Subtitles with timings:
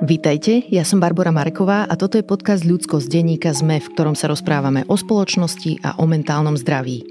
[0.00, 4.16] Vítajte, ja som Barbara Mareková a toto je podcast Ľudsko z denníka ZME, v ktorom
[4.16, 7.04] sa rozprávame o spoločnosti a o mentálnom zdraví.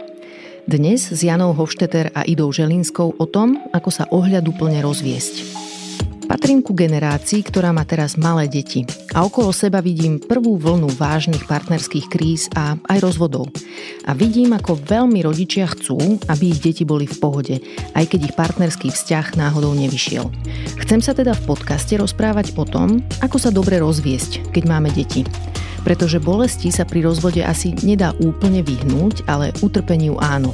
[0.65, 5.68] Dnes s Janou Hofšteter a Idou Želinskou o tom, ako sa ohľaduplne rozviesť.
[6.29, 8.85] Patrím ku generácii, ktorá má teraz malé deti
[9.17, 13.49] a okolo seba vidím prvú vlnu vážnych partnerských kríz a aj rozvodov.
[14.05, 15.97] A vidím, ako veľmi rodičia chcú,
[16.29, 17.55] aby ich deti boli v pohode,
[17.97, 20.29] aj keď ich partnerský vzťah náhodou nevyšiel.
[20.85, 25.25] Chcem sa teda v podcaste rozprávať o tom, ako sa dobre rozviesť, keď máme deti
[25.81, 30.53] pretože bolesti sa pri rozvode asi nedá úplne vyhnúť, ale utrpeniu áno.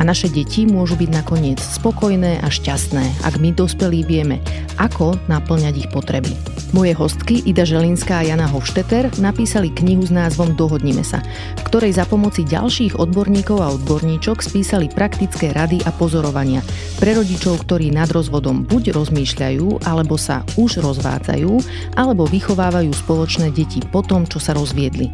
[0.00, 4.40] A naše deti môžu byť nakoniec spokojné a šťastné, ak my dospelí vieme,
[4.80, 6.32] ako naplňať ich potreby.
[6.72, 11.18] Moje hostky Ida Želinská a Jana Hofšteter napísali knihu s názvom Dohodnime sa,
[11.58, 16.62] v ktorej za pomoci ďalších odborníkov a odborníčok spísali praktické rady a pozorovania
[17.02, 21.52] pre rodičov, ktorí nad rozvodom buď rozmýšľajú, alebo sa už rozvádzajú,
[21.98, 25.08] alebo vychovávajú spoločné deti po tom, čo sa rozviedli.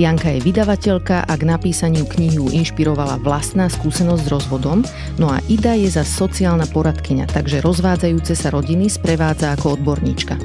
[0.00, 4.80] Janka je vydavateľka a k napísaniu knihy inšpirovala vlastná skúsenosť s rozvodom,
[5.20, 10.40] no a Ida je za sociálna poradkyňa, takže rozvádzajúce sa rodiny sprevádza ako odborníčka.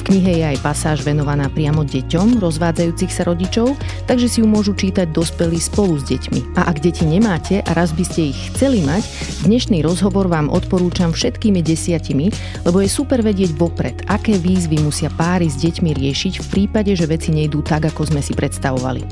[0.08, 3.76] knihe je aj pasáž venovaná priamo deťom rozvádzajúcich sa rodičov,
[4.08, 6.56] takže si ju môžu čítať dospelí spolu s deťmi.
[6.56, 9.04] A ak deti nemáte a raz by ste ich chceli mať,
[9.44, 12.32] dnešný rozhovor vám odporúčam všetkými desiatimi,
[12.64, 17.04] lebo je super vedieť vopred, aké výzvy musia páry s deťmi riešiť v prípade, že
[17.04, 19.02] veci nejdú tak, ako sme si predstavovali.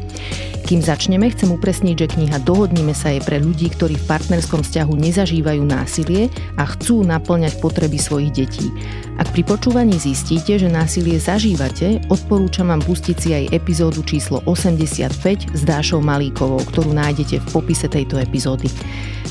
[0.68, 5.00] Kým začneme, chcem upresniť, že kniha Dohodnime sa je pre ľudí, ktorí v partnerskom vzťahu
[5.00, 6.28] nezažívajú násilie
[6.60, 8.68] a chcú naplňať potreby svojich detí.
[9.16, 15.56] Ak pri počúvaní zistíte, že násilie zažívate, odporúčam vám pustiť si aj epizódu číslo 85
[15.56, 18.68] s Dášou Malíkovou, ktorú nájdete v popise tejto epizódy.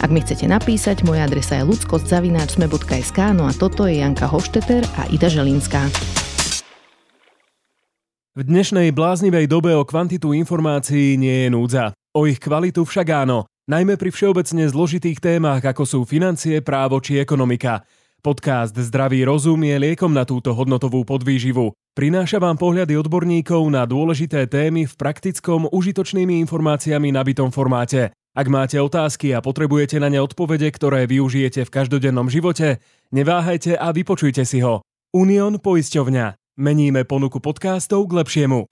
[0.02, 5.06] Ak mi chcete napísať, moja adresa je ludskostzavináčsme.sk, no a toto je Janka Hošteter a
[5.14, 5.86] Ida Želinská.
[8.38, 11.98] V dnešnej bláznivej dobe o kvantitu informácií nie je núdza.
[12.14, 17.18] O ich kvalitu však áno, najmä pri všeobecne zložitých témach, ako sú financie, právo či
[17.18, 17.82] ekonomika.
[18.22, 21.74] Podcast Zdravý rozum je liekom na túto hodnotovú podvýživu.
[21.98, 28.14] Prináša vám pohľady odborníkov na dôležité témy v praktickom, užitočnými informáciami nabitom formáte.
[28.38, 33.90] Ak máte otázky a potrebujete na ne odpovede, ktoré využijete v každodennom živote, neváhajte a
[33.90, 34.86] vypočujte si ho.
[35.10, 36.47] Unión poisťovňa.
[36.58, 38.66] Meníme ponuku podcastov k lepšiemu.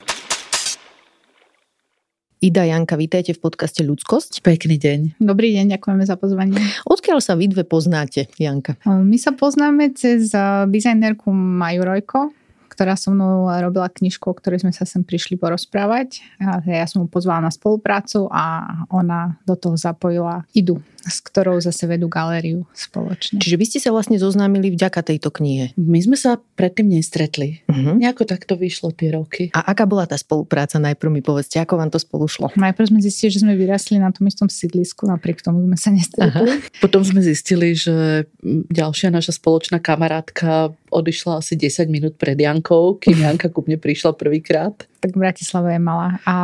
[2.42, 4.42] Ida Janka, vítajte v podcaste Ľudskosť.
[4.42, 5.22] Pekný deň.
[5.22, 6.58] Dobrý deň, ďakujeme za pozvanie.
[6.90, 8.82] Odkiaľ sa vy dve poznáte, Janka?
[8.90, 10.34] My sa poznáme cez
[10.66, 12.34] dizajnerku Maju Rojko,
[12.76, 16.20] ktorá so mnou robila knižku, o ktorej sme sa sem prišli porozprávať.
[16.68, 21.86] Ja som mu pozvala na spoluprácu a ona do toho zapojila Idu s ktorou zase
[21.86, 23.38] vedú galériu spoločne.
[23.38, 25.78] Čiže vy ste sa vlastne zoznámili vďaka tejto knihe.
[25.78, 27.62] My sme sa predtým nestretli.
[27.70, 27.94] Uh-huh.
[27.94, 29.54] Nejako takto vyšlo tie roky.
[29.54, 30.82] A aká bola tá spolupráca?
[30.82, 32.50] Najprv mi povedzte, ako vám to spolu šlo?
[32.58, 36.50] Najprv sme zistili, že sme vyrastli na tom istom sídlisku, napriek tomu sme sa nestretli.
[36.58, 36.58] Aha.
[36.84, 38.26] Potom sme zistili, že
[38.74, 42.65] ďalšia naša spoločná kamarátka odišla asi 10 minút pred Jankou,
[42.98, 46.18] kým Janka ku mne prišla prvýkrát tak Bratislava je malá.
[46.26, 46.36] A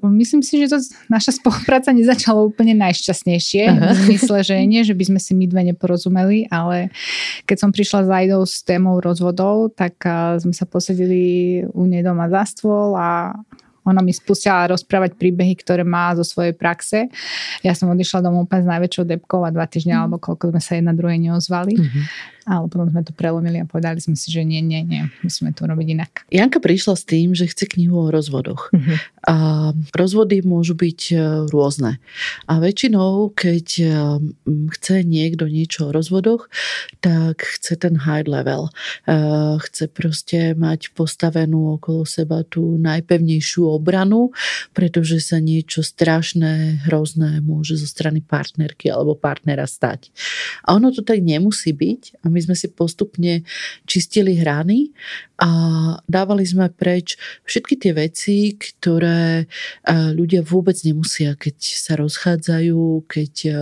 [0.00, 0.80] myslím si, že to
[1.12, 3.62] naša spolupráca nezačala úplne najšťastnejšie.
[3.68, 3.92] Aha.
[3.92, 6.88] V zmysle, že nie, že by sme si my dve neporozumeli, ale
[7.44, 10.00] keď som prišla s Aidou s témou rozvodov, tak
[10.40, 13.36] sme sa posedili u nej doma za stôl a
[13.86, 17.06] ona mi spustila rozprávať príbehy, ktoré má zo svojej praxe.
[17.62, 20.00] Ja som odišla domov úplne s najväčšou depkou a dva týždne, mm.
[20.02, 21.78] alebo koľko sme sa jedna druhej neozvali.
[21.78, 22.04] Mm-hmm.
[22.46, 25.66] Ale potom sme to prelomili a povedali sme si, že nie, nie, nie, musíme to
[25.66, 26.12] robiť inak.
[26.30, 28.70] Janka prišla s tým, že chce knihu o rozvodoch.
[28.70, 28.96] Mm-hmm.
[29.26, 29.36] A
[29.90, 31.14] rozvody môžu byť e,
[31.50, 31.98] rôzne.
[32.46, 33.86] A väčšinou, keď e,
[34.78, 36.46] chce niekto niečo o rozvodoch,
[37.02, 38.70] tak chce ten high level.
[39.10, 44.30] E, chce proste mať postavenú okolo seba tú najpevnejšiu obranu,
[44.70, 50.14] pretože sa niečo strašné, hrozné môže zo strany partnerky alebo partnera stať.
[50.62, 53.44] A ono to tak nemusí byť a my sme si postupne
[53.84, 54.90] čistili hrany
[55.36, 55.50] a
[56.08, 59.46] dávali sme preč všetky tie veci, ktoré e,
[60.16, 63.52] ľudia vôbec nemusia, keď sa rozchádzajú, keď e,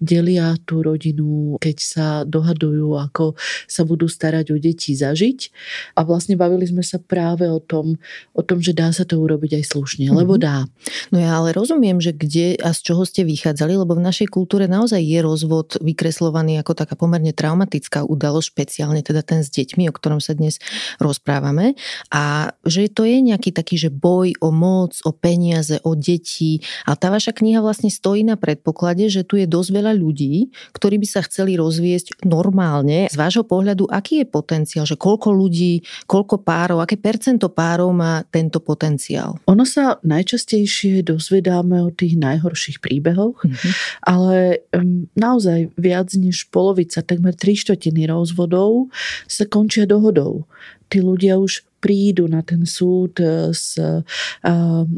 [0.00, 3.36] delia tú rodinu, keď sa dohadujú, ako
[3.68, 5.52] sa budú starať o deti zažiť.
[6.00, 8.00] A vlastne bavili sme sa práve o tom,
[8.32, 10.20] o tom že dá sa to urobiť aj slušne, mm-hmm.
[10.24, 10.64] lebo dá.
[11.12, 14.64] No ja ale rozumiem, že kde a z čoho ste vychádzali, lebo v našej kultúre
[14.64, 19.92] naozaj je rozvod vykreslovaný ako taká pomerne traumatická udalosť, špeciálne teda ten s deťmi, o
[19.92, 20.56] ktorom sa dnes
[20.96, 21.74] rozprávame rozprávame
[22.14, 26.94] a že to je nejaký taký, že boj o moc, o peniaze, o deti a
[26.94, 31.08] tá vaša kniha vlastne stojí na predpoklade, že tu je dosť veľa ľudí, ktorí by
[31.10, 33.10] sa chceli rozviesť normálne.
[33.10, 38.22] Z vášho pohľadu, aký je potenciál, že koľko ľudí, koľko párov, aké percento párov má
[38.30, 39.42] tento potenciál?
[39.50, 43.72] Ono sa najčastejšie dozvedáme o tých najhorších príbehoch, mm-hmm.
[44.06, 48.92] ale um, naozaj viac než polovica, takmer tri štvrtiny rozvodov
[49.26, 50.44] sa končia dohodou.
[50.88, 54.02] Tí ľudia už prídu na ten súd e, s, e,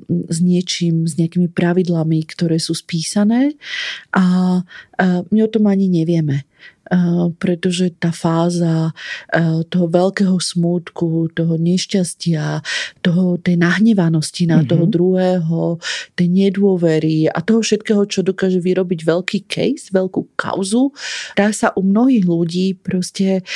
[0.08, 3.52] s niečím, s nejakými pravidlami, ktoré sú spísané
[4.16, 4.58] a
[5.00, 6.49] my o tom ani nevieme
[7.38, 8.90] pretože tá fáza
[9.70, 12.60] toho veľkého smútku, toho nešťastia,
[12.98, 14.70] toho, tej nahnevanosti na mm-hmm.
[14.70, 15.60] toho druhého,
[16.18, 20.90] tej nedôvery a toho všetkého, čo dokáže vyrobiť veľký case, veľkú kauzu,
[21.38, 23.46] tá sa u mnohých ľudí proste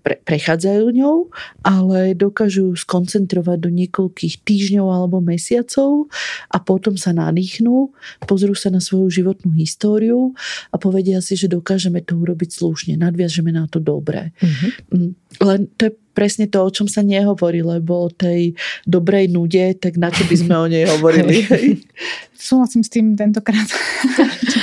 [0.00, 1.28] pre, prechádzajú ňou,
[1.60, 6.08] ale dokážu skoncentrovať do niekoľkých týždňov alebo mesiacov
[6.48, 7.92] a potom sa nadýchnú,
[8.24, 10.32] pozrú sa na svoju životnú históriu
[10.72, 14.30] a povedia si, že dokážeme to urobiť slušne, nadviažeme na to dobré.
[14.38, 15.10] Mm-hmm.
[15.42, 18.52] Len to je presne to, o čom sa nehovorí, lebo o tej
[18.84, 21.48] dobrej nude, tak na čo by sme o nej hovorili?
[22.42, 23.64] Súhlasím s tým tentokrát,
[24.52, 24.62] čo,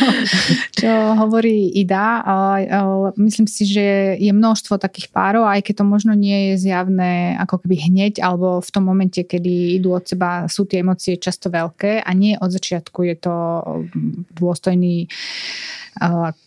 [0.83, 2.21] čo hovorí Ida.
[3.15, 7.63] Myslím si, že je množstvo takých párov, aj keď to možno nie je zjavné ako
[7.65, 12.03] keby hneď, alebo v tom momente, kedy idú od seba, sú tie emócie často veľké
[12.03, 13.35] a nie od začiatku je to
[14.35, 15.07] dôstojný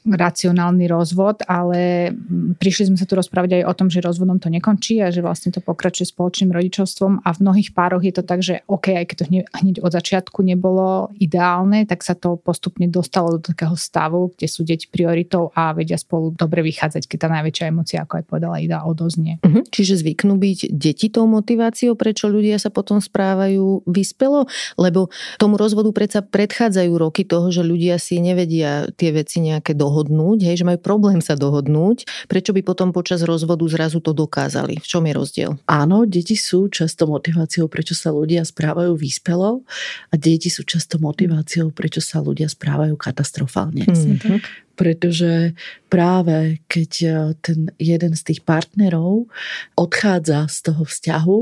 [0.09, 2.11] racionálny rozvod, ale
[2.57, 5.53] prišli sme sa tu rozprávať aj o tom, že rozvodom to nekončí a že vlastne
[5.53, 9.17] to pokračuje spoločným rodičovstvom a v mnohých pároch je to tak, že OK, aj keď
[9.21, 14.49] to hneď od začiatku nebolo ideálne, tak sa to postupne dostalo do takého stavu, kde
[14.49, 18.57] sú deti prioritou a vedia spolu dobre vychádzať, keď tá najväčšia emocia, ako aj povedala
[18.59, 19.37] Ida, odoznie.
[19.45, 19.61] Uh-huh.
[19.69, 24.49] Čiže zvyknú byť deti tou motiváciou, prečo ľudia sa potom správajú vyspelo,
[24.81, 30.47] lebo tomu rozvodu predsa predchádzajú roky toho, že ľudia si nevedia tie veci nejaké dohodnúť,
[30.47, 34.79] hej, že majú problém sa dohodnúť, prečo by potom počas rozvodu zrazu to dokázali?
[34.79, 35.51] V čom je rozdiel?
[35.67, 39.67] Áno, deti sú často motiváciou, prečo sa ľudia správajú vyspelo
[40.09, 43.85] a deti sú často motiváciou, prečo sa ľudia správajú katastrofálne.
[43.91, 44.39] Mm-hmm.
[44.73, 45.53] Pretože
[45.93, 47.11] práve keď e,
[47.45, 49.29] ten jeden z tých partnerov
[49.77, 51.39] odchádza z toho vzťahu,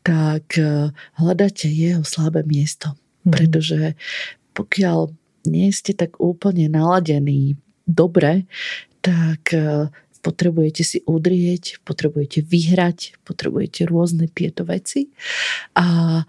[0.00, 0.88] tak e,
[1.20, 2.96] hľadáte jeho slabé miesto.
[2.96, 3.32] Mm-hmm.
[3.32, 3.80] Pretože
[4.56, 5.12] pokiaľ
[5.46, 7.56] nie ste tak úplne naladení
[7.86, 8.46] dobre,
[9.02, 9.90] tak e,
[10.22, 15.10] potrebujete si udrieť, potrebujete vyhrať, potrebujete rôzne tieto veci
[15.74, 16.22] a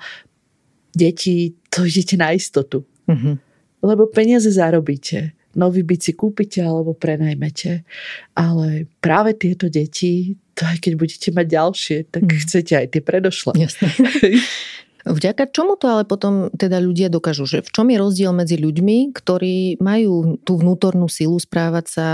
[0.93, 2.85] deti, to idete na istotu.
[3.05, 3.35] Mm-hmm.
[3.83, 7.85] Lebo peniaze zarobíte, nový byt si kúpite alebo prenajmete.
[8.33, 12.37] Ale práve tieto deti, to aj keď budete mať ďalšie, tak mm.
[12.45, 13.53] chcete aj tie predošlé.
[13.57, 13.89] Jasné.
[15.03, 17.43] Vďaka čomu to ale potom teda ľudia dokážu?
[17.43, 22.07] Že v čom je rozdiel medzi ľuďmi, ktorí majú tú vnútornú silu správať sa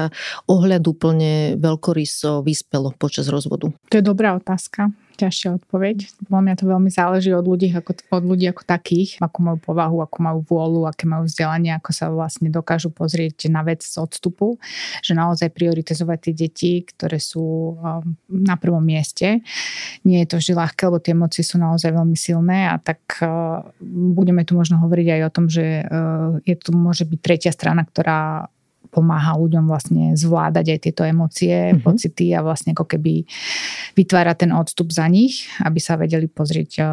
[0.50, 3.70] ohľaduplne veľkoryso, vyspelo počas rozvodu?
[3.90, 4.90] To je dobrá otázka
[5.20, 6.08] ťažšia odpoveď.
[6.32, 9.98] Podľa mňa to veľmi záleží od ľudí, ako, od ľudí ako takých, ako majú povahu,
[10.00, 14.56] ako majú vôľu, aké majú vzdelanie, ako sa vlastne dokážu pozrieť na vec z odstupu,
[15.04, 19.44] že naozaj prioritizovať tie deti, ktoré sú um, na prvom mieste.
[20.08, 23.68] Nie je to vždy ľahké, lebo tie emócie sú naozaj veľmi silné a tak uh,
[24.16, 27.84] budeme tu možno hovoriť aj o tom, že uh, je tu môže byť tretia strana,
[27.84, 28.48] ktorá
[28.90, 31.86] pomáha ľuďom vlastne zvládať aj tieto emócie, mm-hmm.
[31.86, 33.24] pocity a vlastne ako keby
[33.94, 36.88] vytvára ten odstup za nich, aby sa vedeli pozrieť eh,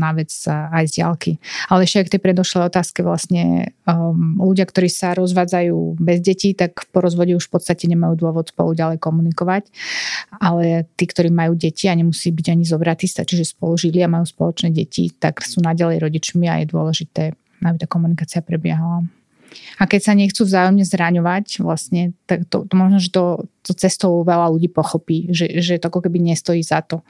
[0.00, 1.32] na vec aj z ďalky.
[1.68, 6.88] Ale ešte k tej predošlej otázke vlastne um, ľudia, ktorí sa rozvádzajú bez detí, tak
[6.90, 9.68] po rozvode už v podstate nemajú dôvod spolu ďalej komunikovať.
[10.40, 14.08] Ale tí, ktorí majú deti a nemusí byť ani zobratí, stačí, že spolu žili a
[14.08, 17.22] majú spoločné deti, tak sú naďalej rodičmi a je dôležité,
[17.60, 19.04] aby tá komunikácia prebiehala.
[19.78, 24.24] A keď sa nechcú vzájomne zraňovať, vlastne, tak to, to možno, že to, to cestou
[24.24, 27.04] veľa ľudí pochopí, že, že to ako keby nestojí za to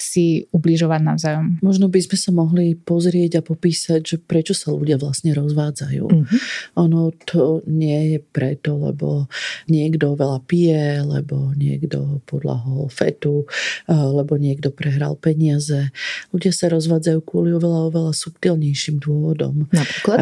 [0.00, 1.60] si ubližovať navzájom.
[1.60, 6.04] Možno by sme sa mohli pozrieť a popísať, že prečo sa ľudia vlastne rozvádzajú.
[6.08, 6.40] Mm-hmm.
[6.80, 9.28] Ono to nie je preto, lebo
[9.68, 13.44] niekto veľa pije, lebo niekto podľahol fetu,
[13.88, 15.92] lebo niekto prehral peniaze.
[16.32, 19.68] Ľudia sa rozvádzajú kvôli oveľa, oveľa subtilnejším dôvodom.
[19.68, 20.18] Napríklad?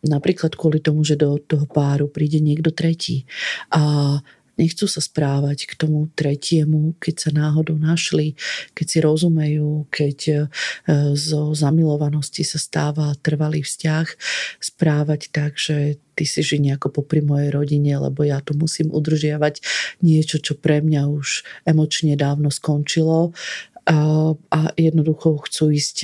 [0.00, 3.28] Napríklad kvôli tomu, že do toho páru príde niekto tretí.
[3.70, 4.18] A
[4.60, 8.36] nechcú sa správať k tomu tretiemu, keď sa náhodou našli,
[8.76, 10.34] keď si rozumejú, keď e,
[11.16, 14.06] zo zamilovanosti sa stáva trvalý vzťah,
[14.60, 19.64] správať tak, že ty si ži nejako popri mojej rodine, lebo ja tu musím udržiavať
[20.04, 23.32] niečo, čo pre mňa už emočne dávno skončilo
[23.90, 25.96] a jednoducho chcú ísť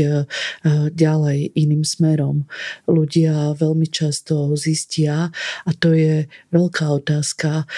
[0.90, 2.50] ďalej iným smerom.
[2.90, 5.30] Ľudia veľmi často zistia,
[5.62, 7.70] a to je veľká otázka,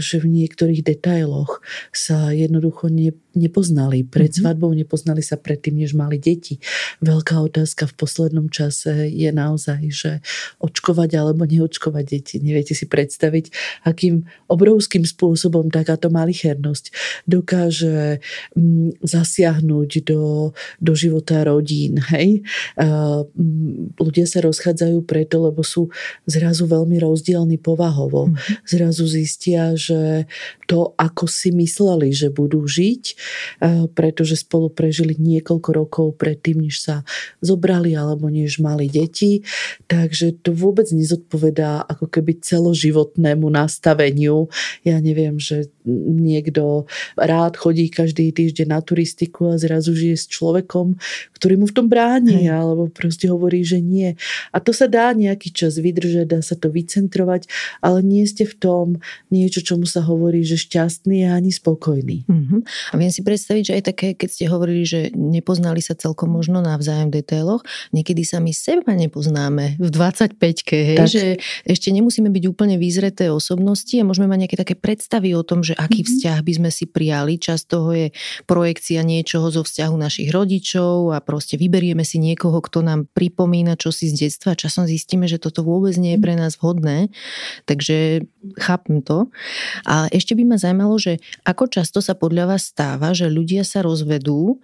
[0.00, 1.60] že v niektorých detailoch
[1.92, 4.04] sa jednoducho ne, nepoznali.
[4.04, 4.42] Pred mm-hmm.
[4.44, 6.60] svadbou nepoznali sa predtým, než mali deti.
[7.00, 10.10] Veľká otázka v poslednom čase je naozaj, že
[10.60, 12.36] očkovať alebo neočkovať deti.
[12.38, 13.52] Neviete si predstaviť,
[13.88, 16.92] akým obrovským spôsobom takáto malichernosť
[17.24, 18.20] dokáže
[18.56, 21.98] mm, zasiahnuť do, do života rodín.
[22.12, 22.44] Hej?
[22.76, 25.88] Mm, ľudia sa rozchádzajú preto, lebo sú
[26.28, 28.30] zrazu veľmi rozdielni povahovo.
[28.30, 28.68] Mm-hmm.
[28.68, 30.28] Zrazu zistia, že
[30.68, 33.21] to, ako si mysleli, že budú žiť,
[33.94, 36.96] pretože spolu prežili niekoľko rokov predtým, než sa
[37.44, 39.44] zobrali alebo než mali deti.
[39.86, 44.48] Takže to vôbec nezodpovedá ako keby celoživotnému nastaveniu.
[44.82, 50.98] Ja neviem, že niekto rád chodí každý týždeň na turistiku a zrazu žije s človekom,
[51.36, 52.54] ktorý mu v tom bráni, Hej.
[52.54, 54.14] alebo proste hovorí, že nie.
[54.50, 57.46] A to sa dá nejaký čas vydržať, dá sa to vycentrovať,
[57.84, 58.86] ale nie ste v tom
[59.28, 62.24] niečo, čomu sa hovorí, že šťastný a ani spokojný.
[62.26, 62.60] Uh-huh.
[62.92, 66.64] A viem si predstaviť, že aj také, keď ste hovorili, že nepoznali sa celkom možno
[66.64, 71.24] navzájom v detailoch, niekedy sami seba nepoznáme v 25-ke, hej, že
[71.68, 75.76] ešte nemusíme byť úplne vyzreté osobnosti a môžeme mať nejaké také predstavy o tom, že
[75.76, 76.08] aký uh-huh.
[76.08, 77.36] vzťah by sme si prijali.
[77.36, 78.06] Čas toho je
[78.48, 83.90] projekcia niečoho zo vzťahu našich rodičov a proste vyberieme si niekoho, kto nám pripomína čo
[83.90, 87.10] si z detstva a časom zistíme, že toto vôbec nie je pre nás vhodné.
[87.66, 88.22] Takže
[88.62, 89.26] chápem to.
[89.82, 93.82] A ešte by ma zaujímalo, že ako často sa podľa vás stáva, že ľudia sa
[93.82, 94.62] rozvedú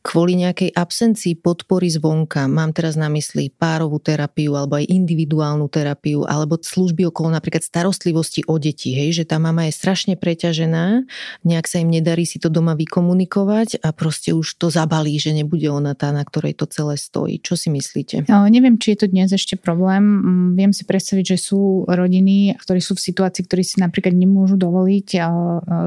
[0.00, 6.24] kvôli nejakej absencii podpory zvonka, mám teraz na mysli párovú terapiu alebo aj individuálnu terapiu
[6.24, 11.04] alebo služby okolo napríklad starostlivosti o deti, hej, že tá mama je strašne preťažená,
[11.44, 15.68] nejak sa im nedarí si to doma vykomunikovať a proste už to zabalí, že nebude
[15.68, 17.36] ona tá, na ktorej to celé stojí.
[17.36, 18.24] Čo si myslíte?
[18.32, 20.00] No, neviem, či je to dnes ešte problém.
[20.00, 24.56] Mm, viem si predstaviť, že sú rodiny, ktorí sú v situácii, ktorí si napríklad nemôžu
[24.56, 25.08] dovoliť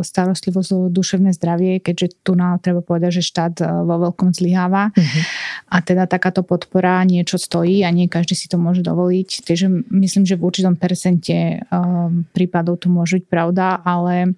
[0.06, 4.92] starostlivosť o duševné zdravie, keďže tu nám treba povedať, že štát vo veľkom zlyháva.
[4.92, 5.24] Uh-huh.
[5.72, 9.48] A teda takáto podpora niečo stojí a nie každý si to môže dovoliť.
[9.48, 14.36] Takže myslím, že v určitom percente um, prípadov to môže byť pravda, ale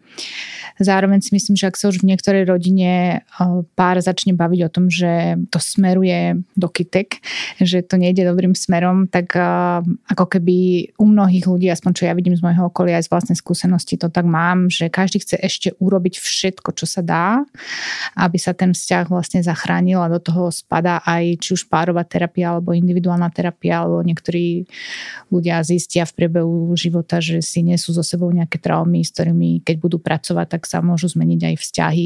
[0.77, 4.69] zároveň si myslím, že ak sa už v niektorej rodine uh, pár začne baviť o
[4.69, 7.19] tom, že to smeruje do kytek,
[7.59, 9.81] že to nejde dobrým smerom, tak uh,
[10.11, 13.37] ako keby u mnohých ľudí, aspoň čo ja vidím z môjho okolia aj z vlastnej
[13.39, 17.43] skúsenosti, to tak mám, že každý chce ešte urobiť všetko, čo sa dá,
[18.19, 22.53] aby sa ten vzťah vlastne zachránil a do toho spadá aj či už párová terapia
[22.53, 24.67] alebo individuálna terapia, alebo niektorí
[25.31, 29.75] ľudia zistia v priebehu života, že si nesú so sebou nejaké traumy, s ktorými keď
[29.81, 32.05] budú pracovať, tak sa môžu zmeniť aj vzťahy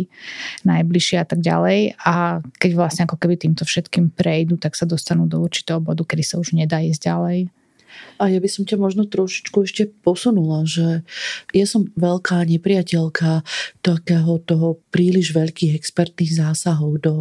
[0.64, 2.00] najbližšie a tak ďalej.
[2.06, 6.24] A keď vlastne ako keby týmto všetkým prejdú, tak sa dostanú do určitého bodu, kedy
[6.24, 7.59] sa už nedá ísť ďalej.
[8.20, 11.08] A ja by som ťa možno trošičku ešte posunula, že
[11.56, 13.48] ja som veľká nepriateľka
[13.80, 17.16] takého toho príliš veľkých expertných zásahov do,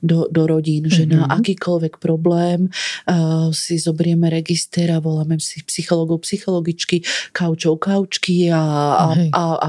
[0.00, 1.16] do, do rodín, že mm-hmm.
[1.20, 1.30] na mhm.
[1.42, 7.04] akýkoľvek problém uh, si zobrieme register a voláme si psychologov, psychologičky,
[7.36, 8.64] kaučov, kaučky a,
[8.96, 9.06] a,
[9.36, 9.68] a, a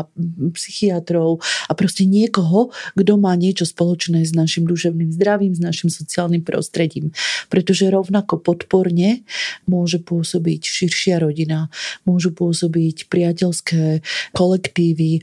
[0.55, 6.41] psychiatrov a proste niekoho, kto má niečo spoločné s našim duševným zdravím, s našim sociálnym
[6.41, 7.11] prostredím.
[7.51, 9.27] Pretože rovnako podporne
[9.67, 11.69] môže pôsobiť širšia rodina,
[12.09, 14.01] môžu pôsobiť priateľské
[14.33, 15.21] kolektívy,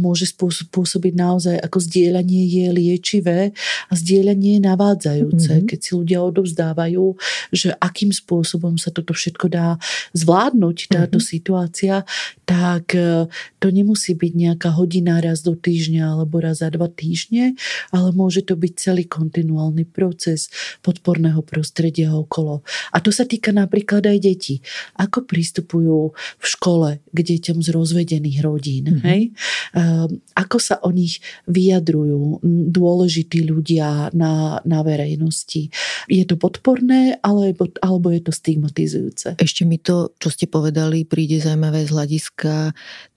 [0.00, 0.32] môže
[0.72, 3.40] pôsobiť naozaj ako zdieľanie je liečivé
[3.88, 5.68] a zdieľanie je navádzajúce, mm-hmm.
[5.68, 7.04] keď si ľudia odovzdávajú,
[7.52, 9.76] že akým spôsobom sa toto všetko dá
[10.12, 11.32] zvládnuť, táto mm-hmm.
[11.32, 11.94] situácia,
[12.44, 13.26] tak e,
[13.58, 17.56] to nemusí byť nejaká hodina raz do týždňa alebo raz za dva týždne,
[17.90, 20.52] ale môže to byť celý kontinuálny proces
[20.84, 22.60] podporného prostredia okolo.
[22.92, 24.51] A to sa týka napríklad aj detí
[24.98, 28.84] ako pristupujú v škole k deťom z rozvedených rodín.
[28.98, 29.06] Mm-hmm.
[29.06, 29.22] Hej?
[29.78, 35.70] Ehm, ako sa o nich vyjadrujú dôležití ľudia na, na verejnosti.
[36.10, 39.38] Je to podporné alebo, alebo je to stigmatizujúce?
[39.38, 42.52] Ešte mi to, čo ste povedali, príde zaujímavé z hľadiska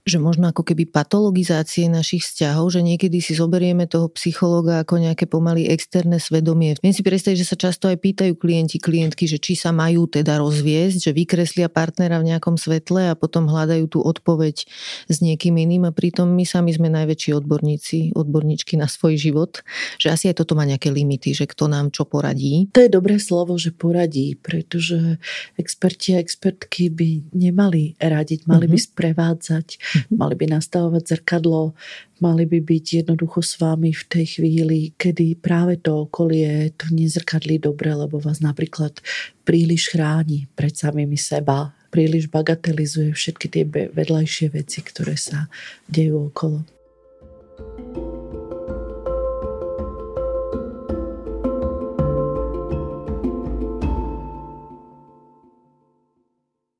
[0.06, 5.26] že možno ako keby patologizácie našich vzťahov, že niekedy si zoberieme toho psychológa ako nejaké
[5.26, 6.78] pomaly externé svedomie.
[6.78, 10.38] Viem si predstaviť, že sa často aj pýtajú klienti, klientky, že či sa majú teda
[10.38, 14.62] rozviesť, že vykreslia partnera v nejakom svetle a potom hľadajú tú odpoveď
[15.10, 19.66] s niekým iným a pritom my sami sme najväčší odborníci, odborníčky na svoj život,
[19.98, 22.70] že asi aj toto má nejaké limity, že kto nám čo poradí.
[22.70, 25.18] to je dobré slovo, že poradí, pretože
[25.58, 28.86] experti a expertky by nemali radiť, mali by mhm.
[28.86, 29.95] sprevádzať, mm-hmm.
[30.20, 31.74] Mali by nastavovať zrkadlo,
[32.20, 37.60] mali by byť jednoducho s vami v tej chvíli, kedy práve to okolie to nezrkadlí
[37.60, 38.98] dobre, lebo vás napríklad
[39.46, 45.48] príliš chráni pred samými seba, príliš bagatelizuje všetky tie vedľajšie veci, ktoré sa
[45.88, 46.75] dejú okolo.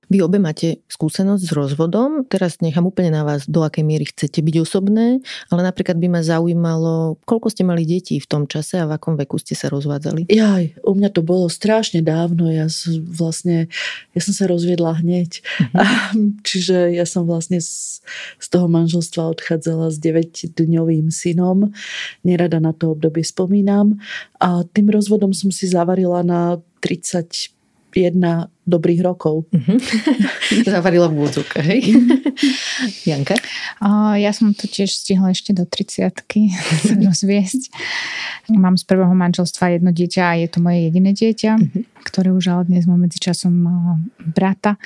[0.06, 2.22] Vy obe máte skúsenosť s rozvodom.
[2.30, 5.18] Teraz nechám úplne na vás, do akej miery chcete byť osobné,
[5.50, 9.18] ale napríklad by ma zaujímalo, koľko ste mali detí v tom čase a v akom
[9.18, 10.30] veku ste sa rozvádzali?
[10.30, 12.46] Jaj, u mňa to bolo strašne dávno.
[12.54, 12.70] Ja
[13.10, 13.66] vlastne,
[14.14, 15.42] ja som sa rozviedla hneď.
[15.42, 16.46] Mm-hmm.
[16.46, 17.98] Čiže ja som vlastne z,
[18.38, 21.74] z toho manželstva odchádzala s 9-dňovým synom.
[22.22, 23.98] Nerada na to obdobie spomínam.
[24.38, 27.55] A tým rozvodom som si zavarila na 30
[27.96, 29.48] jedna dobrých rokov.
[29.48, 29.78] Uh-huh.
[30.66, 31.24] Zavarila v
[31.64, 31.80] hej?
[33.08, 33.38] Janka?
[33.80, 36.12] Uh, ja som to tiež stihla ešte do 30
[37.08, 37.72] rozviesť.
[38.52, 41.82] Mám z prvého manželstva jedno dieťa a je to moje jediné dieťa, uh-huh.
[42.04, 43.74] ktoré už ale dnes má medzi časom uh,
[44.20, 44.76] brata.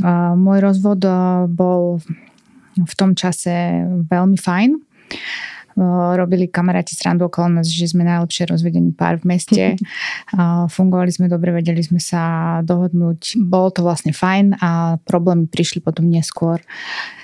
[0.00, 1.02] Uh, môj rozvod
[1.50, 2.00] bol
[2.78, 4.70] v tom čase veľmi fajn
[6.16, 9.64] robili kamaráti srandu okolo nás, že sme najlepšie rozvedení pár v meste.
[10.74, 13.38] Fungovali sme dobre, vedeli sme sa dohodnúť.
[13.38, 16.60] Bolo to vlastne fajn a problémy prišli potom neskôr,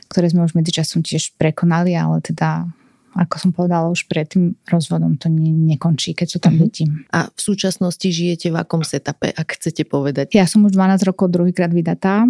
[0.08, 2.70] ktoré sme už medzičasom tiež prekonali, ale teda
[3.16, 6.68] ako som povedala už pred tým rozvodom, to ne, nekončí, keď sú tam uh-huh.
[6.68, 6.84] deti.
[7.16, 10.36] A v súčasnosti žijete v akom setupe, ak chcete povedať?
[10.36, 12.28] Ja som už 12 rokov druhýkrát vydatá.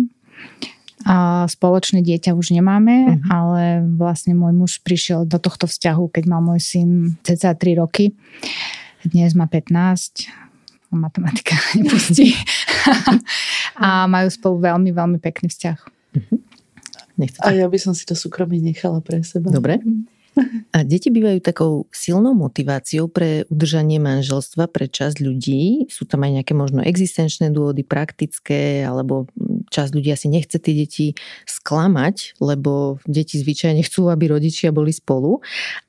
[1.04, 3.28] A spoločné dieťa už nemáme, uh-huh.
[3.28, 8.16] ale vlastne môj muž prišiel do tohto vzťahu, keď mal môj syn cca 3 roky.
[9.04, 10.32] Dnes má 15.
[10.96, 12.32] Matematika nepustí.
[13.84, 15.78] a majú spolu veľmi, veľmi pekný vzťah.
[16.16, 16.40] Uh-huh.
[17.44, 19.52] A ja by som si to súkromie nechala pre seba.
[19.52, 19.80] Dobre.
[20.76, 25.88] A deti bývajú takou silnou motiváciou pre udržanie manželstva pre časť ľudí.
[25.88, 29.24] Sú tam aj nejaké možno existenčné dôvody, praktické, alebo
[29.68, 31.14] časť ľudí asi nechce tie deti
[31.46, 35.40] sklamať, lebo deti zvyčajne chcú, aby rodičia boli spolu.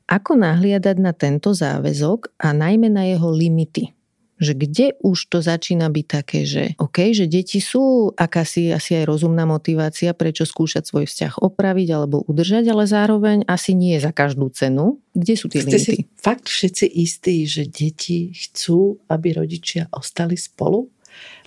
[0.08, 3.98] Ako nahliadať na tento záväzok a najmä na jeho limity?
[4.38, 9.10] že kde už to začína byť také, že OK, že deti sú akási asi aj
[9.10, 14.54] rozumná motivácia, prečo skúšať svoj vzťah opraviť alebo udržať, ale zároveň asi nie za každú
[14.54, 15.02] cenu.
[15.18, 15.82] Kde sú tie Ste limity?
[15.82, 20.94] si fakt všetci istí, že deti chcú, aby rodičia ostali spolu?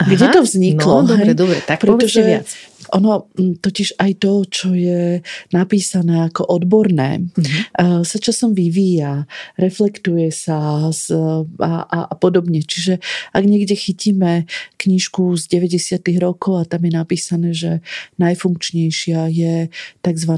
[0.00, 1.04] Aha, Kde to vzniklo?
[1.04, 2.48] No, dobre, dobre, tak Pretože viac.
[2.96, 5.20] Ono totiž aj to, čo je
[5.52, 8.02] napísané ako odborné, uh-huh.
[8.02, 9.28] sa časom vyvíja,
[9.60, 11.12] reflektuje sa z,
[11.60, 12.64] a, a, a podobne.
[12.64, 12.98] Čiže
[13.36, 14.48] ak niekde chytíme
[14.80, 16.00] knižku z 90.
[16.18, 17.84] rokov a tam je napísané, že
[18.16, 19.54] najfunkčnejšia je
[20.00, 20.32] tzv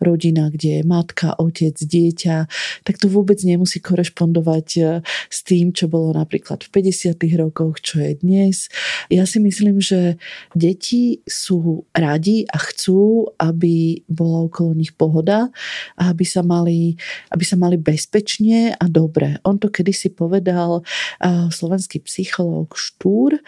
[0.00, 2.48] rodina, kde je matka, otec, dieťa,
[2.82, 4.82] tak to vôbec nemusí korešpondovať e,
[5.28, 7.20] s tým, čo bolo napríklad v 50.
[7.36, 8.72] rokoch, čo je dnes.
[9.12, 10.16] Ja si myslím, že
[10.56, 15.52] deti sú radi a chcú, aby bola okolo nich pohoda
[16.00, 16.96] a aby sa mali,
[17.30, 19.36] aby sa mali bezpečne a dobre.
[19.44, 23.38] On to kedysi povedal uh, slovenský psychológ Štúr,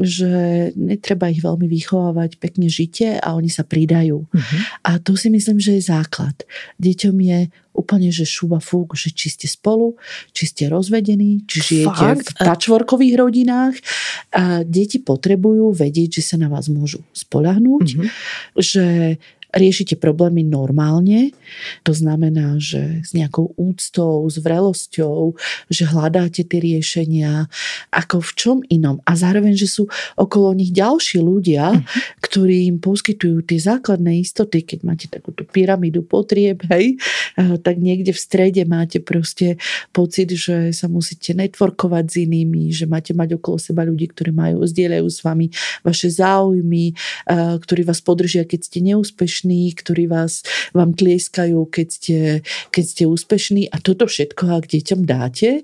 [0.00, 0.32] že
[0.74, 4.24] netreba ich veľmi vychovávať pekne žite a oni sa pridajú.
[4.24, 4.58] Uh-huh.
[4.86, 6.36] A to si myslím, myslím, že je základ.
[6.78, 7.40] Deťom je
[7.74, 9.98] úplne, že šuba fúk, že či ste spolu,
[10.30, 12.26] či ste rozvedení, či žijete Fakt?
[12.30, 13.74] v pačvorkových rodinách.
[14.34, 18.08] A deti potrebujú vedieť, že sa na vás môžu spolahnúť, mm-hmm.
[18.58, 18.86] že
[19.48, 21.32] riešite problémy normálne,
[21.80, 25.40] to znamená, že s nejakou úctou, s vrelosťou,
[25.72, 27.48] že hľadáte tie riešenia
[27.88, 29.00] ako v čom inom.
[29.08, 29.88] A zároveň, že sú
[30.20, 32.20] okolo nich ďalší ľudia, mm-hmm.
[32.20, 37.00] ktorí im poskytujú tie základné istoty, keď máte takúto pyramídu potrieb, hej,
[37.64, 39.56] tak niekde v strede máte proste
[39.96, 44.60] pocit, že sa musíte networkovať s inými, že máte mať okolo seba ľudí, ktorí majú,
[44.60, 45.48] zdieľajú s vami
[45.80, 46.92] vaše záujmy,
[47.64, 50.42] ktorí vás podržia, keď ste neúspešní úspešní, ktorí vás,
[50.74, 52.18] vám tlieskajú, keď ste,
[52.74, 53.62] keď ste úspešní.
[53.70, 55.62] A toto všetko, ak deťom dáte,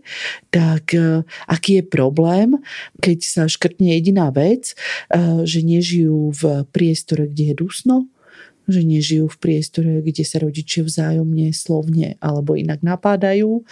[0.54, 2.54] tak e, aký je problém,
[3.02, 4.78] keď sa škrtne jediná vec,
[5.10, 8.06] e, že nežijú v priestore, kde je dusno,
[8.68, 13.64] že nežijú v priestore, kde sa rodičia vzájomne slovne alebo inak napádajú,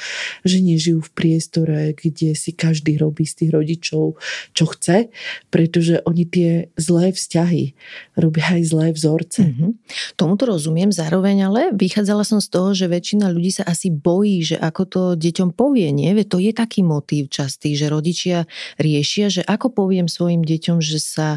[0.44, 4.20] že nežijú v priestore, kde si každý robí z tých rodičov,
[4.52, 5.08] čo chce,
[5.48, 7.74] pretože oni tie zlé vzťahy
[8.16, 9.42] robia aj zlé vzorce.
[9.48, 9.70] Mm-hmm.
[10.20, 14.54] Tomu to rozumiem zároveň, ale vychádzala som z toho, že väčšina ľudí sa asi bojí,
[14.54, 16.12] že ako to deťom povie, nie?
[16.12, 18.44] Veď to je taký motív častý, že rodičia
[18.76, 21.28] riešia, že ako poviem svojim deťom, že sa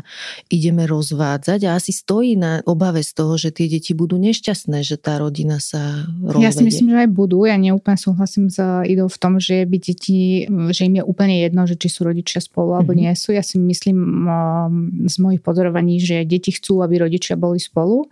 [0.51, 5.17] ideme rozvádzať a asi stojí na obave z toho, tie deti budú nešťastné, že tá
[5.17, 6.45] rodina sa rozvedie.
[6.45, 7.43] Ja si myslím, že aj budú.
[7.43, 11.65] Ja neúplne súhlasím s Idou v tom, že by deti, že im je úplne jedno,
[11.65, 13.05] že či sú rodičia spolu alebo mm-hmm.
[13.09, 13.35] nie sú.
[13.35, 14.29] Ja si myslím
[15.05, 18.07] z mojich pozorovaní, že deti chcú, aby rodičia boli spolu.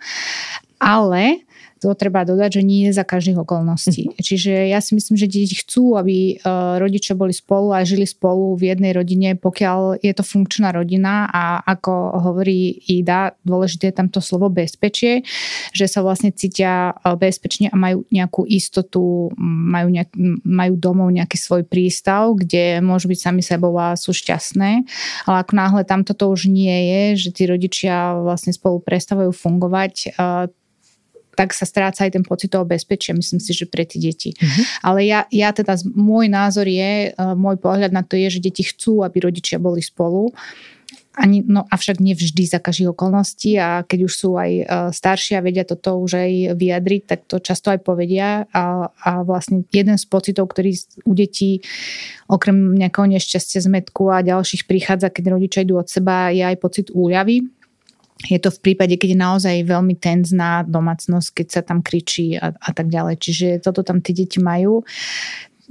[0.84, 1.48] Ale
[1.84, 4.16] to treba dodať, že nie za každých okolností.
[4.16, 4.24] Mm-hmm.
[4.24, 6.36] Čiže ja si myslím, že deti chcú, aby e,
[6.80, 11.60] rodičia boli spolu a žili spolu v jednej rodine, pokiaľ je to funkčná rodina a
[11.60, 15.28] ako hovorí Ida, dôležité je tam to slovo bezpečie,
[15.76, 20.16] že sa vlastne cítia e, bezpečne a majú nejakú istotu, majú, nejak,
[20.48, 24.88] majú domov nejaký svoj prístav, kde môžu byť sami sebou a sú šťastné.
[25.28, 29.94] Ale ako náhle tam toto už nie je, že tí rodičia vlastne spolu prestávajú fungovať,
[30.16, 30.48] e,
[31.34, 34.38] tak sa stráca aj ten pocit toho bezpečia, myslím si, že pre tie deti.
[34.38, 34.64] Mm-hmm.
[34.86, 38.62] Ale ja, ja teda, môj názor je, uh, môj pohľad na to je, že deti
[38.62, 40.30] chcú, aby rodičia boli spolu.
[41.14, 45.46] Ani, no avšak nevždy za každých okolností a keď už sú aj uh, starší a
[45.46, 50.06] vedia toto už aj vyjadriť, tak to často aj povedia a, a vlastne jeden z
[50.10, 50.74] pocitov, ktorý
[51.06, 51.62] u detí
[52.26, 56.90] okrem nejakého nešťastia, zmetku a ďalších prichádza, keď rodičia idú od seba, je aj pocit
[56.90, 57.46] úľavy,
[58.22, 62.54] je to v prípade, keď je naozaj veľmi tenzná domácnosť, keď sa tam kričí a,
[62.54, 63.20] a tak ďalej.
[63.20, 64.86] Čiže toto tam tie deti majú.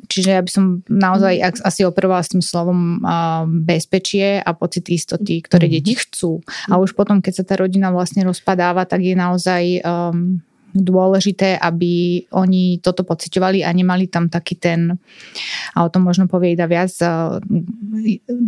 [0.08, 5.40] Čiže ja by som naozaj asi operovala s tým slovom uh, bezpečie a pocit istoty,
[5.44, 5.84] ktoré mm-hmm.
[5.84, 6.42] deti chcú.
[6.68, 12.24] A už potom, keď sa tá rodina vlastne rozpadáva, tak je naozaj um, dôležité, aby
[12.32, 14.96] oni toto pocitovali a nemali tam taký ten,
[15.76, 16.92] a o tom možno povie Ida viac,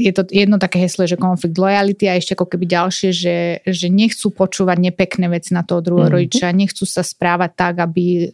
[0.00, 3.86] je to jedno také heslo, že konflikt lojality a ešte ako keby ďalšie, že, že
[3.92, 6.24] nechcú počúvať nepekné veci na toho druhého mm-hmm.
[6.28, 8.32] rodiča, nechcú sa správať tak, aby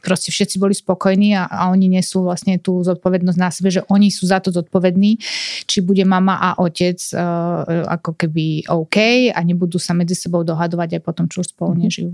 [0.00, 4.08] proste všetci boli spokojní a, a oni nesú vlastne tú zodpovednosť na sebe, že oni
[4.08, 5.20] sú za to zodpovední,
[5.68, 10.98] či bude mama a otec uh, ako keby OK a nebudú sa medzi sebou dohadovať
[10.98, 11.80] aj potom, čo spolu mhm.
[11.84, 12.10] nežijú.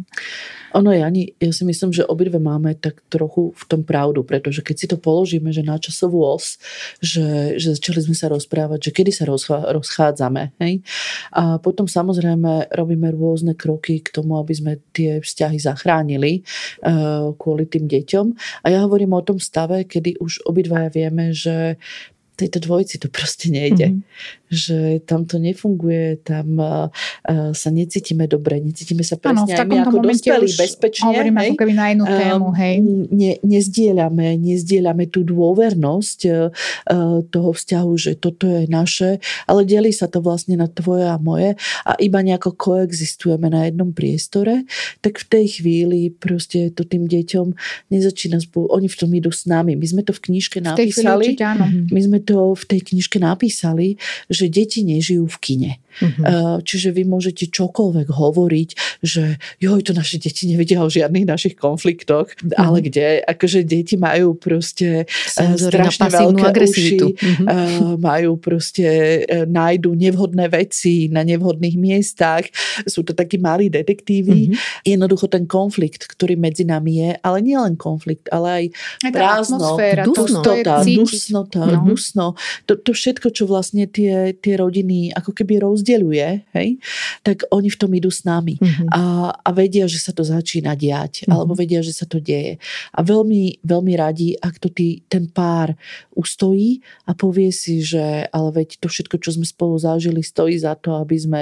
[0.72, 4.76] Ono, Jani, ja si myslím, že obidve máme tak trochu v tom pravdu, pretože keď
[4.80, 6.56] si to položíme, že na časovú os,
[7.04, 9.28] že, že začali sme sa rozprávať, že kedy sa
[9.68, 10.80] rozchádzame, hej?
[11.36, 16.40] A potom samozrejme robíme rôzne kroky k tomu, aby sme tie vzťahy zachránili
[16.80, 18.26] uh, kvôli tým deťom.
[18.64, 21.76] A ja hovorím o tom stave, kedy už obidvaja vieme, že
[22.40, 24.00] tejto dvojici to proste nejde.
[24.00, 26.92] Mm-hmm že tam to nefunguje, tam uh,
[27.56, 31.08] sa necítime dobre, necítime sa presne ano, aj my ako dospelí bezpečne.
[31.08, 31.48] Hovorím hej?
[31.48, 32.74] ako keby na inú tému, hej.
[33.08, 36.52] Ne, nezdieľame, nezdieľame tú dôvernosť uh,
[37.24, 41.56] toho vzťahu, že toto je naše, ale delí sa to vlastne na tvoje a moje
[41.88, 44.68] a iba nejako koexistujeme na jednom priestore,
[45.00, 47.56] tak v tej chvíli proste to tým deťom
[47.88, 49.72] nezačína spolu, oni v tom idú s nami.
[49.72, 50.92] My sme to v knižke napísali.
[50.92, 51.64] V tej určite, áno.
[51.88, 53.96] My sme to v tej knižke napísali,
[54.28, 55.72] že že deti nežijú v kine.
[56.00, 56.64] Uh-huh.
[56.64, 58.68] Čiže vy môžete čokoľvek hovoriť,
[59.04, 62.56] že joj, to naše deti nevedia o žiadnych našich konfliktoch, uh-huh.
[62.56, 67.06] ale kde, akože deti majú proste Senzory strašne veľké agresivitu.
[67.12, 68.00] uši, uh-huh.
[68.00, 68.86] majú proste,
[69.44, 72.48] nájdu nevhodné veci na nevhodných miestach,
[72.88, 74.54] sú to takí malí detektívy.
[74.54, 74.86] Uh-huh.
[74.86, 78.64] Jednoducho ten konflikt, ktorý medzi nami je, ale nie len konflikt, ale aj
[79.12, 79.76] prázdno,
[80.08, 81.84] dusnota, dusnota, no.
[81.84, 82.26] dusno,
[82.64, 86.68] to, to všetko, čo vlastne tie, tie rodiny ako keby roz rozdeľuje, hej,
[87.26, 88.94] tak oni v tom idú s nami mm-hmm.
[88.94, 89.02] a,
[89.34, 91.34] a vedia, že sa to začína diať, mm-hmm.
[91.34, 92.62] alebo vedia, že sa to deje.
[92.94, 95.74] A veľmi, veľmi radi, ak to tý, ten pár
[96.14, 96.78] ustojí
[97.10, 100.94] a povie si, že ale veď to všetko, čo sme spolu zažili, stojí za to,
[101.02, 101.40] aby sme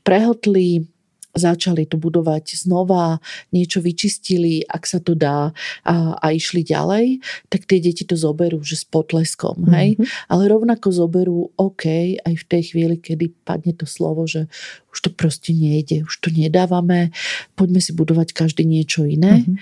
[0.00, 0.88] prehltli
[1.34, 3.18] začali to budovať znova,
[3.50, 5.50] niečo vyčistili, ak sa to dá
[5.82, 7.20] a, a išli ďalej,
[7.50, 9.98] tak tie deti to zoberú, že s potleskom, hej?
[9.98, 10.30] Mm-hmm.
[10.30, 14.46] Ale rovnako zoberú OK aj v tej chvíli, kedy padne to slovo, že
[14.94, 17.10] už to proste nejde, už to nedávame,
[17.58, 19.56] poďme si budovať každý niečo iné mm-hmm.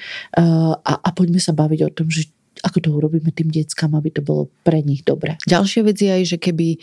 [0.84, 2.28] a, a poďme sa baviť o tom, že
[2.62, 5.34] ako to urobíme tým deckám, aby to bolo pre nich dobre.
[5.50, 6.78] Ďalšia vec je aj, že keby e,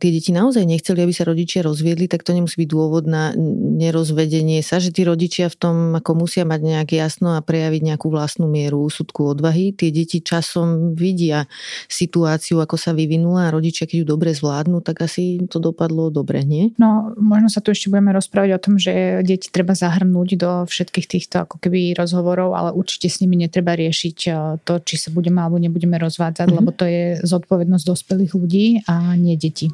[0.00, 3.36] tie deti naozaj nechceli, aby sa rodičia rozviedli, tak to nemusí byť dôvod na
[3.78, 8.08] nerozvedenie sa, že tí rodičia v tom ako musia mať nejaké jasno a prejaviť nejakú
[8.08, 9.76] vlastnú mieru úsudku odvahy.
[9.76, 11.44] Tie deti časom vidia
[11.92, 16.40] situáciu, ako sa vyvinula a rodičia, keď ju dobre zvládnu, tak asi to dopadlo dobre,
[16.42, 16.72] nie?
[16.80, 21.06] No, možno sa tu ešte budeme rozprávať o tom, že deti treba zahrnúť do všetkých
[21.06, 24.30] týchto ako keby rozhovorov, ale určite s nimi netreba riešiť e,
[24.64, 26.58] to, či sa budeme alebo nebudeme rozvádzať, mm-hmm.
[26.62, 29.66] lebo to je zodpovednosť dospelých ľudí a nie detí.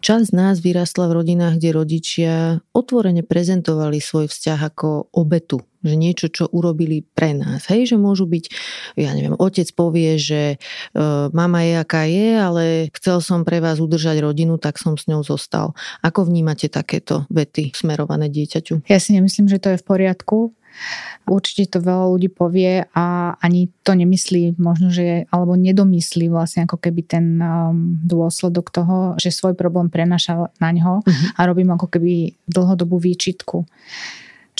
[0.00, 2.34] Časť z nás vyrastla v rodinách, kde rodičia
[2.72, 7.68] otvorene prezentovali svoj vzťah ako obetu, že niečo, čo urobili pre nás.
[7.72, 8.44] Hej, že môžu byť,
[9.00, 10.56] ja neviem, otec povie, že e,
[11.32, 12.64] mama je aká je, ale
[12.96, 15.72] chcel som pre vás udržať rodinu, tak som s ňou zostal.
[16.04, 18.84] Ako vnímate takéto vety smerované dieťaťu?
[18.88, 20.52] Ja si nemyslím, že to je v poriadku.
[21.26, 26.78] Určite to veľa ľudí povie a ani to nemyslí, možno, že, alebo nedomyslí vlastne ako
[26.78, 31.28] keby ten um, dôsledok toho, že svoj problém prenaša na ňo uh-huh.
[31.36, 33.66] a robím ako keby dlhodobú výčitku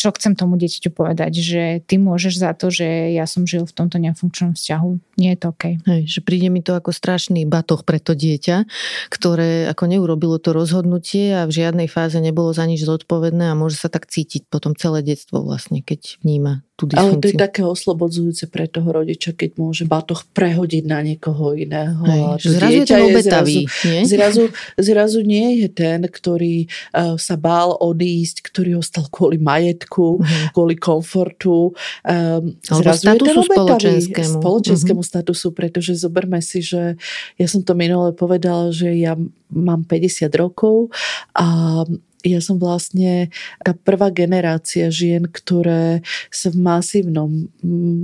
[0.00, 3.76] čo chcem tomu dieťaťu povedať, že ty môžeš za to, že ja som žil v
[3.76, 5.20] tomto nefunkčnom vzťahu.
[5.20, 5.64] Nie je to OK.
[5.84, 8.64] Hej, že príde mi to ako strašný batoh pre to dieťa,
[9.12, 13.76] ktoré ako neurobilo to rozhodnutie a v žiadnej fáze nebolo za nič zodpovedné a môže
[13.76, 17.12] sa tak cítiť potom celé detstvo vlastne, keď vníma tú dysfunkciu.
[17.12, 22.00] Ale to je také oslobodzujúce pre toho rodiča, keď môže batoh prehodiť na niekoho iného.
[22.08, 23.58] Hej, a to zrazu je ten obetavý.
[23.68, 24.00] Zrazu, nie?
[24.08, 24.44] Zrazu,
[24.80, 26.56] zrazu nie je ten, ktorý
[26.96, 30.56] uh, sa bál odísť, ktorý ostal kvôli majetku, uh-huh.
[30.56, 31.76] kvôli komfortu.
[32.08, 34.34] Um, zrazu statusu je ten obetavý, spoločenskému.
[34.40, 35.12] Spoločenskému uh-huh.
[35.12, 36.96] statusu, pretože zoberme si, že
[37.36, 39.20] ja som to minule povedala, že ja
[39.52, 40.94] mám 50 rokov
[41.36, 41.84] a
[42.24, 43.32] ja som vlastne
[43.64, 47.48] tá prvá generácia žien, ktoré sa v masívnom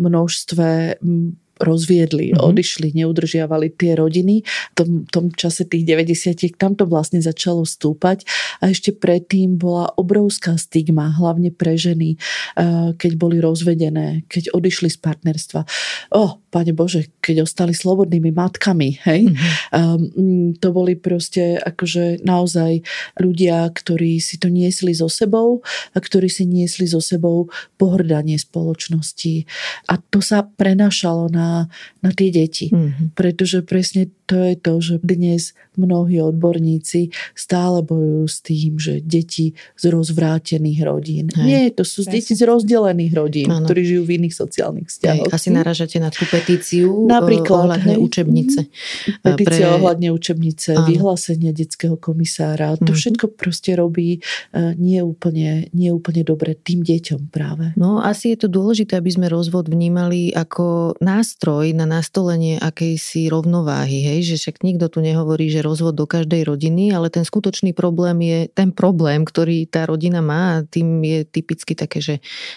[0.02, 1.00] množstve
[1.60, 2.44] rozviedli, mm-hmm.
[2.44, 4.44] odišli, neudržiavali tie rodiny.
[4.44, 8.28] V tom, tom čase tých 90 tam to vlastne začalo stúpať
[8.60, 14.92] a ešte predtým bola obrovská stigma, hlavne pre ženy, eh, keď boli rozvedené, keď odišli
[14.92, 15.60] z partnerstva.
[16.12, 19.28] O, oh, pane Bože, keď ostali slobodnými matkami, hej.
[19.28, 19.52] Mm-hmm.
[19.76, 20.00] Um,
[20.56, 22.80] to boli proste akože naozaj
[23.20, 25.60] ľudia, ktorí si to niesli so sebou
[25.92, 29.44] a ktorí si niesli so sebou pohrdanie spoločnosti.
[29.92, 31.45] A to sa prenašalo na
[32.02, 32.70] na, tie deti.
[32.70, 33.14] Mm-hmm.
[33.14, 39.54] Pretože presne to je to, že dnes mnohí odborníci stále bojujú s tým, že deti
[39.78, 41.26] z rozvrátených rodín.
[41.30, 41.46] Hej.
[41.46, 42.18] Nie, to sú Presne.
[42.18, 43.62] deti z rozdelených rodín, ano.
[43.62, 45.30] ktorí žijú v iných sociálnych vzťahoch.
[45.30, 48.02] Hej, asi naražate na tú petíciu Napríklad, ohľadne hej.
[48.02, 48.60] učebnice.
[49.22, 49.76] Petícia pre...
[49.78, 50.88] ohľadne učebnice, ano.
[50.90, 52.74] vyhlásenia detského komisára.
[52.74, 52.98] To mm-hmm.
[52.98, 57.70] všetko proste robí uh, nie úplne, nie úplne dobre tým deťom práve.
[57.78, 60.98] No asi je to dôležité, aby sme rozvod vnímali ako
[61.36, 64.08] nástroj na nastolenie akejsi rovnováhy.
[64.08, 64.32] Hej?
[64.32, 68.40] že však nikto tu nehovorí, že rozvod do každej rodiny, ale ten skutočný problém je
[68.48, 72.14] ten problém, ktorý tá rodina má a tým je typicky také, že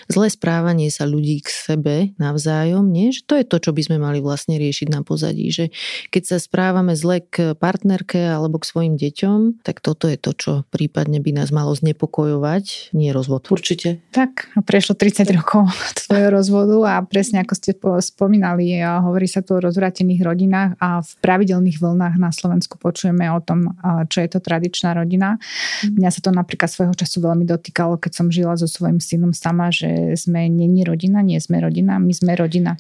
[0.08, 3.12] zlé správanie sa ľudí k sebe navzájom, nie?
[3.12, 5.76] Že to je to, čo by sme mali vlastne riešiť na pozadí, že
[6.08, 10.52] keď sa správame zle k partnerke alebo k svojim deťom, tak toto je to, čo
[10.72, 13.52] prípadne by nás malo znepokojovať, nie rozvod.
[13.52, 14.00] Určite.
[14.16, 19.58] Tak, prešlo 30 rokov od svojho rozvodu a presne ako ste spomínali, hovorí sa tu
[19.58, 23.74] o rozvratených rodinách a v pravidelných vlnách na Slovensku počujeme o tom,
[24.08, 25.42] čo je to tradičná rodina.
[25.86, 25.98] Mhm.
[25.98, 29.74] Mňa sa to napríklad svojho času veľmi dotýkalo, keď som žila so svojím synom sama,
[29.74, 32.78] že sme není rodina, nie sme rodina, my sme rodina.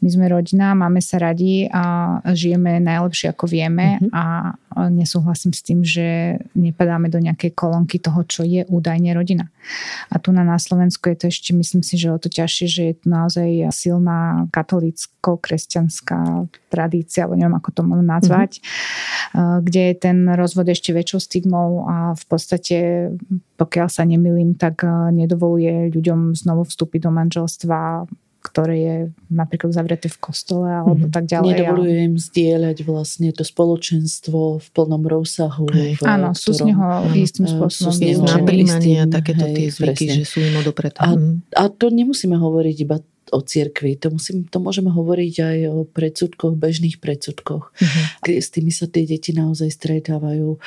[0.00, 4.10] My sme rodina, máme sa radi a žijeme najlepšie ako vieme mm-hmm.
[4.16, 9.50] a nesúhlasím s tým, že nepadáme do nejakej kolónky toho, čo je údajne rodina.
[10.10, 12.94] A tu na, Slovensku je to ešte, myslím si, že o to ťažšie, že je
[12.94, 19.60] tu naozaj silná katolícko-kresťanská tradícia, alebo neviem, ako to môžem nazvať, mm-hmm.
[19.66, 22.78] kde je ten rozvod ešte väčšou stigmou a v podstate,
[23.58, 28.06] pokiaľ sa nemilím, tak nedovoluje ľuďom znovu vstúpiť do manželstva
[28.40, 28.96] ktoré je
[29.28, 31.14] napríklad zavreté v kostole alebo mm-hmm.
[31.14, 31.52] tak ďalej.
[31.52, 35.68] Nedovoluje im zdieľať vlastne to spoločenstvo v plnom rozsahu.
[35.68, 37.92] V, Áno, sú z neho istým spôsobom
[38.24, 41.04] na príjmanie a takéto tie zvyky, že sú im odopreté.
[41.04, 41.12] A,
[41.56, 42.98] a to nemusíme hovoriť iba
[43.30, 43.94] o cirkvi.
[44.02, 47.70] To, musím, to môžeme hovoriť aj o predsudkoch, bežných predsudkoch.
[47.76, 48.40] Mm-hmm.
[48.40, 50.58] S tými sa tie deti naozaj stretávajú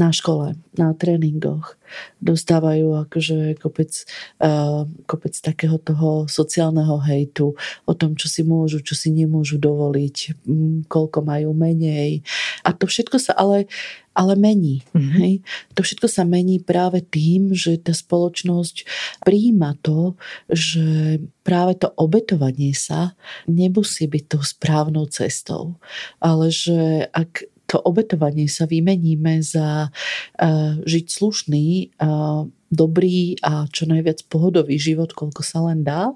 [0.00, 1.76] na škole, na tréningoch
[2.24, 3.92] dostávajú akože kopec,
[4.40, 7.52] uh, kopec takého toho sociálneho hejtu
[7.84, 10.16] o tom, čo si môžu, čo si nemôžu dovoliť,
[10.48, 12.24] m, koľko majú menej.
[12.64, 13.68] A to všetko sa ale,
[14.16, 14.80] ale mení.
[14.96, 15.12] Mm-hmm.
[15.20, 15.32] Hej?
[15.76, 18.88] To všetko sa mení práve tým, že tá spoločnosť
[19.26, 20.16] príjima to,
[20.48, 23.18] že práve to obetovanie sa
[23.50, 25.76] nemusí byť tou správnou cestou,
[26.22, 33.88] ale že ak to obetovanie sa vymeníme za uh, žiť slušný, uh, dobrý a čo
[33.88, 36.12] najviac pohodový život, koľko sa len dá,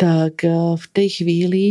[0.00, 1.64] tak uh, v tej chvíli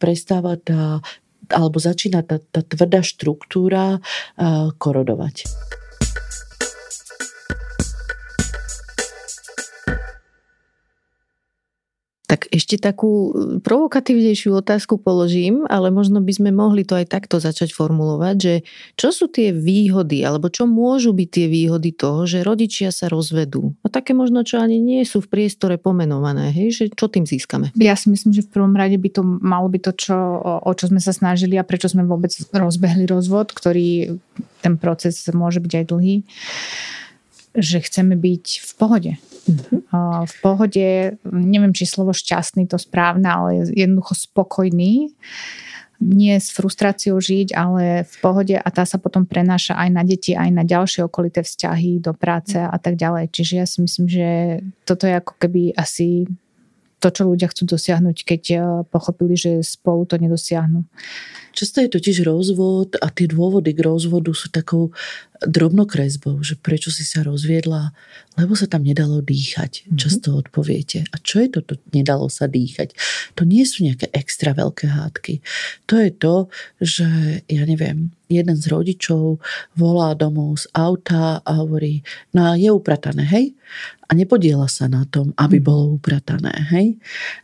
[0.00, 1.04] prestáva tá
[1.46, 4.02] alebo začína tá, tá tvrdá štruktúra
[4.82, 5.46] korodovať.
[12.56, 17.76] Ešte takú e, provokatívnejšiu otázku položím, ale možno by sme mohli to aj takto začať
[17.76, 18.54] formulovať, že
[18.96, 23.76] čo sú tie výhody, alebo čo môžu byť tie výhody toho, že rodičia sa rozvedú.
[23.84, 27.70] A také možno, čo ani nie sú v priestore pomenované, hej, že čo tým získame?
[27.76, 30.16] Ja si myslím, že v prvom rade by to malo byť to, čo,
[30.64, 34.16] o čo sme sa snažili a prečo sme vôbec rozbehli rozvod, ktorý
[34.64, 36.16] ten proces môže byť aj dlhý
[37.56, 39.12] že chceme byť v pohode.
[39.46, 40.26] Uh-huh.
[40.26, 40.88] V pohode,
[41.24, 45.14] neviem, či slovo šťastný to správne, ale jednoducho spokojný.
[45.96, 50.36] Nie s frustráciou žiť, ale v pohode a tá sa potom prenáša aj na deti,
[50.36, 53.32] aj na ďalšie okolité vzťahy, do práce a tak ďalej.
[53.32, 54.28] Čiže ja si myslím, že
[54.84, 56.28] toto je ako keby asi
[56.96, 60.84] to, čo ľudia chcú dosiahnuť, keď eh, pochopili, že spolu to nedosiahnu.
[61.56, 64.92] Často je totiž rozvod a tie dôvody k rozvodu sú takou
[65.44, 67.92] drobnokresbou, že prečo si sa rozviedla,
[68.40, 69.84] lebo sa tam nedalo dýchať.
[69.84, 69.98] Mm-hmm.
[70.00, 71.04] Často odpoviete.
[71.12, 72.96] A čo je to, to nedalo sa dýchať?
[73.36, 75.44] To nie sú nejaké extra veľké hádky.
[75.88, 76.34] To je to,
[76.80, 77.08] že
[77.48, 79.38] ja neviem, jeden z rodičov
[79.78, 82.02] volá domov z auta a hovorí,
[82.34, 83.54] no je upratané, hej?
[84.06, 85.66] A nepodiela sa na tom, aby mhm.
[85.66, 86.86] bolo upratané, hej?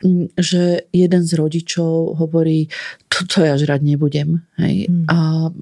[0.03, 2.71] Mm, že jeden z rodičov hovorí,
[3.13, 4.41] toto ja žrať nebudem.
[4.57, 4.89] Hej.
[4.89, 5.05] Hmm.
[5.11, 5.17] A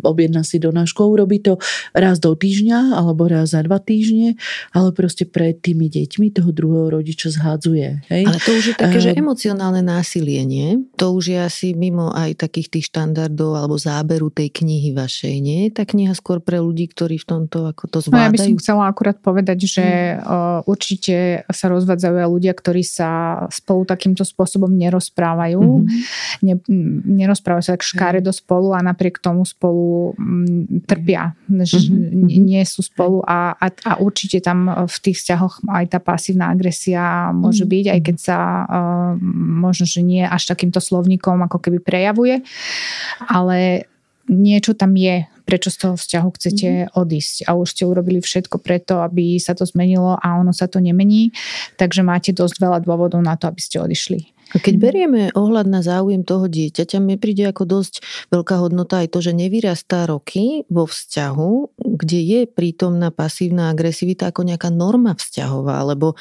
[0.06, 1.02] objedná si donášku.
[1.02, 1.58] Urobí to
[1.90, 4.38] raz do týždňa alebo raz za dva týždne,
[4.70, 8.06] ale proste pred tými deťmi toho druhého rodiča zhádzuje.
[8.12, 8.24] Hej.
[8.28, 10.84] Ale to už je také, um, že emocionálne násilie, nie?
[10.96, 15.72] To už je asi mimo aj takých tých štandardov alebo záberu tej knihy vašej, nie?
[15.74, 18.14] Tá kniha skôr pre ľudí, ktorí v tomto ako to zvládajú.
[18.14, 20.70] No ja by som chcela akurát povedať, že hmm.
[20.70, 25.60] určite sa rozvádzajú aj ľudia, ktorí sa spolu takýmto spôsobom nerozprávajú.
[25.60, 25.88] Hmm.
[26.40, 26.54] Ne,
[27.20, 31.34] nerozprávajú rozprávajú sa tak škáredo spolu a napriek tomu spolu mm, trpia,
[31.66, 32.09] že mm-hmm.
[32.10, 37.30] Nie sú spolu a, a, a určite tam v tých vzťahoch aj tá pasívna agresia
[37.30, 37.74] môže mm-hmm.
[37.74, 39.12] byť, aj keď sa uh,
[39.62, 42.42] možno, že nie až takýmto slovníkom ako keby prejavuje,
[43.30, 43.88] ale
[44.30, 46.92] niečo tam je, prečo z toho vzťahu chcete mm-hmm.
[46.94, 50.78] odísť a už ste urobili všetko preto, aby sa to zmenilo a ono sa to
[50.78, 51.34] nemení,
[51.78, 54.39] takže máte dosť veľa dôvodov na to, aby ste odišli.
[54.50, 58.02] Keď berieme ohľad na záujem toho dieťaťa, mi príde ako dosť
[58.34, 64.50] veľká hodnota aj to, že nevyrastá roky vo vzťahu, kde je prítomná pasívna agresivita ako
[64.50, 66.18] nejaká norma vzťahová, lebo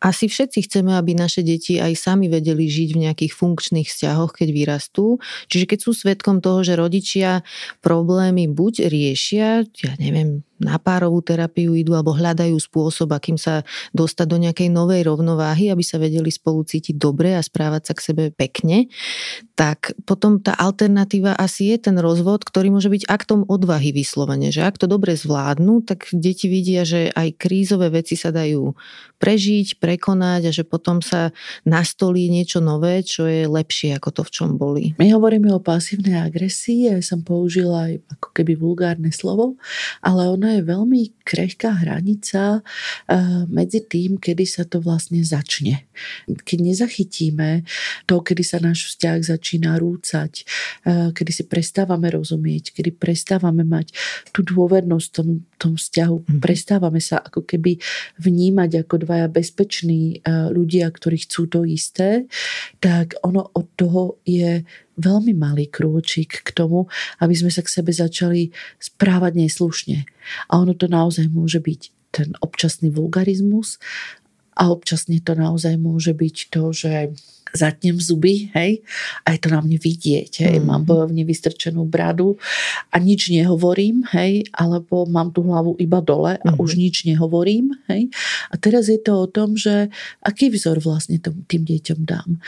[0.00, 4.48] asi všetci chceme, aby naše deti aj sami vedeli žiť v nejakých funkčných vzťahoch, keď
[4.54, 5.18] vyrastú.
[5.50, 7.42] Čiže keď sú svetkom toho, že rodičia
[7.82, 14.26] problémy buď riešia, ja neviem, na párovú terapiu idú alebo hľadajú spôsob, akým sa dostať
[14.26, 18.24] do nejakej novej rovnováhy, aby sa vedeli spolu cítiť dobre a správať sa k sebe
[18.32, 18.88] pekne,
[19.56, 24.64] tak potom tá alternatíva asi je ten rozvod, ktorý môže byť aktom odvahy vyslovene, že
[24.64, 28.76] ak to dobre zvládnu, tak deti vidia, že aj krízové veci sa dajú
[29.16, 31.32] prežiť, prekonať a že potom sa
[31.64, 34.92] nastolí niečo nové, čo je lepšie ako to, v čom boli.
[35.00, 39.56] My hovoríme o pasívnej agresii, ja som použila aj ako keby vulgárne slovo,
[40.04, 45.90] ale ona ono je veľmi krehká hranica eh, medzi tým, kedy sa to vlastne začne.
[46.30, 47.66] Keď nezachytíme
[48.06, 50.46] to, kedy sa náš vzťah začína rúcať,
[50.86, 53.90] eh, kedy si prestávame rozumieť, kedy prestávame mať
[54.30, 55.28] tú dôvernosť v tom,
[55.58, 56.38] tom vzťahu, mm.
[56.38, 57.82] prestávame sa ako keby
[58.22, 62.30] vnímať ako dvaja bezpeční eh, ľudia, ktorí chcú to isté,
[62.78, 64.62] tak ono od toho je
[64.96, 66.88] veľmi malý krôčik k tomu,
[67.20, 70.08] aby sme sa k sebe začali správať neslušne.
[70.48, 71.80] A ono to naozaj môže byť
[72.12, 73.76] ten občasný vulgarizmus
[74.56, 76.92] a občasne to naozaj môže byť to, že
[77.56, 78.84] zatnem zuby, hej,
[79.24, 80.64] a je to na mne vidieť, hej, mm.
[80.68, 82.36] mám bojovne vystrčenú bradu
[82.92, 86.60] a nič nehovorím, hej, alebo mám tú hlavu iba dole a mm.
[86.60, 88.12] už nič nehovorím, hej.
[88.52, 89.88] A teraz je to o tom, že
[90.20, 92.38] aký vzor vlastne tým, tým deťom dám.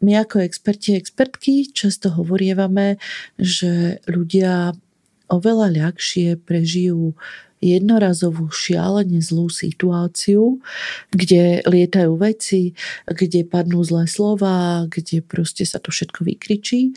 [0.00, 2.96] My ako experti, expertky často hovorievame,
[3.36, 4.72] že ľudia
[5.30, 7.14] oveľa ľahšie prežijú
[7.60, 10.58] jednorazovú šialene zlú situáciu,
[11.12, 12.72] kde lietajú veci,
[13.04, 16.96] kde padnú zlé slova, kde proste sa to všetko vykričí,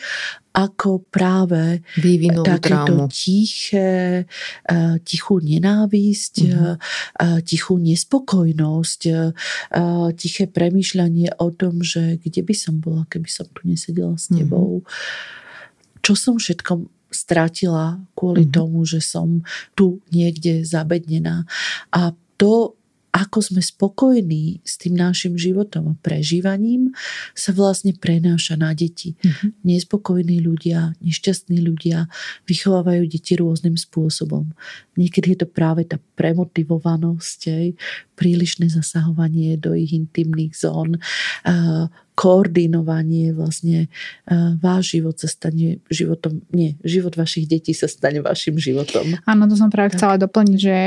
[0.56, 3.12] ako práve Vývinovú takéto traumu.
[3.12, 7.42] tiché, eh, tichú nenávisť, mm-hmm.
[7.44, 9.02] tichú nespokojnosť,
[10.16, 14.86] tiché premýšľanie o tom, že kde by som bola, keby som tu nesedela s tebou.
[14.86, 16.02] Mm-hmm.
[16.04, 18.58] Čo som všetko stratila kvôli mm-hmm.
[18.58, 19.42] tomu, že som
[19.78, 21.46] tu niekde zabednená.
[21.94, 22.76] A to
[23.14, 26.98] ako sme spokojní s tým našim životom a prežívaním,
[27.38, 29.14] sa vlastne prenáša na deti.
[29.22, 29.50] Mm-hmm.
[29.62, 32.10] Nespokojní ľudia, nešťastní ľudia
[32.50, 34.50] vychovávajú deti rôznym spôsobom.
[34.98, 37.42] Niekedy je to práve tá premotivovanosť,
[38.18, 40.98] prílišné zasahovanie do ich intimných zón,
[42.14, 43.90] koordinovanie vlastne
[44.62, 49.18] váš život sa stane životom, nie, život vašich detí sa stane vašim životom.
[49.26, 49.98] Áno, to som práve tak.
[49.98, 50.78] chcela doplniť, že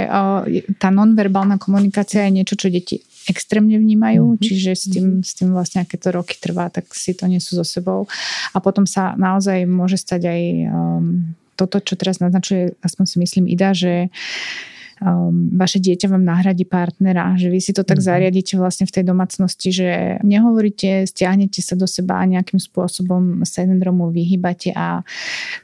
[0.79, 4.45] tá nonverbálna komunikácia je niečo, čo deti extrémne vnímajú, mm-hmm.
[4.47, 7.67] čiže s tým, s tým vlastne, aké to roky trvá, tak si to nesú so
[7.67, 8.07] sebou.
[8.55, 13.51] A potom sa naozaj môže stať aj um, toto, čo teraz naznačuje, aspoň si myslím,
[13.51, 18.11] Ida, že uh, um, vaše dieťa vám nahradí partnera, že vy si to tak mm-hmm.
[18.11, 19.89] zariadíte vlastne v tej domácnosti, že
[20.25, 25.05] nehovoríte, stiahnete sa do seba a nejakým spôsobom sa jeden dromu vyhýbate a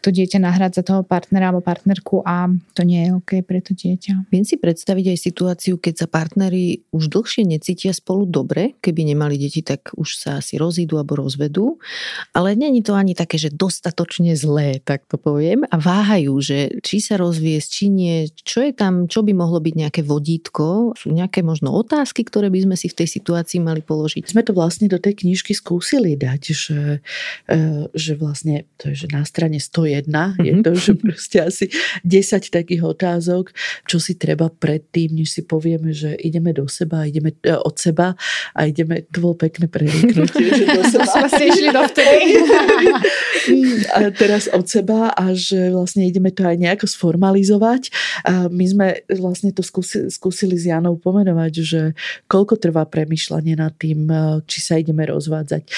[0.04, 4.28] to dieťa nahrádza toho partnera alebo partnerku a to nie je OK pre to dieťa.
[4.28, 9.40] Viem si predstaviť aj situáciu, keď sa partneri už dlhšie necítia spolu dobre, keby nemali
[9.40, 11.80] deti, tak už sa asi rozídu alebo rozvedú,
[12.36, 16.98] ale není to ani také, že dostatočne zlé, tak to poviem, a váhajú, že či
[17.00, 20.92] sa rozviesť, či nie, čo je tam, čo by mohlo byť nejaké vodítko?
[20.98, 24.28] Sú nejaké možno otázky, ktoré by sme si v tej situácii mali položiť?
[24.28, 26.80] Sme to vlastne do tej knižky skúsili dať, že,
[27.48, 30.42] e, že vlastne to je, že na strane 101 mm-hmm.
[30.42, 30.62] je mhm.
[30.66, 31.64] to, že proste asi
[32.04, 33.54] 10 takých otázok,
[33.86, 38.18] čo si treba predtým, než si povieme, že ideme do seba, ideme e, od seba
[38.52, 41.10] a ideme, to bolo pekné preriknutie, že do seba.
[41.32, 41.68] Sme išli
[43.96, 47.90] a teraz od seba a že vlastne ideme to aj nejako sformalizovať.
[48.26, 48.86] A my sme
[49.18, 51.80] vlastne to skúsili, skúsili s Janou pomenovať, že
[52.30, 55.68] koľko trvá premyšľanie nad tým, eh, či sa ideme rozvádzať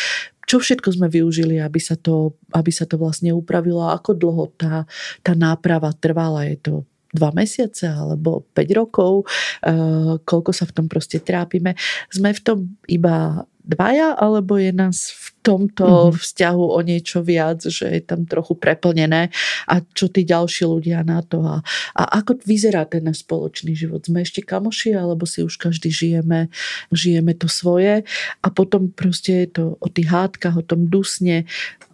[0.44, 4.84] čo všetko sme využili, aby sa to, aby sa to vlastne upravilo, ako dlho tá,
[5.24, 6.44] tá náprava trvala.
[6.44, 6.72] Je to
[7.14, 9.24] dva mesiace alebo 5 rokov,
[9.64, 11.78] eh, koľko sa v tom proste trápime.
[12.12, 12.58] Sme v tom
[12.90, 16.16] iba dvaja, alebo je nás v tomto mm-hmm.
[16.16, 19.28] vzťahu o niečo viac, že je tam trochu preplnené
[19.68, 21.60] a čo tí ďalší ľudia na to a,
[21.92, 24.00] a ako vyzerá ten náš spoločný život.
[24.08, 26.48] Sme ešte kamoši, alebo si už každý žijeme,
[26.88, 28.08] žijeme to svoje
[28.40, 31.44] a potom proste je to o tých hádkach, o tom dusne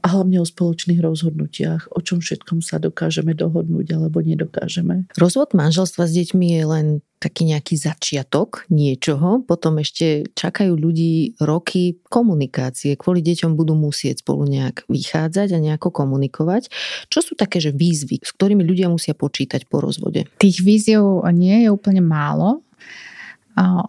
[0.00, 5.10] a hlavne o spoločných rozhodnutiach, o čom všetkom sa dokážeme dohodnúť alebo nedokážeme.
[5.18, 6.86] Rozvod manželstva s deťmi je len
[7.20, 12.96] taký nejaký začiatok niečoho, potom ešte čakajú ľudí roky komunikácie.
[12.96, 16.68] Kvôli deťom budú musieť spolu nejak vychádzať a nejako komunikovať.
[17.08, 20.28] Čo sú také, že výzvy, s ktorými ľudia musia počítať po rozvode?
[20.36, 22.60] Tých víziev nie je úplne málo.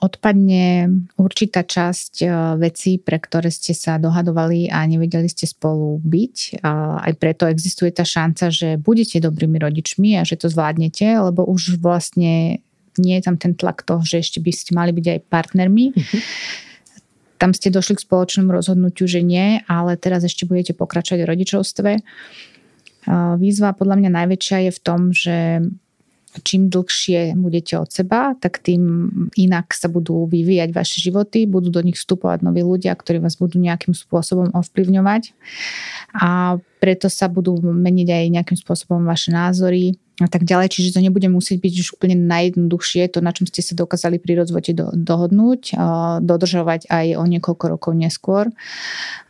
[0.02, 2.28] Odpadne určitá časť e,
[2.60, 6.66] vecí, pre ktoré ste sa dohadovali a nevedeli ste spolu byť.
[7.00, 11.80] Aj preto existuje tá šanca, že budete dobrými rodičmi a že to zvládnete, lebo už
[11.80, 12.60] vlastne
[13.00, 15.86] nie je tam ten tlak toho, že ešte by ste mali byť aj partnermi.
[15.96, 16.22] Mm-hmm.
[17.42, 21.92] Tam ste došli k spoločnému rozhodnutiu, že nie, ale teraz ešte budete pokračovať v rodičovstve.
[23.42, 25.38] Výzva podľa mňa najväčšia je v tom, že
[26.46, 31.84] čím dlhšie budete od seba, tak tým inak sa budú vyvíjať vaše životy, budú do
[31.84, 35.36] nich vstupovať noví ľudia, ktorí vás budú nejakým spôsobom ovplyvňovať
[36.16, 40.72] a preto sa budú meniť aj nejakým spôsobom vaše názory, a tak ďalej.
[40.72, 44.46] Čiže to nebude musieť byť už úplne najjednoduchšie, to, na čom ste sa dokázali pri
[44.46, 45.74] rozvode do, dohodnúť,
[46.22, 48.54] dodržovať aj o niekoľko rokov neskôr.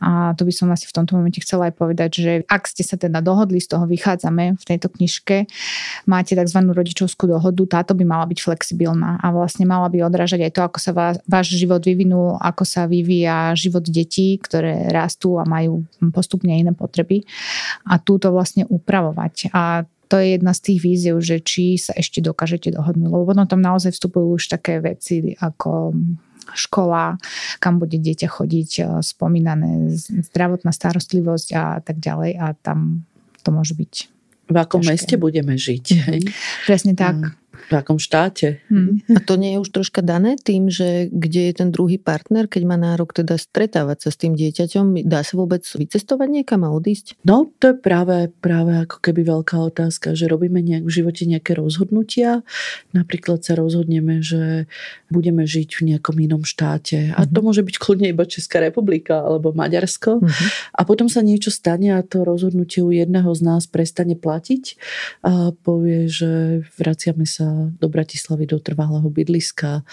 [0.04, 3.00] A to by som asi v tomto momente chcela aj povedať, že ak ste sa
[3.00, 5.48] teda dohodli, z toho vychádzame v tejto knižke,
[6.06, 6.60] máte tzv.
[6.60, 10.80] rodičovskú dohodu, táto by mala byť flexibilná a vlastne mala by odrážať aj to, ako
[10.82, 16.52] sa vás, váš život vyvinul, ako sa vyvíja život detí, ktoré rastú a majú postupne
[16.52, 17.24] iné potreby
[17.88, 19.54] a túto vlastne upravovať.
[19.54, 23.08] A to je jedna z tých víziev, že či sa ešte dokážete dohodnúť.
[23.08, 25.96] Lebo potom tam naozaj vstupujú už také veci ako
[26.52, 27.16] škola,
[27.64, 33.08] kam bude dieťa chodiť, e, spomínané zdravotná starostlivosť a tak ďalej a tam
[33.40, 33.94] to môže byť
[34.52, 34.92] v akom ťažké.
[34.92, 35.86] meste budeme žiť.
[35.88, 36.04] Mhm.
[36.12, 36.22] Hej?
[36.68, 37.16] Presne tak.
[37.16, 37.41] Mm.
[37.70, 38.64] V akom štáte.
[38.72, 39.04] Hmm.
[39.12, 42.64] A to nie je už troška dané tým, že kde je ten druhý partner, keď
[42.66, 47.22] má nárok teda stretávať sa s tým dieťaťom, dá sa vôbec vycestovať niekam a odísť?
[47.28, 51.54] No, to je práve, práve ako keby veľká otázka, že robíme nejak v živote nejaké
[51.54, 52.42] rozhodnutia.
[52.96, 54.66] Napríklad sa rozhodneme, že
[55.12, 57.12] budeme žiť v nejakom inom štáte.
[57.14, 57.46] A to mhm.
[57.52, 60.24] môže byť kľudne iba Česká republika alebo Maďarsko.
[60.24, 60.48] Uh-huh.
[60.72, 64.80] A potom sa niečo stane a to rozhodnutie u jedného z nás prestane platiť
[65.26, 69.84] a povie, že vraciame sa do Bratislavy do trvalého bydliska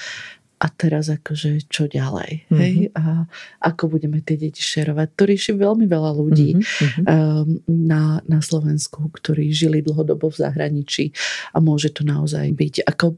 [0.59, 2.59] a teraz akože čo ďalej, mm-hmm.
[2.59, 2.75] hej?
[2.99, 3.31] A
[3.63, 5.15] ako budeme tie deti šerovať.
[5.15, 7.05] To rieši veľmi veľa ľudí mm-hmm.
[7.07, 11.15] um, na, na Slovensku, ktorí žili dlhodobo v zahraničí
[11.55, 12.91] a môže to naozaj byť.
[12.91, 13.15] Ako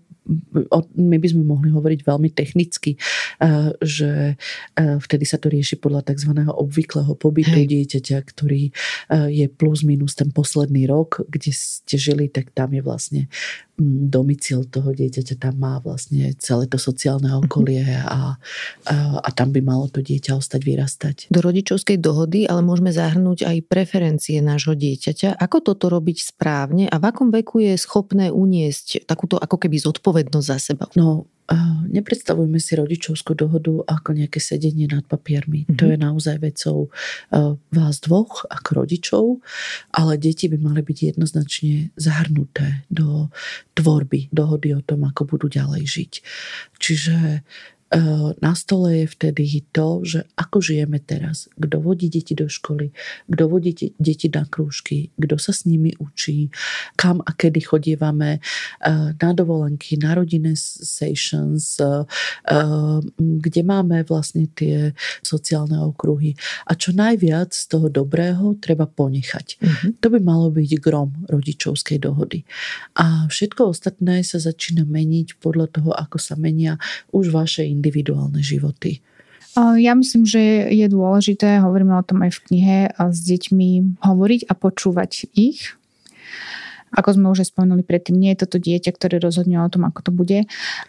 [0.94, 2.94] my by sme mohli hovoriť veľmi technicky,
[3.40, 6.36] eh, že eh, vtedy sa to rieši podľa tzv.
[6.46, 7.66] obvyklého pobytu Hej.
[7.66, 12.82] dieťaťa, ktorý eh, je plus minus ten posledný rok, kde ste žili, tak tam je
[12.84, 13.22] vlastne
[14.12, 17.38] domicil toho dieťaťa, tam má vlastne celé to sociálne mhm.
[17.48, 21.16] okolie a, a, a tam by malo to dieťa ostať vyrastať.
[21.32, 25.40] Do rodičovskej dohody ale môžeme zahrnúť aj preferencie nášho dieťaťa.
[25.40, 30.20] Ako toto robiť správne a v akom veku je schopné uniesť takúto ako keby zodpovednosť
[30.20, 30.84] zodpovednosť za seba.
[30.94, 31.26] No,
[31.90, 35.66] nepredstavujme si rodičovskú dohodu ako nejaké sedenie nad papiermi.
[35.66, 35.78] Mm-hmm.
[35.82, 36.78] To je naozaj vecou
[37.74, 39.24] vás dvoch ako rodičov,
[39.90, 43.34] ale deti by mali byť jednoznačne zahrnuté do
[43.74, 46.12] tvorby dohody o tom, ako budú ďalej žiť.
[46.78, 47.42] Čiže
[48.38, 52.94] na stole je vtedy to, že ako žijeme teraz, kto vodí deti do školy,
[53.26, 56.54] kto vodí deti na krúžky, kto sa s nimi učí,
[56.94, 62.06] kam a kedy chodievame eh, na dovolenky, na rodinné sessions, eh,
[63.18, 64.94] kde máme vlastne tie
[65.26, 66.38] sociálne okruhy.
[66.70, 69.46] A čo najviac z toho dobrého treba ponechať.
[69.58, 69.90] Mm-hmm.
[69.98, 72.46] To by malo byť grom rodičovskej dohody.
[72.94, 76.78] A všetko ostatné sa začína meniť podľa toho, ako sa menia
[77.10, 79.00] už vaše individuálne životy.
[79.58, 84.52] Ja myslím, že je dôležité, hovoríme o tom aj v knihe, s deťmi hovoriť a
[84.54, 85.74] počúvať ich,
[86.90, 90.12] ako sme už spomenuli predtým, nie je toto dieťa, ktoré rozhodne o tom, ako to
[90.14, 90.38] bude,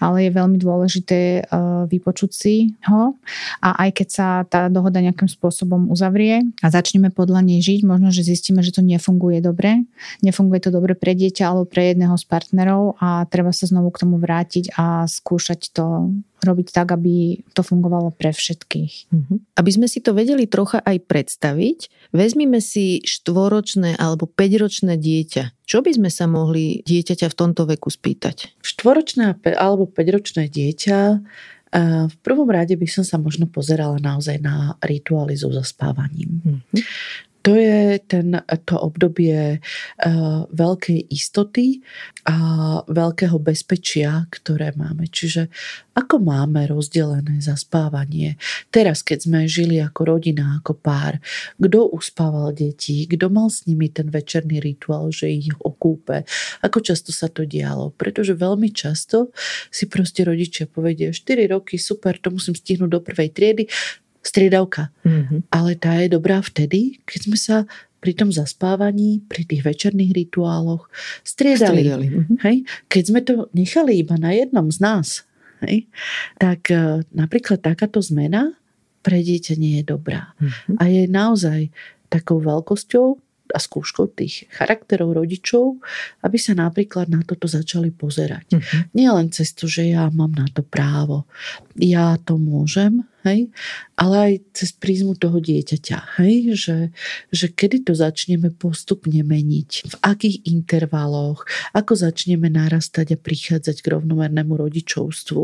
[0.02, 2.56] ale je veľmi dôležité uh, vypočuť si
[2.90, 3.14] ho.
[3.62, 8.10] A aj keď sa tá dohoda nejakým spôsobom uzavrie a začneme podľa nej žiť, možno,
[8.10, 9.86] že zistíme, že to nefunguje dobre,
[10.26, 14.02] nefunguje to dobre pre dieťa alebo pre jedného z partnerov a treba sa znovu k
[14.02, 16.10] tomu vrátiť a skúšať to
[16.42, 18.94] robiť tak, aby to fungovalo pre všetkých.
[19.14, 19.38] Uh-huh.
[19.56, 25.70] Aby sme si to vedeli trocha aj predstaviť, vezmime si štvoročné alebo päťročné dieťa.
[25.70, 28.58] Čo by sme sa mohli dieťaťa v tomto veku spýtať?
[28.66, 31.00] Štvoročné alebo päťročné dieťa
[32.12, 36.44] v prvom rade by som sa možno pozerala naozaj na rituály so zaspávaním.
[36.44, 41.82] Mm-hmm to je ten, to obdobie uh, veľkej istoty
[42.30, 42.38] a
[42.86, 45.10] veľkého bezpečia, ktoré máme.
[45.10, 45.50] Čiže
[45.98, 48.38] ako máme rozdelené zaspávanie.
[48.70, 51.18] Teraz, keď sme žili ako rodina, ako pár,
[51.58, 56.24] kto uspával deti, kto mal s nimi ten večerný rituál, že ich okúpe,
[56.62, 57.92] ako často sa to dialo.
[57.98, 59.34] Pretože veľmi často
[59.74, 63.64] si proste rodičia povedia, 4 roky, super, to musím stihnúť do prvej triedy,
[64.22, 64.94] striedavka.
[65.02, 65.50] Mm-hmm.
[65.50, 67.58] Ale tá je dobrá vtedy, keď sme sa
[68.02, 70.90] pri tom zaspávaní, pri tých večerných rituáloch
[71.22, 71.86] striedali.
[71.86, 72.08] striedali.
[72.10, 72.38] Mm-hmm.
[72.42, 72.58] Hej?
[72.90, 75.08] Keď sme to nechali iba na jednom z nás,
[75.66, 75.86] hej?
[76.42, 78.58] tak uh, napríklad takáto zmena
[79.06, 80.34] pre dieťa nie je dobrá.
[80.38, 80.76] Mm-hmm.
[80.82, 81.62] A je naozaj
[82.10, 85.80] takou veľkosťou a skúškou tých charakterov rodičov,
[86.24, 88.58] aby sa napríklad na toto začali pozerať.
[88.58, 88.82] Uh-huh.
[88.96, 91.30] Nie len cez to, že ja mám na to právo,
[91.76, 93.54] ja to môžem, hej,
[93.96, 96.78] ale aj cez prízmu toho dieťaťa, hej, že,
[97.30, 103.92] že kedy to začneme postupne meniť, v akých intervaloch, ako začneme narastať a prichádzať k
[103.94, 105.44] rovnomernému rodičovstvu,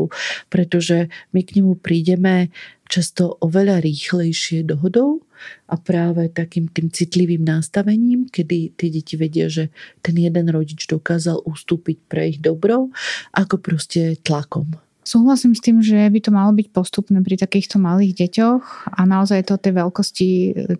[0.50, 2.50] pretože my k nemu prídeme
[2.88, 5.22] často oveľa rýchlejšie dohodou
[5.70, 9.70] a práve takým tým citlivým nastavením, kedy tie deti vedia, že
[10.02, 12.90] ten jeden rodič dokázal ustúpiť pre ich dobro,
[13.36, 14.74] ako proste tlakom.
[15.08, 19.40] Súhlasím s tým, že by to malo byť postupné pri takýchto malých deťoch a naozaj
[19.48, 20.30] to tej veľkosti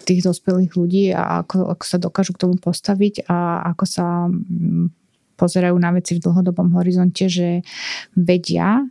[0.05, 4.93] tých dospelých ľudí a ako, ako sa dokážu k tomu postaviť a ako sa mm,
[5.41, 7.65] pozerajú na veci v dlhodobom horizonte, že
[8.13, 8.85] vedia,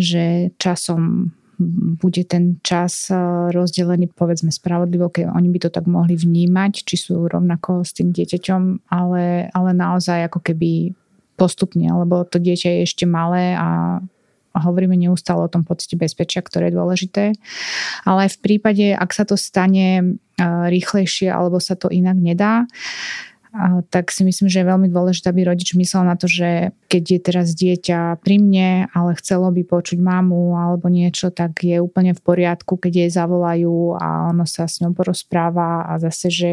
[0.00, 3.16] že časom bude ten čas eh,
[3.52, 8.12] rozdelený povedzme spravodlivo, keď oni by to tak mohli vnímať, či sú rovnako s tým
[8.12, 10.92] dieťaťom, ale, ale naozaj ako keby
[11.36, 14.00] postupne, lebo to dieťa je ešte malé a
[14.56, 17.24] hovoríme neustále o tom pocite bezpečia, ktoré je dôležité.
[18.08, 22.64] Ale v prípade, ak sa to stane eh, rýchlejšie alebo sa to inak nedá,
[23.88, 27.20] tak si myslím, že je veľmi dôležité, aby rodič myslel na to, že keď je
[27.22, 32.20] teraz dieťa pri mne, ale chcelo by počuť mamu alebo niečo, tak je úplne v
[32.20, 36.50] poriadku, keď jej zavolajú a ono sa s ňou porozpráva a zase, že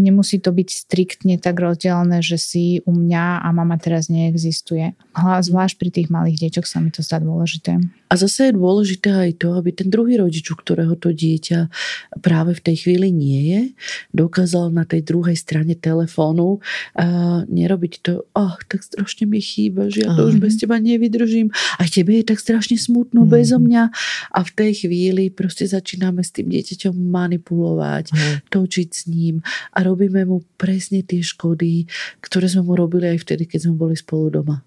[0.00, 4.96] nemusí to byť striktne tak rozdelené, že si u mňa a mama teraz neexistuje.
[5.18, 7.78] Zvlášť pri tých malých deťoch sa mi to zdá dôležité.
[8.10, 11.70] A zase je dôležité aj to, aby ten druhý rodič, u ktorého to dieťa
[12.18, 13.62] práve v tej chvíli nie je,
[14.10, 19.86] dokázal na tej druhej strane telefónu uh, nerobiť to, ach, oh, tak strašne mi chýba,
[19.86, 20.34] že ja to uh-huh.
[20.34, 21.54] už bez teba nevydržím.
[21.78, 23.30] A tebe je tak strašne smutno uh-huh.
[23.30, 23.94] bezo mňa.
[24.34, 28.34] A v tej chvíli proste začíname s tým dieťaťom manipulovať, uh-huh.
[28.50, 29.38] točiť s ním
[29.70, 31.86] a robíme mu presne tie škody,
[32.18, 34.66] ktoré sme mu robili aj vtedy, keď sme boli spolu doma.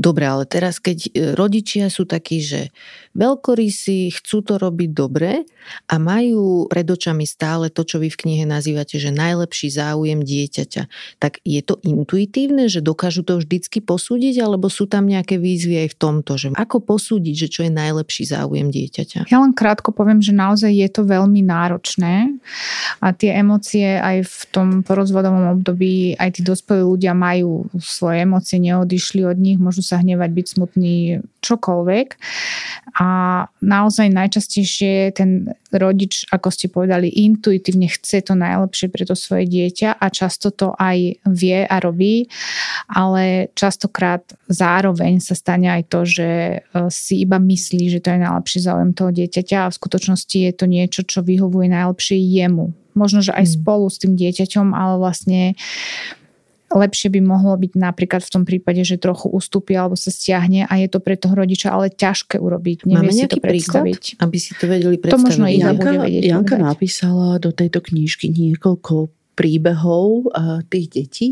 [0.00, 2.72] Dobre, ale teraz keď e, rodičia sú takí, že
[3.12, 5.44] veľkorysí, chcú to robiť dobre
[5.92, 10.82] a majú pred očami stále to, čo vy v knihe nazývate, že najlepší záujem dieťaťa,
[11.20, 15.88] tak je to intuitívne, že dokážu to vždycky posúdiť, alebo sú tam nejaké výzvy aj
[15.92, 19.28] v tomto, že ako posúdiť, že čo je najlepší záujem dieťaťa?
[19.28, 22.40] Ja len krátko poviem, že naozaj je to veľmi náročné
[23.04, 28.56] a tie emócie aj v tom porozvodovom období, aj tí dospelí ľudia majú svoje emócie,
[28.56, 30.96] neodišli od nich, môžu sa hnevať, byť smutný,
[31.42, 32.08] čokoľvek.
[33.02, 33.08] A
[33.58, 39.98] naozaj najčastejšie ten rodič, ako ste povedali, intuitívne chce to najlepšie pre to svoje dieťa
[39.98, 42.26] a často to aj vie a robí,
[42.90, 46.58] ale častokrát zároveň sa stane aj to, že e,
[46.90, 50.66] si iba myslí, že to je najlepší záujem toho dieťaťa a v skutočnosti je to
[50.66, 52.74] niečo, čo vyhovuje najlepšie jemu.
[52.98, 53.54] Možno, že aj hmm.
[53.62, 55.54] spolu s tým dieťaťom, ale vlastne
[56.70, 60.72] lepšie by mohlo byť napríklad v tom prípade, že trochu ustúpi alebo sa stiahne a
[60.78, 62.86] je to pre toho rodiča ale ťažké urobiť.
[62.86, 64.02] Nevie Máme si to predstaviť.
[64.16, 65.18] Príklad, aby si to vedeli predstaviť?
[65.18, 70.28] To možno Janka, Janka napísala do tejto knižky niekoľko príbehov
[70.68, 71.28] tých detí.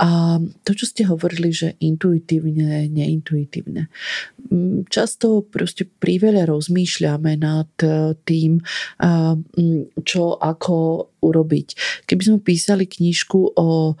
[0.00, 3.92] A to, čo ste hovorili, že intuitívne, neintuitívne.
[4.48, 8.64] Mm, často proste príveľa rozmýšľame nad e, tým,
[8.96, 10.76] mm, čo ako
[11.20, 11.68] urobiť.
[12.08, 14.00] Keby sme písali knižku o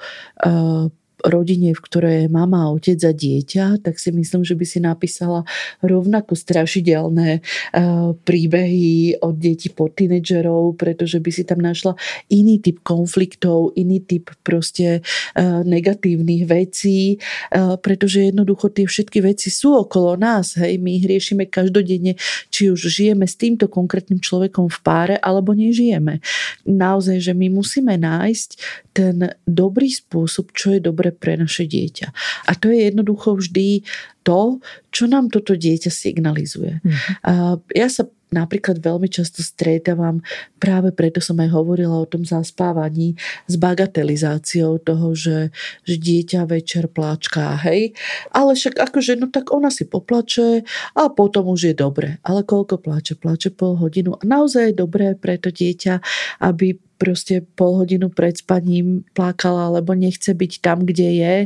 [1.26, 5.42] rodine, v ktorej je mama, otec a dieťa, tak si myslím, že by si napísala
[5.82, 7.42] rovnako strašidelné eh,
[8.14, 11.98] príbehy od detí po tínedžerov, pretože by si tam našla
[12.30, 19.50] iný typ konfliktov, iný typ proste eh, negatívnych vecí, eh, pretože jednoducho tie všetky veci
[19.50, 20.54] sú okolo nás.
[20.56, 22.14] Hej, my ich riešime každodenne,
[22.54, 26.22] či už žijeme s týmto konkrétnym človekom v páre, alebo nežijeme.
[26.62, 28.48] Naozaj, že my musíme nájsť
[28.96, 32.08] ten dobrý spôsob, čo je dobré pre naše dieťa.
[32.46, 33.82] A to je jednoducho vždy
[34.26, 34.60] to,
[34.92, 36.82] čo nám toto dieťa signalizuje.
[36.82, 37.72] Mm-hmm.
[37.72, 40.18] Ja sa napríklad veľmi často stretávam,
[40.58, 43.14] práve preto som aj hovorila o tom zaspávaní,
[43.46, 45.54] s bagatelizáciou toho, že,
[45.86, 47.94] že dieťa večer pláčká, hej,
[48.34, 50.66] ale však akože, no tak ona si poplače
[50.98, 52.18] a potom už je dobre.
[52.26, 53.14] Ale koľko pláče?
[53.16, 54.18] Pláče pol hodinu.
[54.18, 56.02] A naozaj je dobré pre to dieťa,
[56.42, 61.36] aby proste pol hodinu pred spaním plakala, lebo nechce byť tam, kde je.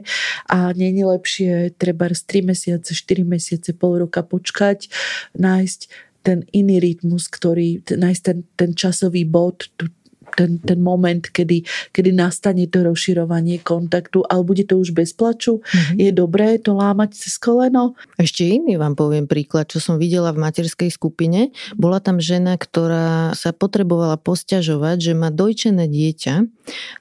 [0.51, 4.90] A není lepšie treba 3 mesiace, 4 mesiace, pol roka počkať,
[5.38, 5.80] nájsť
[6.20, 9.88] ten iný rytmus, ktorý, nájsť ten, ten časový bod, tú,
[10.36, 11.64] ten, ten moment, kedy,
[11.94, 15.60] kedy nastane to rozširovanie kontaktu, ale bude to už bez plaču.
[15.60, 15.96] Mm-hmm.
[15.98, 17.94] Je dobré to lámať cez koleno?
[18.20, 21.54] Ešte iný vám poviem príklad, čo som videla v materskej skupine.
[21.74, 26.34] Bola tam žena, ktorá sa potrebovala posťažovať, že má dojčené dieťa,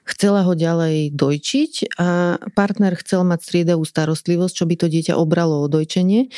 [0.06, 5.62] chcela ho ďalej dojčiť a partner chcel mať striedavú starostlivosť, čo by to dieťa obralo
[5.62, 6.32] o dojčenie.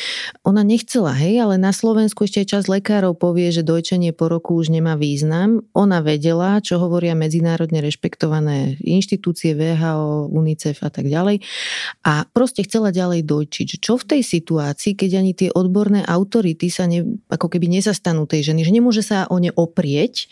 [0.44, 4.58] Ona nechcela, hej, ale na Slovensku ešte aj čas lekárov povie, že dojčenie po roku
[4.58, 5.64] už nemá význam.
[5.72, 11.40] Ona vedela, čo hovoria medzinárodne rešpektované inštitúcie, VHO, UNICEF a tak ďalej.
[12.04, 13.80] A proste chcela ďalej dojčiť.
[13.80, 18.52] Čo v tej situácii, keď ani tie odborné autority sa ne, ako keby nezastanú tej
[18.52, 20.28] ženy, že nemôže sa o ne oprieť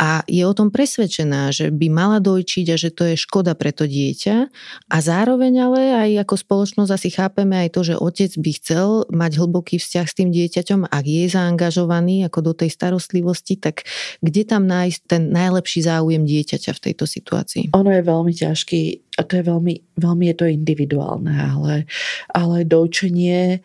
[0.00, 3.76] a je o tom presvedčená, že by mala dojčiť a že to je škoda pre
[3.76, 4.48] to dieťa.
[4.88, 9.36] A zároveň ale aj ako spoločnosť asi chápeme aj to, že otec by chcel mať
[9.36, 13.84] hlboký vzťah s tým dieťaťom, ak je zaangažovaný ako do tej starostlivosti, tak
[14.24, 17.74] kde tam nájsť ten najlepší záujem dieťaťa v tejto situácii?
[17.76, 18.82] Ono je veľmi ťažký
[19.18, 21.84] a to je veľmi, veľmi je to individuálne, ale,
[22.32, 23.60] ale dojčenie,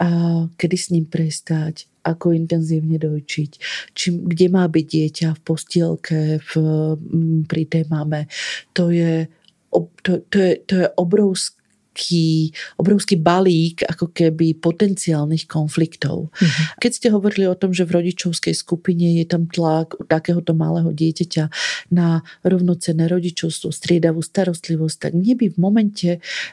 [0.00, 0.08] a
[0.56, 3.50] kedy s ním prestať, ako intenzívne dojčiť,
[3.92, 6.52] či, kde má byť dieťa v postielke, v,
[7.44, 8.24] pri tej mame.
[8.72, 9.28] To je,
[10.00, 11.59] to, to je, to je obrovské
[11.90, 16.30] taký obrovský balík ako keby potenciálnych konfliktov.
[16.30, 16.64] Uh-huh.
[16.78, 20.94] Keď ste hovorili o tom, že v rodičovskej skupine je tam tlak u takéhoto malého
[20.94, 21.50] dieťaťa
[21.90, 26.10] na rovnocenné rodičovstvo, striedavú starostlivosť, tak mne by v momente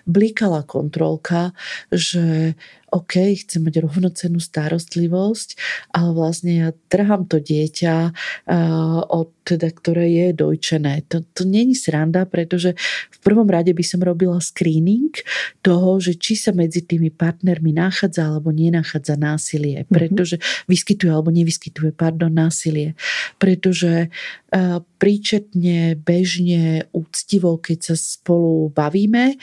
[0.10, 1.54] blikala kontrolka,
[1.94, 2.58] že
[2.98, 5.50] OK, chcem mať rovnocennú starostlivosť,
[5.94, 11.06] ale vlastne ja trhám to dieťa, uh, od, teda, ktoré je dojčené.
[11.14, 12.74] To, to není sranda, pretože
[13.14, 15.14] v prvom rade by som robila screening
[15.62, 19.86] toho, že či sa medzi tými partnermi nachádza alebo nenachádza násilie.
[19.86, 19.94] Mhm.
[19.94, 20.36] Pretože
[20.66, 22.98] vyskytuje alebo nevyskytuje, pardon, násilie.
[23.38, 24.10] Pretože
[24.58, 29.38] uh, príčetne, bežne, úctivo, keď sa spolu bavíme,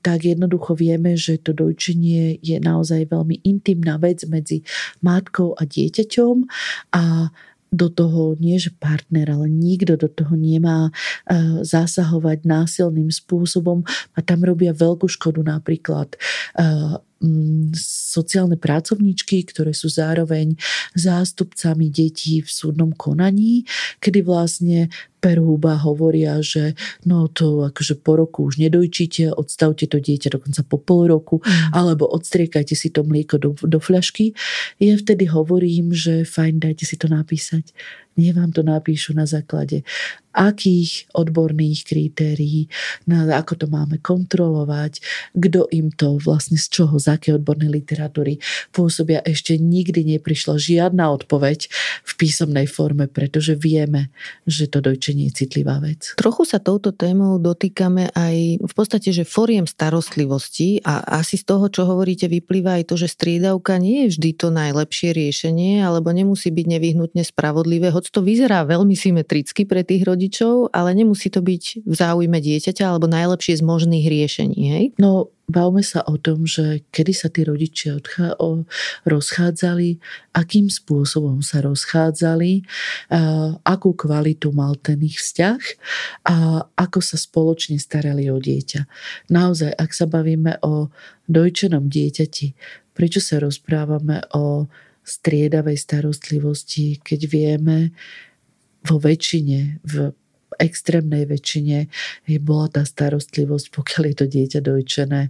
[0.00, 4.64] tak jednoducho vieme, že to dojčenie je naozaj veľmi intimná vec medzi
[5.04, 6.36] matkou a dieťaťom
[6.96, 7.30] a
[7.70, 14.18] do toho nie, že partner, ale nikto do toho nemá uh, zasahovať násilným spôsobom a
[14.26, 16.18] tam robia veľkú škodu napríklad
[16.58, 16.98] uh,
[17.76, 20.56] sociálne pracovníčky, ktoré sú zároveň
[20.96, 23.68] zástupcami detí v súdnom konaní,
[24.00, 24.88] kedy vlastne
[25.20, 26.72] perhúba hovoria, že
[27.04, 31.76] no to akože po roku už nedojčíte, odstavte to dieťa dokonca po pol roku, mm.
[31.76, 34.32] alebo odstriekajte si to mlieko do, do fľašky.
[34.80, 37.76] Ja vtedy hovorím, že fajn, dajte si to napísať.
[38.20, 39.80] Nie vám to napíšu na základe
[40.30, 42.70] akých odborných kritérií,
[43.10, 45.02] na, ako to máme kontrolovať,
[45.34, 48.38] kto im to vlastne z čoho, z aké odborné literatúry
[48.70, 49.26] pôsobia.
[49.26, 51.66] Ešte nikdy neprišla žiadna odpoveď
[52.06, 54.14] v písomnej forme, pretože vieme,
[54.46, 56.14] že to dojčenie je citlivá vec.
[56.14, 61.66] Trochu sa touto témou dotýkame aj v podstate, že foriem starostlivosti a asi z toho,
[61.66, 66.54] čo hovoríte, vyplýva aj to, že striedavka nie je vždy to najlepšie riešenie, alebo nemusí
[66.54, 71.86] byť nevyhnutne spravodlivé, hoď to vyzerá veľmi symetricky pre tých rodičov, ale nemusí to byť
[71.86, 74.60] v záujme dieťaťa alebo najlepšie z možných riešení.
[74.74, 74.84] Hej?
[74.98, 78.66] No, bavme sa o tom, že kedy sa tí rodičia odchá- o,
[79.06, 80.02] rozchádzali,
[80.34, 82.66] akým spôsobom sa rozchádzali,
[83.14, 85.62] a, akú kvalitu mal ten ich vzťah
[86.26, 88.90] a ako sa spoločne starali o dieťa.
[89.30, 90.90] Naozaj, ak sa bavíme o
[91.30, 92.58] dojčenom dieťati,
[92.90, 94.66] prečo sa rozprávame o
[95.10, 97.90] striedavej starostlivosti, keď vieme
[98.86, 99.94] vo väčšine, v
[100.60, 101.88] extrémnej väčšine
[102.28, 105.20] je bola tá starostlivosť, pokiaľ je to dieťa dojčené,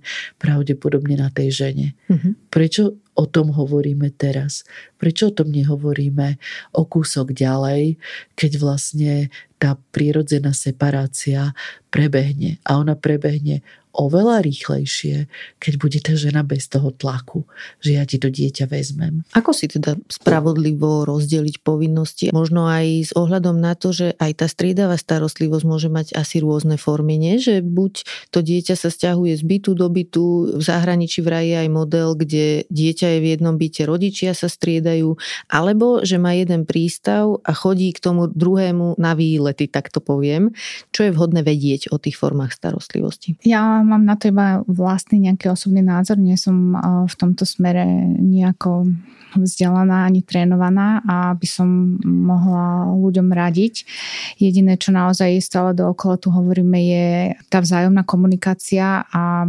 [0.43, 1.87] pravdepodobne na tej žene.
[2.11, 2.33] Mm-hmm.
[2.51, 4.65] Prečo o tom hovoríme teraz?
[4.97, 6.41] Prečo o tom nehovoríme
[6.73, 8.01] o kúsok ďalej,
[8.33, 9.29] keď vlastne
[9.61, 11.53] tá prírodzená separácia
[11.93, 13.61] prebehne a ona prebehne
[13.91, 15.27] oveľa rýchlejšie,
[15.59, 17.43] keď bude tá žena bez toho tlaku,
[17.83, 19.27] že ja ti to dieťa vezmem.
[19.35, 22.31] Ako si teda spravodlivo rozdeliť povinnosti?
[22.31, 26.79] Možno aj s ohľadom na to, že aj tá striedavá starostlivosť môže mať asi rôzne
[26.79, 27.43] formy, nie?
[27.43, 27.93] Že buď
[28.31, 33.10] to dieťa sa stiahuje z bytu do bytu, v zahraničí vraj aj model, kde dieťa
[33.19, 35.19] v jednom byte, rodičia sa striedajú,
[35.51, 40.55] alebo že má jeden prístav a chodí k tomu druhému na výlety, tak to poviem.
[40.95, 43.41] Čo je vhodné vedieť o tých formách starostlivosti?
[43.43, 46.79] Ja mám na to iba vlastný nejaký osobný názor, nie som
[47.11, 47.83] v tomto smere
[48.21, 48.87] nejako
[49.31, 53.87] vzdelaná ani trénovaná aby som mohla ľuďom radiť.
[54.43, 57.07] Jediné, čo naozaj stále dookola tu hovoríme, je
[57.47, 59.47] tá vzájomná komunikácia a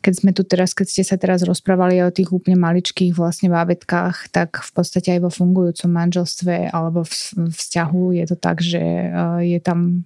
[0.00, 4.32] keď sme tu teraz, keď ste sa teraz rozprávali o tých úplne maličkých vlastne bábetkách,
[4.32, 7.14] tak v podstate aj vo fungujúcom manželstve alebo v
[7.50, 10.04] vzťahu je to tak, že eh, je tam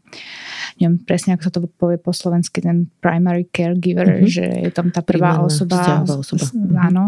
[0.81, 4.31] neviem presne, ako sa to povie po slovensky, ten primary caregiver, mm-hmm.
[4.31, 6.03] že je tam tá prvá Primárna osoba.
[6.05, 6.47] osoba.
[6.89, 7.05] Áno.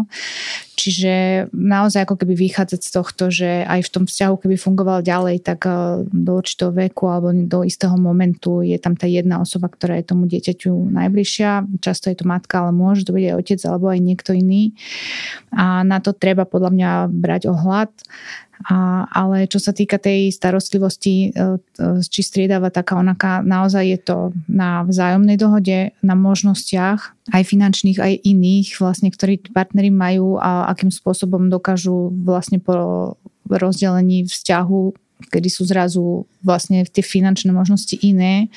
[0.75, 5.41] Čiže naozaj ako keby vychádzať z tohto, že aj v tom vzťahu, keby fungoval ďalej,
[5.41, 9.97] tak eh, do určitého veku alebo do istého momentu je tam tá jedna osoba, ktorá
[9.97, 11.81] je tomu dieťaťu najbližšia.
[11.81, 14.77] Často je to matka, ale môže to byť aj otec alebo aj niekto iný.
[15.55, 17.91] A na to treba podľa mňa brať ohľad.
[18.71, 23.99] A, ale čo sa týka tej starostlivosti, e, e, či striedava taká onaká, naozaj je
[23.99, 24.17] to
[24.47, 30.87] na vzájomnej dohode, na možnostiach aj finančných, aj iných, vlastne, ktorí partnery majú a akým
[30.87, 34.81] spôsobom dokážu vlastne po rozdelení vzťahu,
[35.29, 38.47] kedy sú zrazu vlastne tie finančné možnosti iné,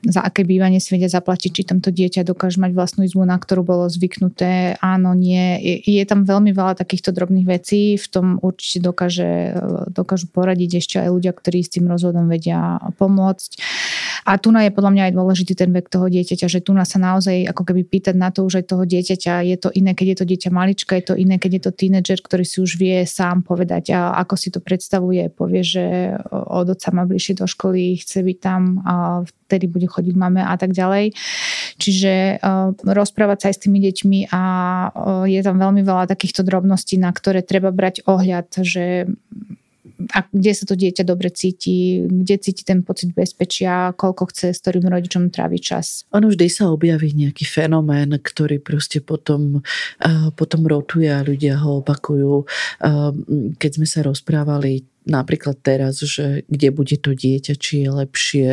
[0.00, 3.60] za aké bývanie si vedia zaplatiť, či tamto dieťa dokáže mať vlastnú izbu, na ktorú
[3.60, 5.60] bolo zvyknuté, áno, nie.
[5.60, 9.56] Je, je tam veľmi veľa takýchto drobných vecí, v tom určite dokáže,
[9.92, 13.60] dokážu poradiť ešte aj ľudia, ktorí s tým rozhodom vedia pomôcť.
[14.28, 17.48] A tu je podľa mňa aj dôležitý ten vek toho dieťaťa, že tu sa naozaj
[17.48, 19.42] ako keby pýtať na to už aj toho dieťaťa.
[19.48, 22.18] Je to iné, keď je to dieťa malička, je to iné, keď je to tínedžer,
[22.20, 25.32] ktorý si už vie sám povedať, a ako si to predstavuje.
[25.32, 25.84] Povie, že
[26.30, 28.94] od otca má bližšie do školy, chce byť tam, a
[29.50, 31.12] vtedy bude chodiť mame a tak ďalej.
[31.76, 34.42] Čiže uh, rozprávať sa aj s tými deťmi a
[34.88, 39.10] uh, je tam veľmi veľa takýchto drobností, na ktoré treba brať ohľad, že
[40.12, 44.60] a kde sa to dieťa dobre cíti, kde cíti ten pocit bezpečia, koľko chce s
[44.60, 46.04] ktorým rodičom tráviť čas.
[46.12, 51.80] Ono vždy sa objaví nejaký fenomén, ktorý proste potom, uh, potom rotuje a ľudia ho
[51.80, 52.44] opakujú.
[52.84, 53.12] Uh,
[53.56, 58.48] keď sme sa rozprávali napríklad teraz, že kde bude to dieťa, či je lepšie,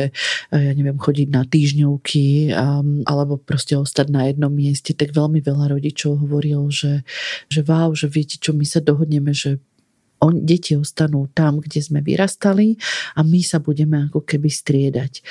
[0.48, 2.56] ja neviem, chodiť na týždňovky
[3.04, 7.04] alebo proste ostať na jednom mieste, tak veľmi veľa rodičov hovoril, že,
[7.52, 9.60] že wow, že viete čo, my sa dohodneme, že
[10.20, 12.74] on, deti ostanú tam, kde sme vyrastali
[13.14, 15.22] a my sa budeme ako keby striedať.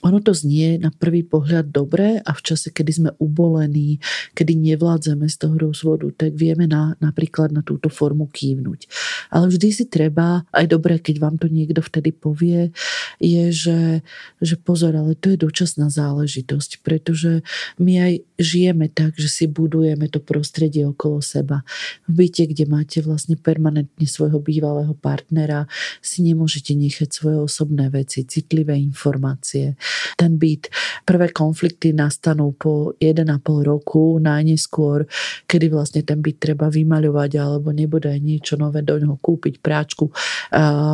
[0.00, 4.00] Ono to znie na prvý pohľad dobre a v čase, kedy sme ubolení,
[4.32, 8.80] kedy nevládzeme z toho rozvodu, tak vieme na, napríklad na túto formu kývnuť.
[9.28, 12.72] Ale vždy si treba, aj dobre, keď vám to niekto vtedy povie,
[13.20, 13.80] je, že,
[14.40, 17.44] že pozor, ale to je dočasná záležitosť, pretože
[17.76, 21.60] my aj žijeme tak, že si budujeme to prostredie okolo seba.
[22.08, 25.68] V byte, kde máte vlastne permanentne svojho bývalého partnera,
[26.00, 29.76] si nemôžete nechať svoje osobné veci, citlivé informácie
[30.16, 30.68] ten byt.
[31.04, 33.26] Prvé konflikty nastanú po 1,5
[33.64, 35.08] roku, najneskôr,
[35.46, 40.10] kedy vlastne ten byt treba vymaľovať alebo nebude niečo nové do ňoho kúpiť, práčku,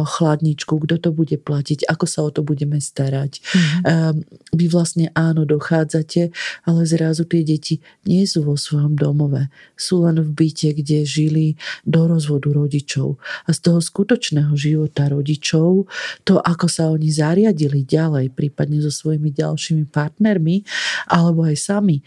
[0.06, 3.40] chladničku, kto to bude platiť, ako sa o to budeme starať.
[3.40, 4.54] Mm-hmm.
[4.56, 6.30] Vy vlastne áno, dochádzate,
[6.64, 9.48] ale zrazu tie deti nie sú vo svojom domove.
[9.76, 11.46] Sú len v byte, kde žili
[11.84, 13.18] do rozvodu rodičov.
[13.46, 15.90] A z toho skutočného života rodičov,
[16.24, 20.62] to, ako sa oni zariadili ďalej, prípadne so svojimi ďalšími partnermi
[21.10, 22.06] alebo aj sami,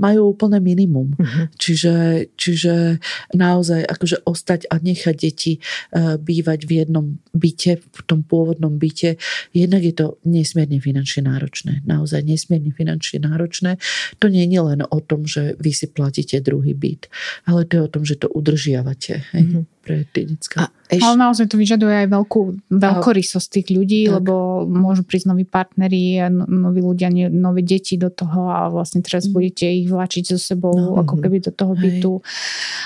[0.00, 1.12] majú úplné minimum.
[1.12, 1.52] Uh-huh.
[1.60, 2.96] Čiže, čiže
[3.36, 5.60] naozaj akože ostať a nechať deti
[5.96, 7.06] bývať v jednom
[7.36, 9.20] byte, v tom pôvodnom byte,
[9.52, 11.84] jednak je to nesmierne finančne náročné.
[11.84, 13.76] Naozaj nesmierne finančne náročné.
[14.24, 17.12] To nie je len o tom, že vy si platíte druhý byt,
[17.44, 19.20] ale to je o tom, že to udržiavate.
[19.36, 19.44] Hej?
[19.44, 20.66] Uh-huh pre tie detská.
[20.90, 21.02] Eš...
[21.02, 24.22] Ale naozaj to vyžaduje aj veľkú, veľkorysosť tých ľudí, tak.
[24.22, 29.26] lebo môžu prísť noví partneri, no, noví ľudia, nové deti do toho a vlastne teraz
[29.26, 29.32] mm.
[29.34, 32.26] budete ich vlačiť so sebou no, ako keby do toho bytu hej.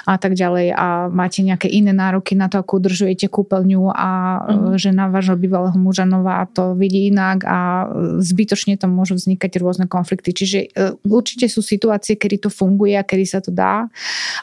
[0.09, 4.09] a tak ďalej a máte nejaké iné nároky na to, ako udržujete kúpeľňu a
[4.49, 4.81] mm.
[4.81, 7.85] žena vášho bývalého muža nová to vidí inak a
[8.21, 10.33] zbytočne tam môžu vznikať rôzne konflikty.
[10.33, 13.93] Čiže e, určite sú situácie, kedy to funguje a kedy sa to dá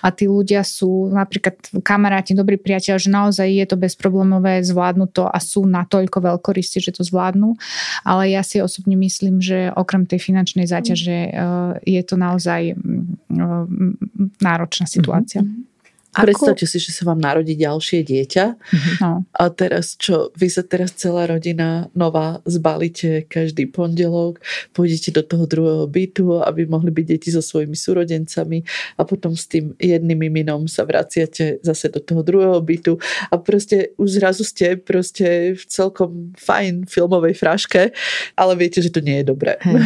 [0.01, 5.27] a tí ľudia sú napríklad kamaráti, dobrý priateľ, že naozaj je to bezproblémové, zvládnu to
[5.27, 7.59] a sú natoľko veľkoristi, že to zvládnu.
[8.07, 11.31] Ale ja si osobne myslím, že okrem tej finančnej záťaže mm.
[11.35, 13.63] eh, je to naozaj mm, eh,
[14.39, 15.43] náročná situácia.
[15.43, 15.75] Mm-hmm.
[16.17, 16.25] Ako...
[16.25, 18.91] Predstavte si, že sa vám narodí ďalšie dieťa mhm.
[19.05, 19.21] no.
[19.29, 24.41] a teraz čo, vy sa teraz celá rodina nová zbalíte každý pondelok,
[24.73, 28.65] pôjdete do toho druhého bytu, aby mohli byť deti so svojimi súrodencami
[28.97, 32.97] a potom s tým jedným miminom sa vraciate zase do toho druhého bytu
[33.29, 37.93] a proste už zrazu ste proste v celkom fajn filmovej fraške,
[38.33, 39.61] ale viete, že to nie je dobré.
[39.61, 39.77] Hey.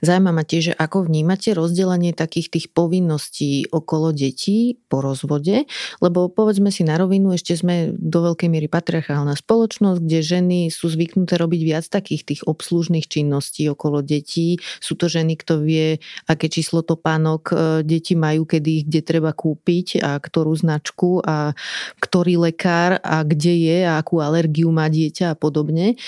[0.00, 5.66] Zaujíma ma tiež, ako vnímate rozdelenie takých tých povinností okolo detí po rozvode svete,
[5.98, 10.86] lebo povedzme si na rovinu, ešte sme do veľkej miery patriarchálna spoločnosť, kde ženy sú
[10.86, 14.62] zvyknuté robiť viac takých tých obslužných činností okolo detí.
[14.78, 15.98] Sú to ženy, kto vie,
[16.30, 21.52] aké číslo topánok e, deti majú, kedy ich kde treba kúpiť a ktorú značku a
[21.98, 25.98] ktorý lekár a kde je a akú alergiu má dieťa a podobne.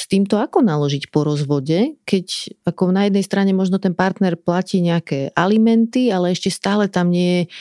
[0.00, 4.80] S týmto ako naložiť po rozvode, keď ako na jednej strane možno ten partner platí
[4.80, 7.52] nejaké alimenty, ale ešte stále tam nie je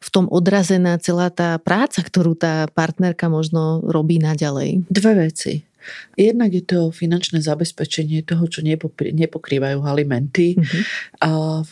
[0.00, 4.86] v tom odrazené znamená celá tá práca, ktorú tá partnerka možno robí naďalej?
[4.86, 5.66] Dve veci.
[6.18, 10.58] Jednak je to finančné zabezpečenie toho, čo nepokrývajú alimenty.
[10.58, 10.82] Mm-hmm.
[11.22, 11.62] A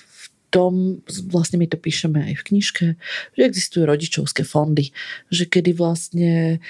[0.54, 2.86] tom, vlastne my to píšeme aj v knižke,
[3.34, 4.94] že existujú rodičovské fondy,
[5.34, 6.62] že kedy vlastne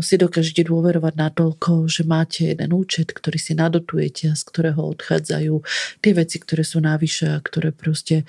[0.00, 4.80] si dokážete dôverovať na toľko, že máte jeden účet, ktorý si nadotujete a z ktorého
[4.96, 5.54] odchádzajú
[6.00, 8.24] tie veci, ktoré sú návyše a ktoré proste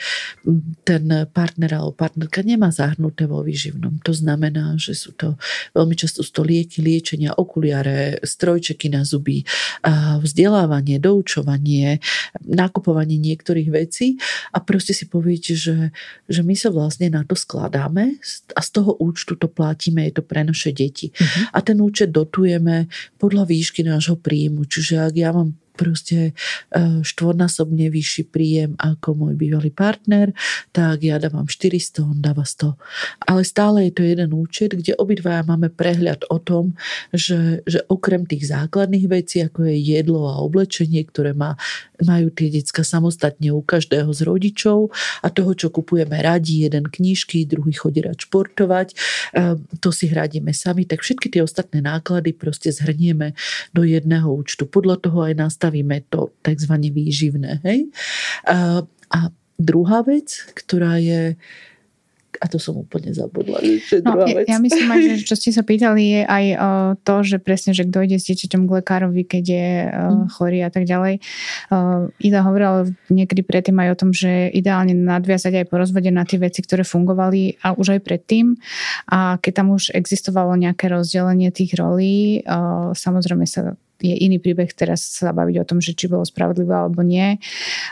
[0.83, 4.03] ten partner alebo partnerka nemá zahrnuté vo výživnom.
[4.03, 5.39] To znamená, že sú to
[5.71, 9.45] veľmi často sú to lieky, liečenia, okuliare, strojčeky na zuby,
[10.19, 12.01] vzdelávanie, doučovanie,
[12.43, 14.17] nakupovanie niektorých vecí
[14.51, 15.93] a proste si poviete, že,
[16.25, 18.17] že my sa vlastne na to skladáme
[18.57, 21.13] a z toho účtu to platíme, je to pre naše deti.
[21.13, 21.53] Uh-huh.
[21.53, 22.89] A ten účet dotujeme
[23.21, 24.65] podľa výšky nášho príjmu.
[24.65, 30.33] Čiže ak ja mám proste e, štvornásobne vyšší príjem ako môj bývalý partner,
[30.73, 32.73] tak ja dávam 400, on dáva 100.
[33.29, 36.73] Ale stále je to jeden účet, kde obidvaja máme prehľad o tom,
[37.13, 41.53] že, že okrem tých základných vecí, ako je jedlo a oblečenie, ktoré má,
[42.01, 44.89] majú tie decka samostatne u každého z rodičov
[45.21, 48.95] a toho, čo kupujeme radi, jeden knižky, druhý chodí rád športovať, e,
[49.77, 53.37] to si hradíme sami, tak všetky tie ostatné náklady proste zhrnieme
[53.75, 54.65] do jedného účtu.
[54.65, 55.66] Podľa toho aj nastavíme
[56.09, 56.73] to tzv.
[56.91, 57.61] výživné.
[57.63, 57.79] Hej?
[58.47, 59.19] A, a
[59.57, 61.35] druhá vec, ktorá je
[62.37, 63.57] a to som úplne zabudla.
[64.05, 67.37] No, ja, ja myslím aj, že čo ste sa pýtali je aj uh, to, že
[67.41, 71.17] presne, že kto ide s dieťaťom k lekárovi, keď je uh, chorý a tak ďalej.
[71.73, 76.23] Uh, Ida hovorila niekedy predtým aj o tom, že ideálne nadviazať aj po rozvode na
[76.29, 78.53] tie veci, ktoré fungovali a už aj predtým.
[79.09, 84.69] A keď tam už existovalo nejaké rozdelenie tých rolí, uh, samozrejme sa je iný príbeh
[84.73, 87.41] teraz sa baviť o tom, že či bolo spravodlivé alebo nie,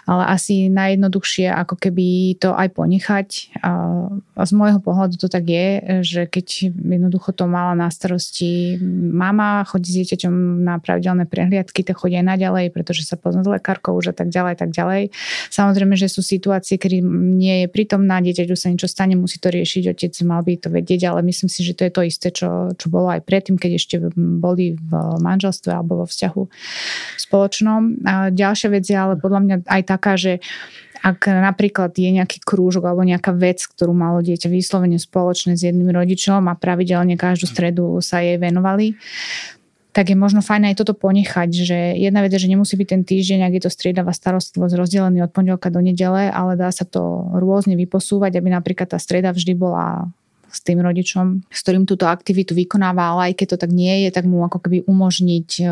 [0.06, 3.30] ale asi najjednoduchšie ako keby to aj ponechať.
[3.66, 9.66] A z môjho pohľadu to tak je, že keď jednoducho to mala na starosti mama,
[9.66, 13.98] chodí s dieťaťom na pravidelné prehliadky, to chodí aj naďalej, pretože sa pozná s lekárkou
[13.98, 15.10] už a tak ďalej, tak ďalej.
[15.50, 17.02] Samozrejme, že sú situácie, kedy
[17.40, 21.08] nie je prítomná, dieťaťu sa niečo stane, musí to riešiť, otec mal by to vedieť,
[21.10, 23.96] ale myslím si, že to je to isté, čo, čo bolo aj predtým, keď ešte
[24.16, 24.92] boli v
[25.24, 26.42] manželstve alebo vo vzťahu
[27.16, 28.04] spoločnom.
[28.04, 30.44] A ďalšia vec je ale podľa mňa aj taká, že
[31.06, 35.94] ak napríklad je nejaký krúžok alebo nejaká vec, ktorú malo dieťa vyslovene spoločné s jedným
[35.94, 38.98] rodičom a pravidelne každú stredu sa jej venovali,
[39.96, 43.02] tak je možno fajn aj toto ponechať, že jedna vec je, že nemusí byť ten
[43.08, 47.32] týždeň, ak je to striedavá starostlivosť rozdelený od pondelka do nedele, ale dá sa to
[47.32, 50.12] rôzne vyposúvať, aby napríklad tá streda vždy bola
[50.56, 54.10] s tým rodičom, s ktorým túto aktivitu vykonáva, ale aj keď to tak nie je,
[54.16, 55.64] tak mu ako keby umožniť e,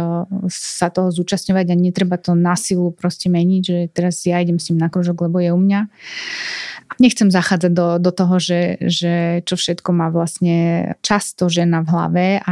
[0.52, 4.68] sa toho zúčastňovať a netreba to na silu proste meniť, že teraz ja idem s
[4.68, 5.88] ním na kružok, lebo je u mňa.
[7.00, 12.26] Nechcem zachádzať do, do toho, že, že čo všetko má vlastne často žena v hlave
[12.44, 12.52] a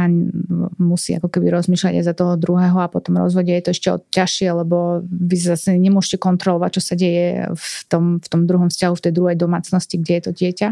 [0.82, 4.48] musí ako keby rozmýšľať aj za toho druhého a potom rozvode je to ešte ťažšie,
[4.50, 9.04] lebo vy zase nemôžete kontrolovať, čo sa deje v tom, v tom druhom vzťahu, v
[9.04, 10.68] tej druhej domácnosti, kde je to dieťa.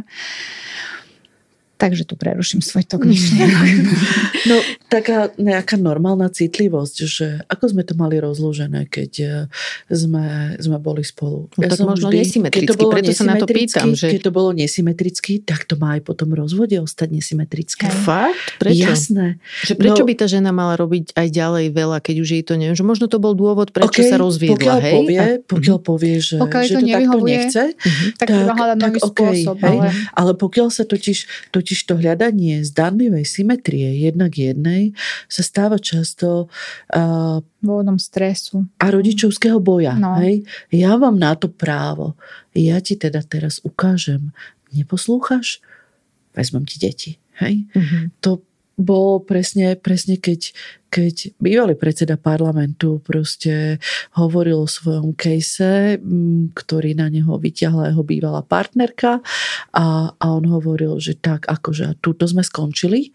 [1.81, 3.09] Takže tu preruším svoj tok
[4.51, 4.57] No,
[4.93, 9.33] taká nejaká normálna citlivosť, že ako sme to mali rozložené, keď e,
[9.89, 11.49] sme, sme boli spolu.
[11.57, 13.97] No, ja tak možno vždy, nesymetricky, to bolo preto sa na to pýtam.
[13.97, 14.17] Že...
[14.17, 17.89] Keď to bolo nesymetricky, tak to má aj potom rozvode ostať nesymetrické.
[17.89, 18.61] Fakt?
[18.61, 18.85] Prečo?
[18.85, 19.41] Jasné.
[19.65, 22.57] Že prečo no, by tá žena mala robiť aj ďalej veľa, keď už jej to
[22.61, 24.95] neviem, že možno to bol dôvod, prečo okay, sa rozviedla, pokiaľ hej?
[24.97, 25.25] Povie, a...
[25.45, 25.85] pokiaľ mhm.
[25.85, 28.09] povie, že, pokiaľ že to, to takto nechce, uh-huh.
[28.21, 29.57] tak, tak, tak, tak okay, spôsob.
[29.61, 29.79] Hej?
[29.79, 29.89] Ale...
[30.17, 31.19] ale pokiaľ sa totiž,
[31.55, 34.91] totiž totiž to hľadanie zdanlivej symetrie jednak jednej
[35.31, 38.67] sa stáva často uh, Vodom stresu.
[38.83, 39.95] A rodičovského boja.
[39.95, 40.19] No.
[40.19, 40.43] Hej?
[40.75, 42.19] Ja mám na to právo.
[42.59, 44.35] Ja ti teda teraz ukážem.
[44.75, 45.63] Neposlúchaš?
[46.35, 47.11] Vezmem ti deti.
[47.39, 47.71] Hej?
[47.71, 48.03] Mm-hmm.
[48.27, 48.43] To
[48.75, 50.51] bolo presne, presne keď,
[50.91, 53.79] keď bývalý predseda parlamentu proste
[54.19, 56.03] hovoril o svojom kejse,
[56.53, 59.23] ktorý na neho vyťahla jeho bývalá partnerka
[59.71, 63.15] a, a on hovoril, že tak akože túto sme skončili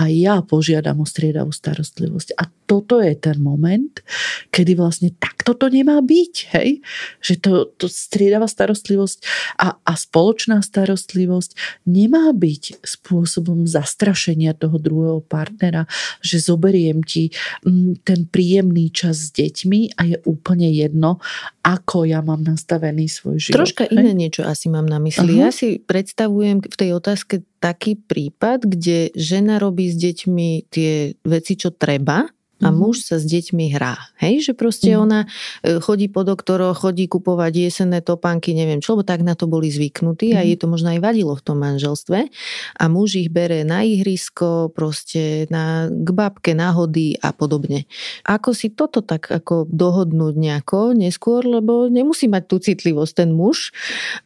[0.00, 2.40] a ja požiadam o striedavú starostlivosť.
[2.40, 4.00] A toto je ten moment,
[4.48, 6.80] kedy vlastne takto to nemá byť, hej?
[7.20, 9.18] Že to, to striedavá starostlivosť
[9.60, 15.84] a, a spoločná starostlivosť nemá byť spôsobom zastrašenia toho druhého partnera,
[16.24, 17.34] že zoberiem ti
[17.66, 21.18] mm, ten príjemný čas s deťmi a je úplne jedno,
[21.66, 23.66] ako ja mám nastavený svoj život.
[23.66, 23.98] Troška hej?
[23.98, 25.34] iné niečo asi mám na mysli.
[25.34, 25.42] Uh-huh.
[25.44, 31.58] Ja si predstavujem v tej otázke taký prípad, kde žena robí s deťmi tie veci,
[31.58, 32.30] čo treba,
[32.60, 32.76] a mhm.
[32.76, 33.96] muž sa s deťmi hrá.
[34.20, 34.98] Hej, že proste mm.
[35.00, 35.20] ona
[35.64, 39.72] e, chodí po doktoroch, chodí kupovať jesenné topánky, neviem čo, lebo tak na to boli
[39.72, 40.36] zvyknutí mm.
[40.36, 40.46] a mhm.
[40.46, 42.28] jej to možno aj vadilo v tom manželstve.
[42.76, 47.88] A muž ich bere na ihrisko, proste na, k babke, na hody a podobne.
[48.28, 53.72] Ako si toto tak ako dohodnúť nejako neskôr, lebo nemusí mať tú citlivosť ten muž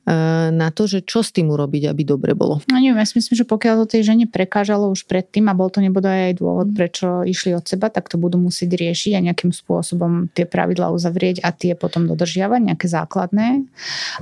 [0.05, 0.14] e,
[0.51, 2.59] na to, že čo s tým urobiť, aby dobre bolo.
[2.66, 5.70] No neviem, ja si myslím, že pokiaľ to tej žene prekážalo už predtým a bol
[5.70, 6.76] to nebodaj aj dôvod, mhm.
[6.76, 11.45] prečo išli od seba, tak to budú musieť riešiť a nejakým spôsobom tie pravidlá uzavrieť
[11.45, 13.68] a tie potom dodržiavať, nejaké základné.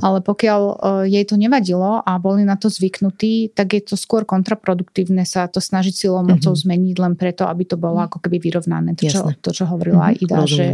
[0.03, 0.74] Ale pokiaľ e,
[1.14, 5.62] jej to nevadilo a boli na to zvyknutí, tak je to skôr kontraproduktívne sa to
[5.62, 6.64] snažiť silou mocou mm-hmm.
[6.66, 8.98] zmeniť len preto, aby to bolo ako keby vyrovnané.
[8.98, 10.24] To, čo, to, čo hovorila mm-hmm.
[10.26, 10.38] Ida.
[10.42, 10.64] Že...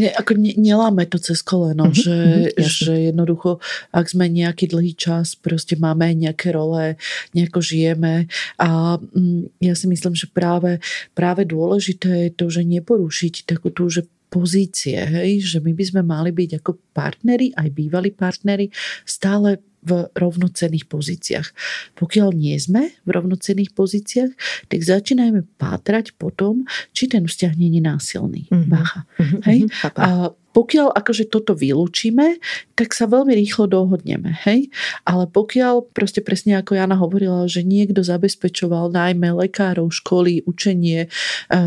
[0.00, 2.00] Ne, ako ne, neláme to cez koleno, mm-hmm.
[2.00, 2.64] že, mm-hmm.
[2.64, 3.60] že jednoducho,
[3.92, 6.96] ak sme nejaký dlhý čas, proste máme nejaké role,
[7.34, 10.78] nejako žijeme a mm, ja si myslím, že práve,
[11.12, 15.84] práve dôležité je to, to, že neporušiť takú tú, že pozície, hej, že my by
[15.86, 18.70] sme mali byť ako partneri, aj bývalí partneri,
[19.02, 21.46] stále v rovnocenných pozíciách.
[21.94, 24.34] Pokiaľ nie sme v rovnocenných pozíciách,
[24.66, 28.42] tak začínajme pátrať po tom, či ten vzťah nie je násilný.
[28.50, 28.66] Mm-hmm.
[28.66, 29.06] Bacha.
[29.14, 29.40] Mm-hmm.
[29.46, 29.58] Hej?
[29.94, 32.40] A pokiaľ akože toto vylúčime,
[32.72, 34.32] tak sa veľmi rýchlo dohodneme.
[34.48, 34.72] Hej?
[35.04, 41.12] Ale pokiaľ, proste presne ako Jana hovorila, že niekto zabezpečoval najmä lekárov, školy, učenie,
[41.52, 41.58] e,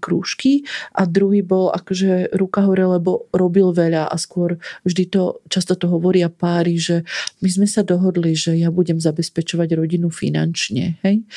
[0.00, 0.64] krúžky
[0.96, 4.56] a druhý bol akože ruka hore, lebo robil veľa a skôr
[4.88, 7.04] vždy to, často to hovoria páry, že
[7.44, 10.96] my sme sa dohodli, že ja budem zabezpečovať rodinu finančne.
[11.04, 11.28] Hej?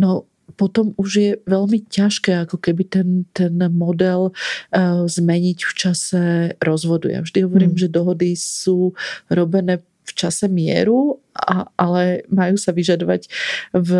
[0.00, 6.22] No potom už je veľmi ťažké ako keby ten, ten model uh, zmeniť v čase
[6.60, 7.10] rozvodu.
[7.10, 7.80] Ja vždy hovorím, mm.
[7.80, 8.94] že dohody sú
[9.30, 13.30] robené v čase mieru, a, ale majú sa vyžadovať
[13.70, 13.90] v,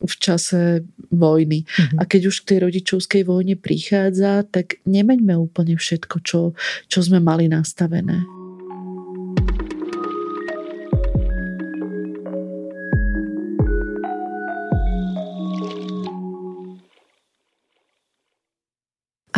[0.00, 1.68] v čase vojny.
[1.68, 1.98] Mm-hmm.
[2.00, 6.56] A keď už k tej rodičovskej vojne prichádza, tak nemeňme úplne všetko, čo,
[6.88, 8.37] čo sme mali nastavené.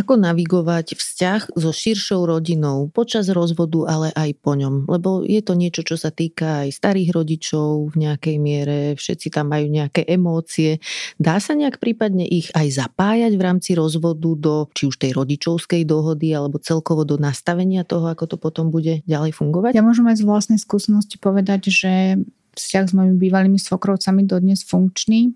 [0.01, 4.88] Ako navigovať vzťah so širšou rodinou počas rozvodu, ale aj po ňom?
[4.88, 9.53] Lebo je to niečo, čo sa týka aj starých rodičov v nejakej miere, všetci tam
[9.53, 10.80] majú nejaké emócie.
[11.20, 15.84] Dá sa nejak prípadne ich aj zapájať v rámci rozvodu do či už tej rodičovskej
[15.84, 19.76] dohody, alebo celkovo do nastavenia toho, ako to potom bude ďalej fungovať?
[19.76, 22.16] Ja môžem aj z vlastnej skúsenosti povedať, že
[22.55, 25.34] vzťah s mojimi bývalými svokrovcami dodnes funkčný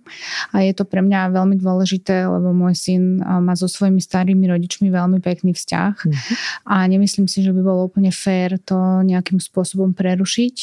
[0.51, 4.91] a je to pre mňa veľmi dôležité, lebo môj syn má so svojimi starými rodičmi
[4.91, 6.37] veľmi pekný vzťah mm-hmm.
[6.69, 10.57] a nemyslím si, že by bolo úplne fér to nejakým spôsobom prerušiť,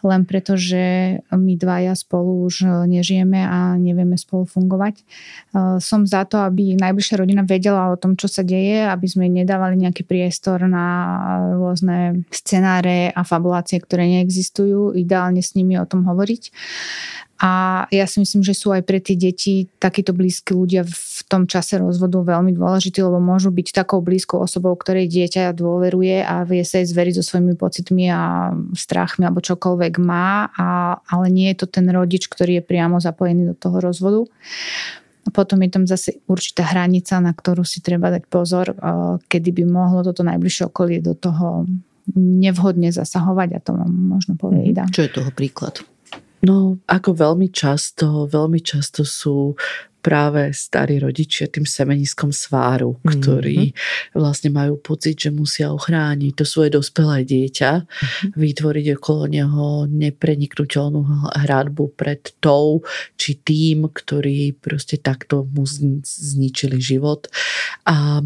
[0.00, 5.04] len preto, že my dvaja spolu už nežijeme a nevieme spolu fungovať.
[5.80, 9.76] Som za to, aby najbližšia rodina vedela o tom, čo sa deje, aby sme nedávali
[9.76, 10.86] nejaký priestor na
[11.52, 14.96] rôzne scenáre a fabulácie, ktoré neexistujú.
[14.96, 16.50] Ideálne s nimi nimi o tom hovoriť.
[17.40, 21.48] A ja si myslím, že sú aj pre tie deti takíto blízki ľudia v tom
[21.48, 26.60] čase rozvodu veľmi dôležití, lebo môžu byť takou blízkou osobou, ktorej dieťa dôveruje a vie
[26.68, 31.64] sa jej zveriť so svojimi pocitmi a strachmi alebo čokoľvek má, a, ale nie je
[31.64, 34.20] to ten rodič, ktorý je priamo zapojený do toho rozvodu.
[35.32, 38.76] Potom je tam zase určitá hranica, na ktorú si treba dať pozor,
[39.32, 41.64] kedy by mohlo toto najbližšie okolie do toho
[42.16, 44.70] nevhodne zasahovať a to vám možno povie mhm.
[44.70, 44.84] Ida.
[44.90, 45.82] Čo je toho príklad?
[46.40, 49.52] No, ako veľmi často, veľmi často sú
[50.00, 53.12] práve starí rodičia tým semeniskom sváru, mm-hmm.
[53.20, 53.58] ktorí
[54.16, 58.30] vlastne majú pocit, že musia ochrániť to svoje dospelé dieťa, mm-hmm.
[58.32, 61.04] vytvoriť okolo neho nepreniknutelnú
[61.44, 62.80] hradbu pred tou
[63.20, 67.28] či tým, ktorí proste takto mu zničili život.
[67.84, 68.24] A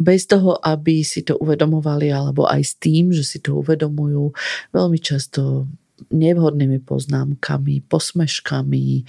[0.00, 4.32] bez toho, aby si to uvedomovali, alebo aj s tým, že si to uvedomujú,
[4.72, 5.68] veľmi často
[6.08, 9.02] nevhodnými poznámkami, posmeškami, e,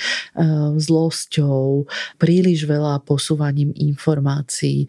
[0.75, 1.87] zlosťou,
[2.19, 4.87] príliš veľa posúvaním informácií e,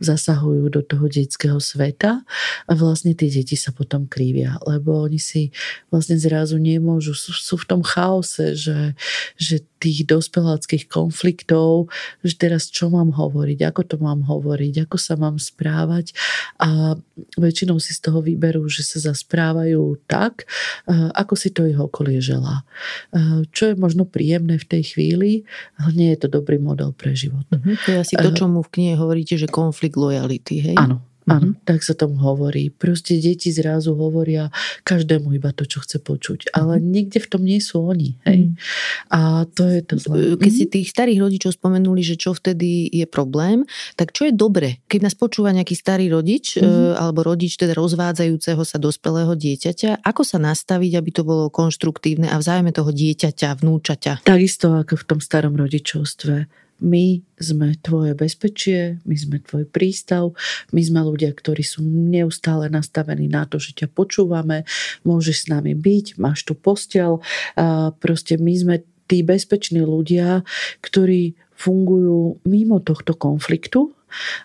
[0.00, 2.24] zasahujú do toho detského sveta
[2.64, 5.52] a vlastne tie deti sa potom krívia, lebo oni si
[5.92, 8.96] vlastne zrazu nemôžu, sú, v tom chaose, že,
[9.36, 11.92] že tých dospeláckých konfliktov,
[12.24, 16.16] že teraz čo mám hovoriť, ako to mám hovoriť, ako sa mám správať
[16.56, 16.96] a
[17.36, 20.48] väčšinou si z toho vyberú, že sa zasprávajú tak,
[20.85, 22.62] Eh, ako si to ich okolie želá.
[23.10, 25.42] Eh, čo je možno príjemné v tej chvíli,
[25.78, 27.46] ale nie je to dobrý model pre život.
[27.50, 27.74] Uh-huh.
[27.74, 30.76] To je asi to, eh, čomu v knihe hovoríte, že konflikt lojality, hej?
[30.78, 31.66] Áno, Áno, mm-hmm.
[31.66, 32.70] tak sa tomu hovorí.
[32.70, 34.46] Proste deti zrazu hovoria
[34.86, 36.54] každému iba to, čo chce počuť.
[36.54, 36.90] Ale mm-hmm.
[36.94, 38.14] nikde v tom nie sú oni.
[38.22, 38.54] Hej?
[38.54, 39.10] Mm-hmm.
[39.10, 40.38] A to je to zlé.
[40.38, 40.72] Keď si mhm.
[40.78, 43.66] tých starých rodičov spomenuli, že čo vtedy je problém,
[43.98, 44.78] tak čo je dobre?
[44.86, 46.94] Keď nás počúva nejaký starý rodič mm-hmm.
[46.94, 52.38] alebo rodič teda rozvádzajúceho sa dospelého dieťaťa, ako sa nastaviť, aby to bolo konštruktívne a
[52.38, 54.22] vzájme toho dieťaťa, vnúčaťa?
[54.22, 60.36] Takisto ako v tom starom rodičovstve my sme tvoje bezpečie, my sme tvoj prístav,
[60.72, 64.68] my sme ľudia, ktorí sú neustále nastavení na to, že ťa počúvame,
[65.04, 67.24] môžeš s nami byť, máš tu postel.
[68.00, 70.42] Proste my sme tí bezpeční ľudia,
[70.82, 73.96] ktorí fungujú mimo tohto konfliktu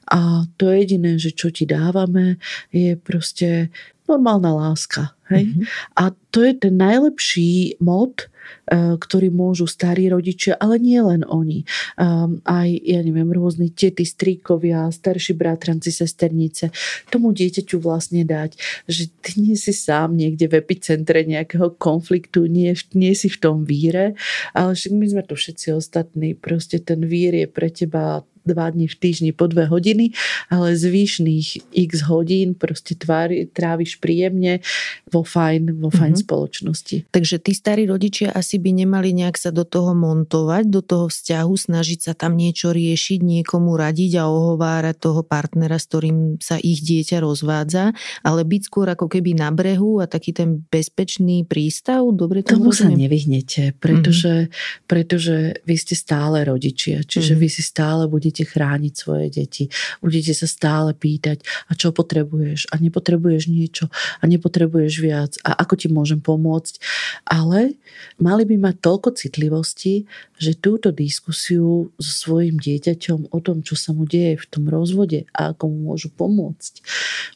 [0.08, 2.40] a to jediné, že čo ti dávame,
[2.72, 3.70] je proste
[4.12, 5.16] normálna láska.
[5.32, 5.48] Hej?
[5.48, 5.66] Mm-hmm.
[5.96, 6.04] A
[6.36, 8.32] to je ten najlepší mod,
[8.72, 11.68] E, ktorí môžu starí rodičia, ale nie len oni.
[12.00, 16.72] Um, aj, ja neviem, rôzni tety, stríkovia, starší bratranci, sesternice.
[17.12, 18.56] Tomu dieťaťu vlastne dať,
[18.88, 23.68] že ty nie si sám niekde v epicentre nejakého konfliktu, nie, nie si v tom
[23.68, 24.16] víre,
[24.56, 26.38] ale však my sme to všetci ostatní.
[26.38, 30.18] Proste ten vír je pre teba dva dní v týždni po dve hodiny,
[30.50, 34.66] ale zvyšných x hodín proste tvári, tráviš príjemne
[35.14, 36.26] vo fajn, vo fajn mm-hmm.
[36.26, 36.98] spoločnosti.
[37.14, 41.54] Takže tí starí rodičia asi by nemali nejak sa do toho montovať, do toho vzťahu,
[41.54, 46.82] snažiť sa tam niečo riešiť, niekomu radiť a ohovárať toho partnera, s ktorým sa ich
[46.82, 47.94] dieťa rozvádza,
[48.26, 52.74] ale byť skôr ako keby na brehu a taký ten bezpečný prístav, dobre to Tomu
[52.74, 54.88] sa nevyhnete, pretože, mm-hmm.
[54.90, 57.44] pretože vy ste stále rodičia, čiže mm-hmm.
[57.46, 59.64] vy si stále budete chrániť svoje deti.
[60.00, 65.74] Budete sa stále pýtať, a čo potrebuješ, a nepotrebuješ niečo, a nepotrebuješ viac, a ako
[65.78, 66.82] ti môžem pomôcť.
[67.28, 67.76] Ale
[68.18, 70.10] mali by mať toľko citlivosti,
[70.42, 75.30] že túto diskusiu so svojim dieťaťom o tom, čo sa mu deje v tom rozvode
[75.36, 76.82] a ako mu môžu pomôcť,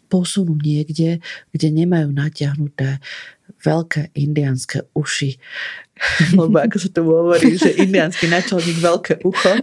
[0.10, 1.22] posunú niekde,
[1.54, 3.04] kde nemajú natiahnuté
[3.62, 5.38] veľké indiánske uši.
[6.40, 9.54] Lebo ako sa to hovorí, že indiánsky načalník veľké ucho,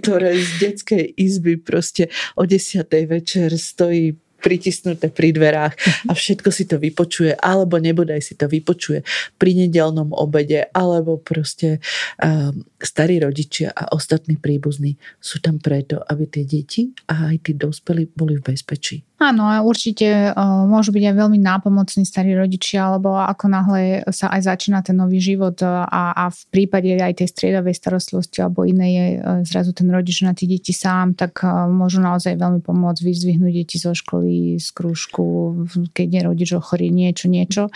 [0.00, 5.74] ktoré z detskej izby proste o desiatej večer stojí pritisnuté pri dverách
[6.08, 9.04] a všetko si to vypočuje, alebo nebodaj si to vypočuje
[9.36, 11.78] pri nedelnom obede, alebo proste
[12.18, 17.52] um, starí rodičia a ostatní príbuzní sú tam preto, aby tie deti a aj tí
[17.54, 19.09] dospelí boli v bezpečí.
[19.20, 24.32] Áno, a určite uh, môžu byť aj veľmi nápomocní starí rodičia, alebo ako náhle sa
[24.32, 28.64] aj začína ten nový život uh, a, a v prípade aj tej striedavej starostlivosti alebo
[28.64, 33.04] inej je uh, zrazu ten rodič na tie deti sám, tak môžu naozaj veľmi pomôcť
[33.04, 35.52] vyzdvihnúť deti zo školy, z krúžku,
[35.92, 37.68] keď je rodič ochorí, niečo, niečo.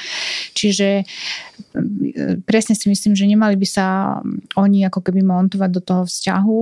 [0.57, 1.05] Čiže
[2.49, 4.17] presne si myslím, že nemali by sa
[4.57, 6.61] oni ako keby montovať do toho vzťahu.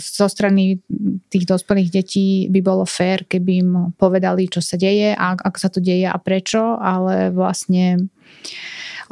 [0.00, 0.82] Zo strany
[1.30, 3.70] tých dospelých detí by bolo fér, keby im
[4.00, 8.08] povedali, čo sa deje a ako sa to deje a prečo, ale vlastne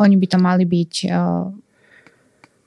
[0.01, 0.93] oni by to mali byť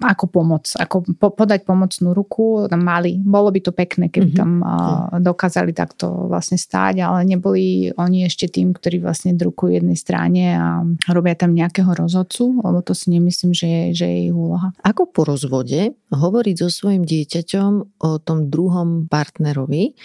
[0.01, 3.21] ako pomoc, ako po, podať pomocnú ruku, tam mali.
[3.21, 4.41] Bolo by to pekné, keby mm-hmm.
[4.41, 9.97] tam uh, dokázali takto vlastne stáť, ale neboli oni ešte tým, ktorí vlastne drukujú jednej
[9.97, 10.81] strane a
[11.13, 14.73] robia tam nejakého rozhodcu, lebo to si nemyslím, že je, že je ich úloha.
[14.81, 19.95] Ako po rozvode hovoriť so svojim dieťaťom o tom druhom partnerovi?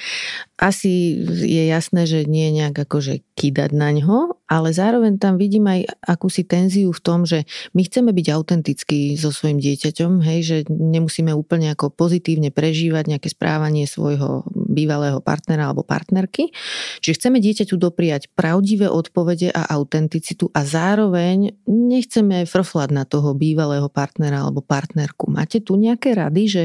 [0.56, 5.90] Asi je jasné, že nie nejak akože kýdať na ňo, ale zároveň tam vidím aj
[6.06, 11.35] akúsi tenziu v tom, že my chceme byť autentickí so svojim dieťaťom, hej, že nemusíme
[11.35, 14.47] úplne ako pozitívne prežívať nejaké správanie svojho
[14.77, 16.53] bývalého partnera alebo partnerky.
[17.01, 23.89] Čiže chceme dieťaťu dopriať pravdivé odpovede a autenticitu a zároveň nechceme frflať na toho bývalého
[23.89, 25.32] partnera alebo partnerku.
[25.32, 26.62] Máte tu nejaké rady, že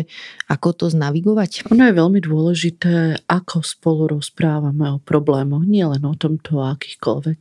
[0.52, 1.72] ako to znavigovať?
[1.72, 7.40] Ono je veľmi dôležité, ako spolu rozprávame o problémoch, nielen o tomto akýchkoľvek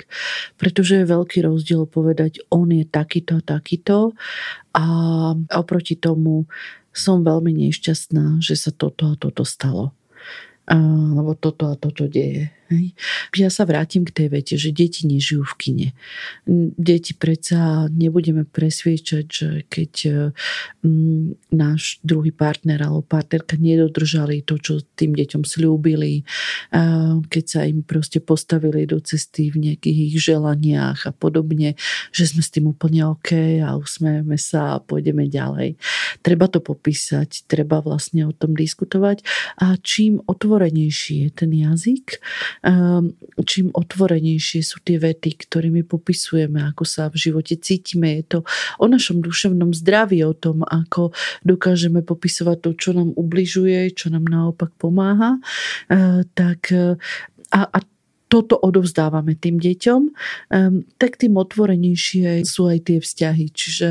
[0.60, 4.12] pretože je veľký rozdiel povedať, on je takýto, takýto
[4.76, 4.84] a
[5.56, 6.44] oproti tomu
[6.92, 9.96] som veľmi nešťastná, že sa toto a toto stalo.
[11.16, 12.50] Lebo toto a toto deje.
[12.70, 12.94] Hej.
[13.34, 15.88] Ja sa vrátim k tej vete, že deti nežijú v kine.
[16.78, 19.92] Deti predsa nebudeme presviečať, že keď
[20.86, 26.22] mm, náš druhý partner alebo partnerka nedodržali to, čo tým deťom slúbili,
[27.26, 31.74] keď sa im proste postavili do cesty v nejakých ich želaniach a podobne,
[32.14, 33.34] že sme s tým úplne OK
[33.66, 35.74] a usmejeme sa a pôjdeme ďalej.
[36.22, 39.26] Treba to popísať, treba vlastne o tom diskutovať
[39.58, 42.22] a čím otvorenejší je ten jazyk,
[43.40, 48.20] čím otvorenejšie sú tie vety, ktorými popisujeme, ako sa v živote cítime.
[48.20, 48.38] Je to
[48.76, 54.28] o našom duševnom zdraví, o tom, ako dokážeme popisovať to, čo nám ubližuje, čo nám
[54.28, 55.40] naopak pomáha.
[55.88, 56.68] Ehm, tak
[57.50, 57.78] a, a
[58.30, 63.50] toto odovzdávame tým deťom, um, tak tým otvorenejšie sú aj tie vzťahy.
[63.50, 63.88] Čiže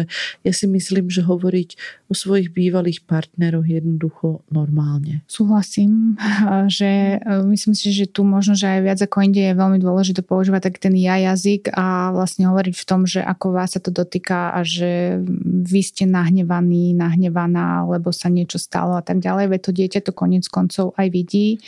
[0.48, 1.70] ja si myslím, že hovoriť
[2.10, 5.22] o svojich bývalých partneroch jednoducho normálne.
[5.30, 6.18] Súhlasím,
[6.80, 10.26] že e, myslím si, že tu možno, že aj viac ako inde je veľmi dôležité
[10.26, 13.94] používať tak ten ja jazyk a vlastne hovoriť v tom, že ako vás sa to
[13.94, 19.46] dotýka a že vy ste nahnevaní, nahnevaná, lebo sa niečo stalo a tak ďalej.
[19.54, 21.62] Veď to dieťa to konec koncov aj vidí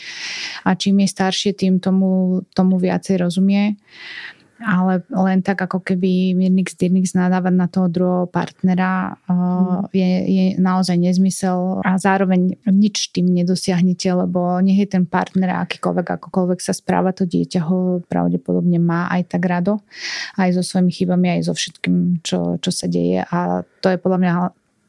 [0.66, 3.74] a čím je staršie, tým tomu, tomu tomu viacej rozumie
[4.62, 9.90] ale len tak ako keby Mirnix Dirnix nadávať na toho druhého partnera mm.
[9.90, 16.06] je, je naozaj nezmysel a zároveň nič tým nedosiahnete, lebo nech je ten partner akýkoľvek,
[16.18, 19.82] akokoľvek sa správa, to dieťa ho pravdepodobne má aj tak rado,
[20.38, 24.18] aj so svojimi chybami, aj so všetkým, čo, čo sa deje a to je podľa
[24.22, 24.32] mňa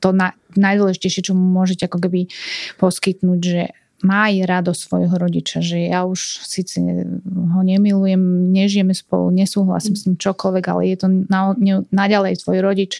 [0.03, 2.27] to na, najdôležitejšie, čo mu môžete ako keby
[2.75, 3.61] poskytnúť, že
[4.03, 6.77] má aj rado svojho rodiča, že ja už síce
[7.23, 12.59] ho nemilujem, nežijeme spolu, nesúhlasím s ním čokoľvek, ale je to na, ne, naďalej tvoj
[12.59, 12.99] rodič,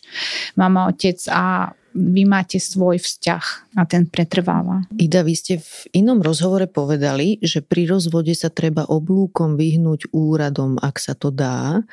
[0.56, 3.46] mama, otec a vy máte svoj vzťah
[3.78, 4.90] a ten pretrváva.
[4.98, 10.82] Ida, vy ste v inom rozhovore povedali, že pri rozvode sa treba oblúkom vyhnúť úradom,
[10.82, 11.86] ak sa to dá.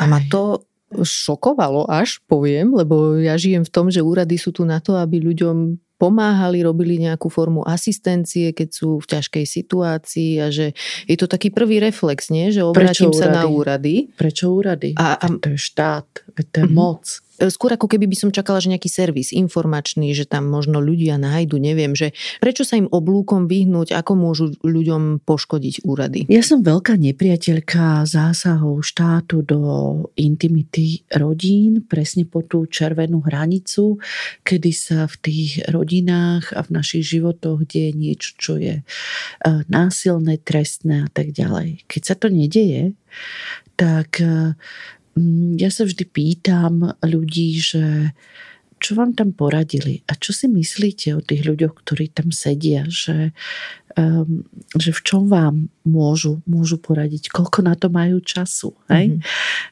[0.00, 0.64] A ma to
[0.94, 5.20] šokovalo až, poviem, lebo ja žijem v tom, že úrady sú tu na to, aby
[5.20, 10.74] ľuďom pomáhali, robili nejakú formu asistencie, keď sú v ťažkej situácii a že
[11.06, 12.50] je to taký prvý reflex, nie?
[12.50, 14.10] že obrátim sa na úrady.
[14.18, 14.98] Prečo úrady?
[14.98, 15.26] A, a...
[15.30, 16.74] To je štát, to je mm-hmm.
[16.74, 17.23] moc.
[17.38, 21.18] E, skôr ako keby by som čakala, že nejaký servis informačný, že tam možno ľudia
[21.18, 26.20] nájdu, neviem, že prečo sa im oblúkom vyhnúť, ako môžu ľuďom poškodiť úrady?
[26.30, 29.60] Ja som veľká nepriateľka zásahov štátu do
[30.14, 33.98] intimity rodín, presne po tú červenú hranicu,
[34.46, 38.84] kedy sa v tých rodinách a v našich životoch deje niečo, čo je e,
[39.66, 41.82] násilné, trestné a tak ďalej.
[41.90, 42.94] Keď sa to nedeje,
[43.74, 44.54] tak e,
[45.58, 48.14] ja sa vždy pýtam ľudí, že
[48.82, 53.32] čo vám tam poradili a čo si myslíte o tých ľuďoch, ktorí tam sedia, že,
[53.96, 54.44] um,
[54.76, 58.76] že v čom vám môžu, môžu poradiť, koľko na to majú času.
[58.92, 59.16] Hej?
[59.16, 59.22] Mm-hmm.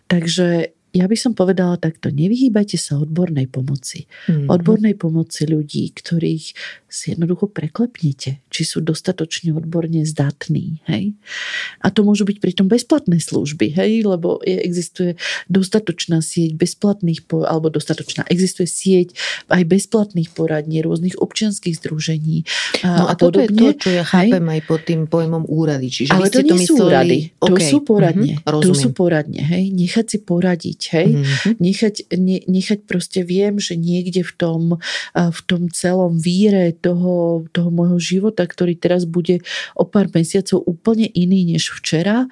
[0.09, 0.47] Takže
[0.93, 4.05] ja by som povedala takto, nevyhýbajte sa odbornej pomoci.
[4.29, 4.49] Mm-hmm.
[4.53, 6.47] Odbornej pomoci ľudí, ktorých
[6.85, 10.85] si jednoducho preklepnite, či sú dostatočne odborne zdatní.
[10.85, 11.17] Hej?
[11.81, 14.05] A to môžu byť pritom bezplatné služby, hej?
[14.05, 15.11] lebo je, existuje
[15.49, 19.17] dostatočná sieť bezplatných, alebo dostatočná, existuje sieť
[19.49, 22.45] aj bezplatných poradní, rôznych občianských združení.
[22.85, 23.73] No a, a toto podobne.
[23.73, 24.53] je to, čo ja chápem hej?
[24.53, 25.89] aj pod tým pojmom úrady.
[25.89, 27.71] Čiže Ale to nie to sú úrady, to okay.
[27.73, 28.33] sú poradne.
[28.45, 29.73] Mm-hmm, to sú poradne, hej?
[29.73, 31.09] nechať si poradiť, hej?
[31.17, 31.53] Mm-hmm.
[31.57, 34.63] Nechať, ne, nechať proste viem, že niekde v tom,
[35.17, 39.41] v tom celom víre toho, toho môjho života, ktorý teraz bude
[39.75, 42.27] o pár mesiacov úplne iný než včera,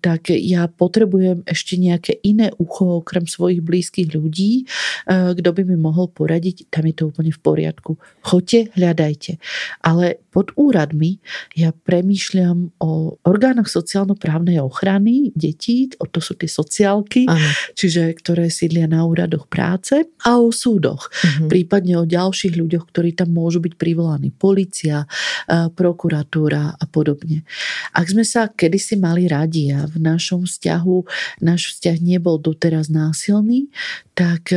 [0.00, 4.66] tak ja potrebujem ešte nejaké iné ucho okrem svojich blízkych ľudí,
[5.08, 7.96] kto by mi mohol poradiť, tam je to úplne v poriadku.
[8.22, 9.38] Choďte, hľadajte.
[9.82, 11.20] Ale pod úradmi
[11.52, 17.50] ja premýšľam o orgánoch sociálno-právnej ochrany detí, o to sú tie sociálky, ano.
[17.76, 21.12] čiže ktoré sídlia na úradoch práce a o súdoch.
[21.12, 21.48] Uh-huh.
[21.52, 24.32] Prípadne o ďalších ľuďoch, ktorí tam môžu byť privolaní.
[24.32, 25.04] Polícia,
[25.48, 27.44] prokuratúra a podobne.
[27.92, 30.96] Ak sme sa kedysi mali radi a v našom vzťahu,
[31.44, 33.68] náš vzťah nebol doteraz násilný,
[34.16, 34.52] tak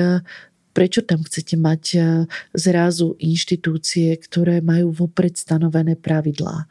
[0.76, 2.00] prečo tam chcete mať e,
[2.52, 6.68] zrazu inštitúcie, ktoré majú vopred stanovené pravidlá.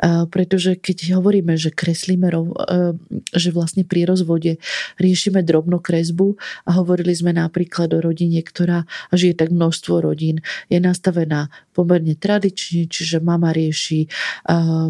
[0.00, 2.96] E, pretože keď hovoríme, že kreslíme, e,
[3.36, 4.56] že vlastne pri rozvode
[4.96, 10.40] riešime drobnú kresbu a hovorili sme napríklad o rodine, ktorá žije tak množstvo rodín,
[10.72, 14.08] je nastavená pomerne tradične, čiže mama rieši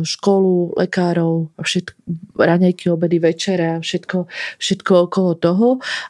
[0.02, 1.94] školu, lekárov, všetko,
[2.38, 4.26] raňajky, obedy, večere a všetko,
[4.58, 5.68] všetko okolo toho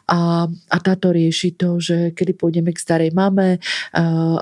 [0.09, 3.63] a, a táto rieši to, že kedy pôjdeme k starej mame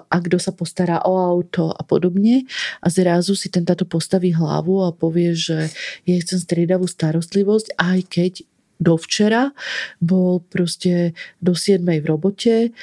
[0.09, 2.49] a kto sa postará o auto a podobne
[2.81, 5.69] a zrazu si ten táto postaví hlavu a povie, že
[6.09, 8.33] je chcem striedavú starostlivosť, aj keď
[8.81, 9.53] dovčera
[10.01, 12.73] bol proste do 7 v robote,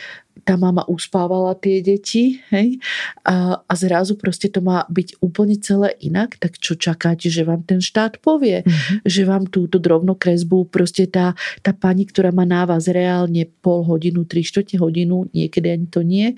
[0.45, 2.83] tá mama uspávala tie deti, hej,
[3.23, 7.63] a, a zrazu proste to má byť úplne celé inak, tak čo čakáte, že vám
[7.63, 9.07] ten štát povie, mm-hmm.
[9.07, 13.87] že vám túto drobnú kresbu proste tá, tá pani, ktorá má na vás reálne pol
[13.87, 16.35] hodinu, tri štvrte hodinu, niekedy ani to nie,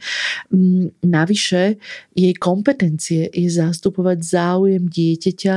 [0.52, 1.80] m, navyše
[2.14, 5.54] jej kompetencie je zastupovať záujem dieťaťa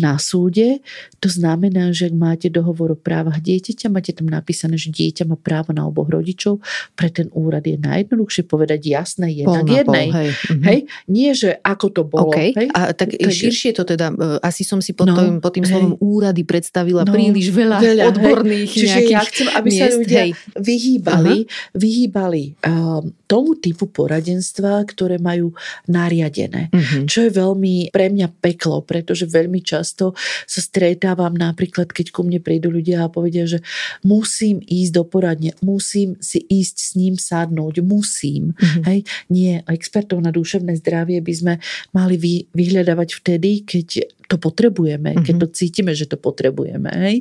[0.00, 0.80] na súde,
[1.20, 5.36] to znamená, že ak máte dohovor o právach dieťaťa, máte tam napísané, že dieťa má
[5.38, 6.58] právo na oboch rodičov,
[6.96, 10.08] pre ten úrad úrad je najjednoduchšie povedať jasné jedna k jednej.
[10.10, 10.28] Pol, hej.
[10.34, 10.62] Mhm.
[10.66, 10.78] hej.
[11.06, 12.34] Nie, že ako to bolo.
[12.34, 12.50] Okay.
[12.52, 12.68] Hej.
[12.74, 13.30] A tak Takže...
[13.30, 17.06] širšie to teda, e, asi som si pod, no, tým, pod tým slovom úrady predstavila
[17.06, 18.80] no, príliš veľa, veľa odborných hej.
[18.82, 20.30] Čiže ja chcem, aby miest, sa ľudia hej.
[20.58, 21.78] vyhýbali, uh-huh.
[21.78, 25.54] vyhýbali um, tomu typu poradenstva, ktoré majú
[25.86, 26.70] nariadené.
[26.70, 27.06] Uh-huh.
[27.06, 30.14] Čo je veľmi pre mňa peklo, pretože veľmi často
[30.46, 33.62] sa stretávam napríklad, keď ku mne prídu ľudia a povedia, že
[34.02, 38.54] musím ísť do poradne, musím si ísť s ním sadnúť, musím.
[38.54, 38.82] Mm-hmm.
[38.86, 38.98] Hej?
[39.32, 41.54] Nie, expertov na duševné zdravie by sme
[41.90, 45.26] mali vy, vyhľadávať vtedy, keď to potrebujeme, mm-hmm.
[45.26, 45.42] keď mhm.
[45.42, 46.90] to cítime, že to potrebujeme.
[46.90, 47.16] Hej?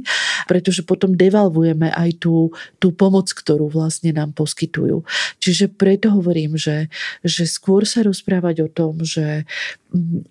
[0.49, 2.49] Pretože potom devalvujeme aj tú,
[2.81, 5.05] tú pomoc, ktorú vlastne nám poskytujú.
[5.41, 6.89] Čiže preto hovorím, že,
[7.21, 9.45] že skôr sa rozprávať o tom, že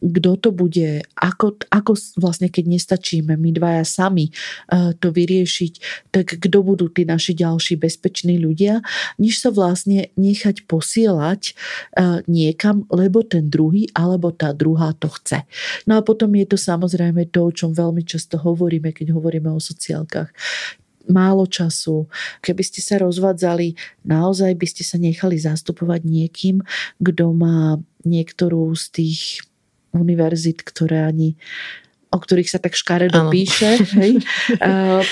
[0.00, 5.72] kto to bude, ako, ako vlastne keď nestačíme my dvaja sami uh, to vyriešiť,
[6.12, 8.84] tak kto budú tí naši ďalší bezpeční ľudia,
[9.16, 11.56] než sa vlastne nechať posielať
[11.96, 15.44] uh, niekam, lebo ten druhý alebo tá druhá to chce.
[15.88, 19.60] No a potom je to samozrejme to, o čom veľmi často hovoríme, keď hovoríme o
[19.60, 20.32] sociálkach
[21.04, 22.08] málo času.
[22.40, 23.76] Keby ste sa rozvádzali,
[24.08, 26.64] naozaj by ste sa nechali zastupovať niekým,
[26.96, 27.76] kto má
[28.08, 29.20] niektorú z tých
[29.92, 31.36] univerzit, ktoré ani
[32.14, 34.12] o ktorých sa tak škaredo píše, hej?
[34.64, 35.02] A,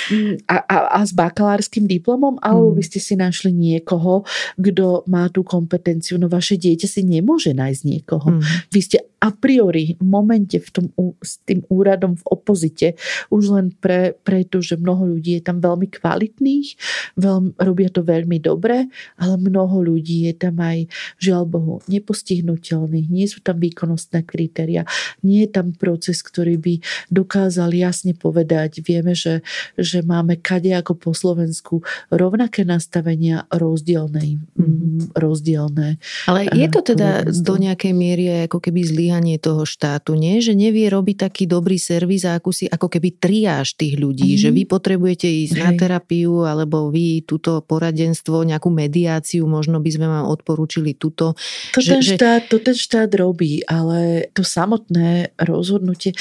[0.46, 2.78] a, a s bakalárským diplomom, alebo hmm.
[2.78, 4.22] by ste si našli niekoho,
[4.54, 8.38] kto má tú kompetenciu, no vaše dieťa si nemôže nájsť niekoho.
[8.38, 8.44] Hmm.
[8.70, 10.84] Vy ste a priori v momente v tom,
[11.22, 12.98] s tým úradom v opozite,
[13.30, 16.68] už len pre, preto, že mnoho ľudí je tam veľmi kvalitných,
[17.14, 18.90] veľmi, robia to veľmi dobre,
[19.22, 20.90] ale mnoho ľudí je tam aj,
[21.22, 24.82] žiaľ Bohu, nepostihnutelných, nie sú tam výkonnostné kritéria,
[25.22, 26.74] nie je tam proces, ktorý by
[27.09, 29.40] dokázal jasne povedať, vieme, že,
[29.77, 35.16] že máme kade ako po Slovensku rovnaké nastavenia rozdielne, mm.
[35.16, 35.97] rozdielne.
[36.28, 40.39] Ale je to teda do nejakej miery ako keby zlyhanie toho štátu, nie?
[40.39, 44.44] Že nevie robiť taký dobrý servis a akúsi ako keby triáž tých ľudí, mm-hmm.
[44.44, 45.64] že vy potrebujete ísť Hej.
[45.64, 51.39] na terapiu alebo vy túto poradenstvo, nejakú mediáciu, možno by sme vám odporúčili túto.
[51.73, 56.12] To, že, ten štát, to ten štát robí, ale to samotné rozhodnutie,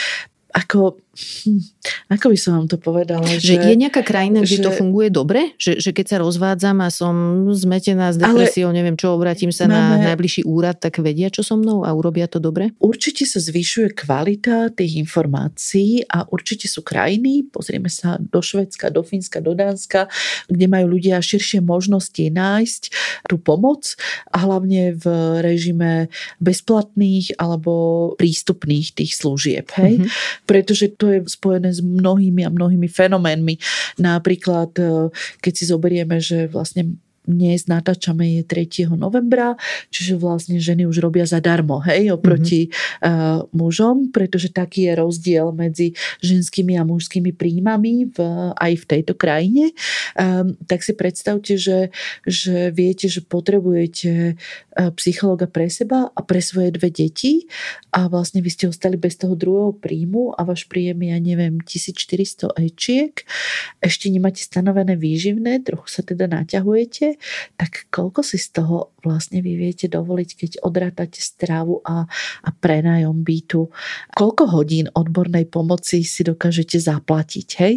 [0.54, 1.00] ako
[2.08, 3.28] ako by som vám to povedala?
[3.28, 5.52] Že, že je nejaká krajina, kde že, to funguje dobre?
[5.60, 7.16] Že, že keď sa rozvádzam a som
[7.52, 11.60] zmetená s depresiou, neviem čo, obratím sa máme, na najbližší úrad, tak vedia, čo so
[11.60, 12.72] mnou a urobia to dobre?
[12.80, 19.04] Určite sa zvyšuje kvalita tých informácií a určite sú krajiny, pozrieme sa do Švedska, do
[19.04, 20.08] Fínska, do Dánska,
[20.48, 22.82] kde majú ľudia širšie možnosti nájsť
[23.28, 24.00] tú pomoc
[24.32, 25.06] a hlavne v
[25.44, 26.08] režime
[26.40, 29.68] bezplatných alebo prístupných tých služieb.
[29.76, 30.00] Hej?
[30.00, 30.10] Mm-hmm.
[30.48, 33.58] Pretože to je spojené s mnohými a mnohými fenoménmi.
[33.98, 35.10] Napríklad, e,
[35.42, 38.90] keď si zoberieme, že vlastne dnes natáčame je 3.
[38.98, 39.54] novembra,
[39.94, 43.06] čiže vlastne ženy už robia zadarmo, hej, oproti mm-hmm.
[43.06, 45.94] uh, mužom, pretože taký je rozdiel medzi
[46.26, 48.18] ženskými a mužskými príjmami v,
[48.58, 49.70] aj v tejto krajine.
[50.18, 51.94] Um, tak si predstavte, že,
[52.26, 57.46] že viete, že potrebujete uh, psychologa pre seba a pre svoje dve deti
[57.94, 61.62] a vlastne vy ste ostali bez toho druhého príjmu a váš príjem je, ja neviem,
[61.62, 63.14] 1400 ečiek,
[63.78, 67.11] ešte nemáte stanovené výživné, trochu sa teda naťahujete
[67.58, 72.06] tak koľko si z toho vlastne vy viete dovoliť, keď odrátate strávu a,
[72.46, 73.68] a prenájom bytu?
[74.14, 77.48] Koľko hodín odbornej pomoci si dokážete zaplatiť?
[77.62, 77.76] Hej?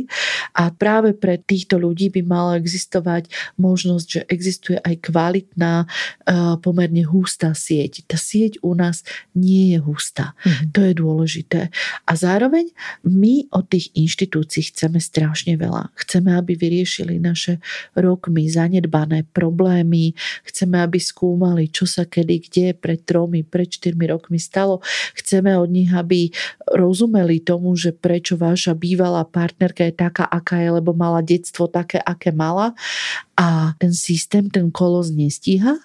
[0.54, 7.04] A práve pre týchto ľudí by mala existovať možnosť, že existuje aj kvalitná, eh, pomerne
[7.08, 8.04] hustá sieť.
[8.04, 9.02] Tá sieť u nás
[9.32, 10.36] nie je hustá.
[10.44, 10.66] Mm-hmm.
[10.72, 11.60] To je dôležité.
[12.04, 12.70] A zároveň
[13.04, 15.92] my od tých inštitúcií chceme strašne veľa.
[15.98, 17.60] Chceme, aby vyriešili naše
[17.96, 20.12] rokmi zanedbané problémy,
[20.44, 24.84] chceme, aby skúmali, čo sa kedy, kde pred tromi, pred štyrmi rokmi stalo.
[25.16, 26.28] Chceme od nich, aby
[26.68, 31.98] rozumeli tomu, že prečo vaša bývalá partnerka je taká, aká je, lebo mala detstvo také,
[32.02, 32.76] aké mala.
[33.34, 35.80] A ten systém, ten kolos nestíha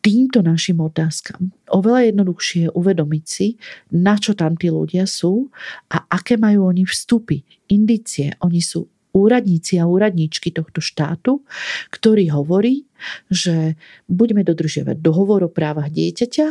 [0.00, 1.52] týmto našim otázkam.
[1.68, 3.60] Oveľa jednoduchšie je uvedomiť si,
[3.92, 5.52] na čo tam tí ľudia sú
[5.92, 8.34] a aké majú oni vstupy, indície.
[8.40, 11.42] Oni sú úradníci a úradníčky tohto štátu,
[11.90, 12.86] ktorý hovorí,
[13.32, 13.74] že
[14.06, 16.46] budeme dodržiavať dohovor o právach dieťaťa,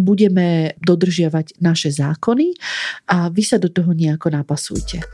[0.00, 2.58] budeme dodržiavať naše zákony
[3.10, 5.06] a vy sa do toho nejako napasujte.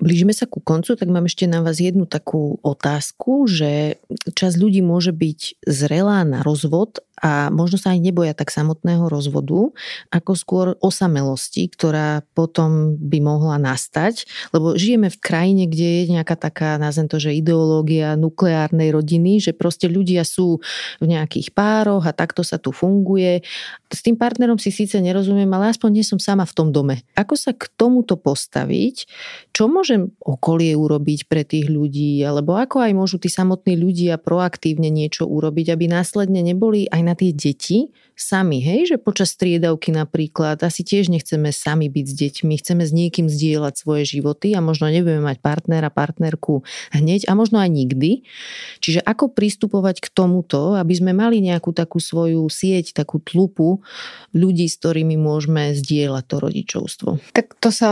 [0.00, 4.00] Blížime sa ku koncu, tak mám ešte na vás jednu takú otázku, že
[4.32, 9.76] čas ľudí môže byť zrelá na rozvod a možno sa aj neboja tak samotného rozvodu,
[10.08, 14.24] ako skôr osamelosti, ktorá potom by mohla nastať,
[14.56, 19.52] lebo žijeme v krajine, kde je nejaká taká, nazvem to, že ideológia nukleárnej rodiny, že
[19.52, 20.64] proste ľudia sú
[20.98, 23.44] v nejakých pároch a takto sa tu funguje.
[23.92, 27.04] S tým partnerom si síce nerozumiem, ale aspoň nie som sama v tom dome.
[27.20, 29.04] Ako sa k tomuto postaviť?
[29.52, 32.22] Čo môžem okolie urobiť pre tých ľudí?
[32.22, 37.18] Alebo ako aj môžu tí samotní ľudia proaktívne niečo urobiť, aby následne neboli aj na
[37.18, 37.90] tie deti
[38.20, 42.92] sami, hej, že počas triedavky napríklad asi tiež nechceme sami byť s deťmi, chceme s
[42.92, 46.60] niekým zdieľať svoje životy a možno nebudeme mať partnera, partnerku
[46.92, 48.28] hneď a možno aj nikdy.
[48.84, 53.80] Čiže ako pristupovať k tomuto, aby sme mali nejakú takú svoju sieť, takú tlupu
[54.36, 57.10] ľudí, s ktorými môžeme zdieľať to rodičovstvo.
[57.32, 57.90] Tak to sa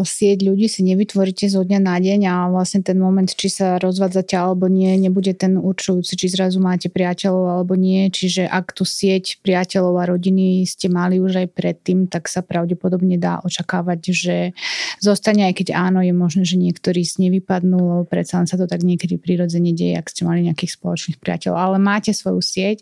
[0.00, 3.76] sieť ľudí si nevytvorí nevytvoríte zo dňa na deň a vlastne ten moment, či sa
[3.76, 8.08] rozvádzate alebo nie, nebude ten určujúci, či zrazu máte priateľov alebo nie.
[8.08, 13.20] Čiže ak tú sieť priateľov a rodiny ste mali už aj predtým, tak sa pravdepodobne
[13.20, 14.36] dá očakávať, že
[15.04, 18.64] zostane, aj keď áno, je možné, že niektorí z nevypadnú, lebo predsa len sa to
[18.64, 21.56] tak niekedy prirodzene deje, ak ste mali nejakých spoločných priateľov.
[21.60, 22.80] Ale máte svoju sieť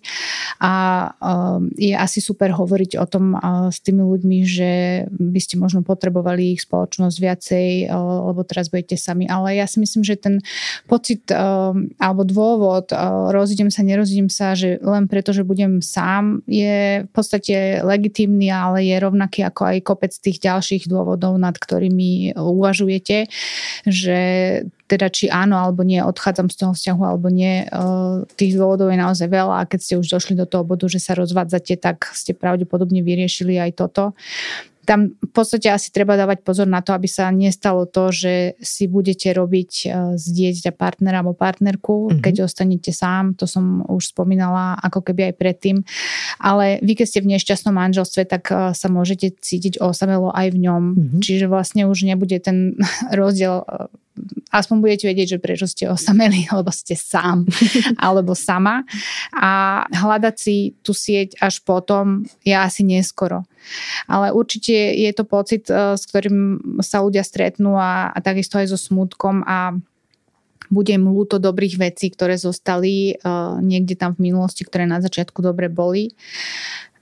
[0.62, 0.73] a
[1.18, 4.70] um, je asi super hovoriť o tom uh, s tými ľuďmi, že
[5.10, 9.24] by ste možno potrebovali ich spoločnosť viacej, uh, lebo teraz budete sami.
[9.24, 10.44] Ale ja si myslím, že ten
[10.84, 16.44] pocit um, alebo dôvod, uh, rozídem sa, nerozídem sa, že len preto, že budem sám,
[16.44, 22.36] je v podstate legitímny, ale je rovnaký ako aj kopec tých ďalších dôvodov, nad ktorými
[22.36, 23.32] uvažujete,
[23.88, 24.20] že
[24.86, 27.66] teda či áno alebo nie, odchádzam z toho vzťahu alebo nie.
[28.38, 31.18] Tých dôvodov je naozaj veľa a keď ste už došli do toho bodu, že sa
[31.18, 34.14] rozvádzate, tak ste pravdepodobne vyriešili aj toto
[34.86, 38.86] tam v podstate asi treba dávať pozor na to, aby sa nestalo to, že si
[38.86, 42.22] budete robiť e, z dieťa partnera alebo partnerku, mm-hmm.
[42.22, 45.76] keď ostanete sám, to som už spomínala ako keby aj predtým.
[46.38, 50.58] Ale vy, keď ste v nešťastnom manželstve, tak e, sa môžete cítiť osamelo aj v
[50.70, 50.82] ňom.
[50.94, 51.20] Mm-hmm.
[51.20, 52.78] Čiže vlastne už nebude ten
[53.18, 53.90] rozdiel e,
[54.52, 57.44] aspoň budete vedieť, že prečo ste osameli, lebo ste sám
[58.06, 58.82] alebo sama.
[59.36, 63.44] A hľadať si tú sieť až potom je asi neskoro.
[64.06, 68.72] Ale určite je to pocit, eh, s ktorým sa ľudia stretnú a, a takisto aj
[68.72, 69.76] so smutkom a
[70.66, 75.38] bude im ľúto dobrých vecí, ktoré zostali uh, niekde tam v minulosti, ktoré na začiatku
[75.38, 76.10] dobre boli.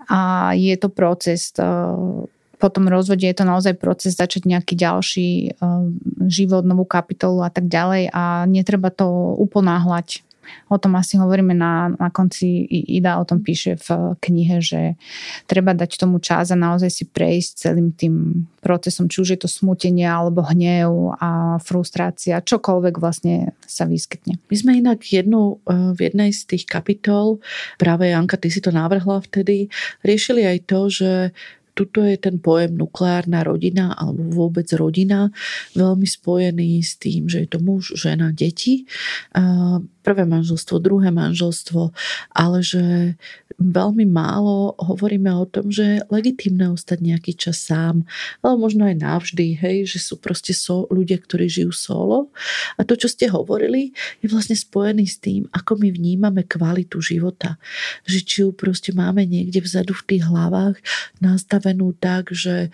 [0.05, 1.49] A je to proces.
[1.57, 2.28] Uh,
[2.59, 5.89] po tom rozvode je to naozaj proces začať nejaký ďalší uh,
[6.27, 9.07] život, novú kapitolu a tak ďalej a netreba to
[9.39, 10.25] uponáhľať.
[10.69, 15.01] O tom asi hovoríme na, na konci, Ida o tom píše v knihe, že
[15.49, 19.49] treba dať tomu čas a naozaj si prejsť celým tým procesom, či už je to
[19.49, 24.41] smutenie alebo hnev a frustrácia, čokoľvek vlastne sa vyskytne.
[24.49, 27.41] My sme inak jednu, uh, v jednej z tých kapitol,
[27.81, 29.73] práve Janka, ty si to navrhla vtedy,
[30.05, 31.11] riešili aj to, že
[31.75, 35.35] tuto je ten pojem nukleárna rodina alebo vôbec rodina
[35.75, 38.87] veľmi spojený s tým, že je to muž, žena, deti
[40.05, 41.97] prvé manželstvo, druhé manželstvo,
[42.37, 43.17] ale že
[43.57, 48.05] veľmi málo hovoríme o tom, že je legitimné ostať nejaký čas sám,
[48.45, 52.29] ale možno aj navždy, hej, že sú proste so, ľudia, ktorí žijú solo.
[52.77, 57.57] A to, čo ste hovorili, je vlastne spojený s tým, ako my vnímame kvalitu života.
[58.05, 60.77] Že či ju proste máme niekde vzadu v tých hlavách
[61.25, 62.69] nastavenú tak, že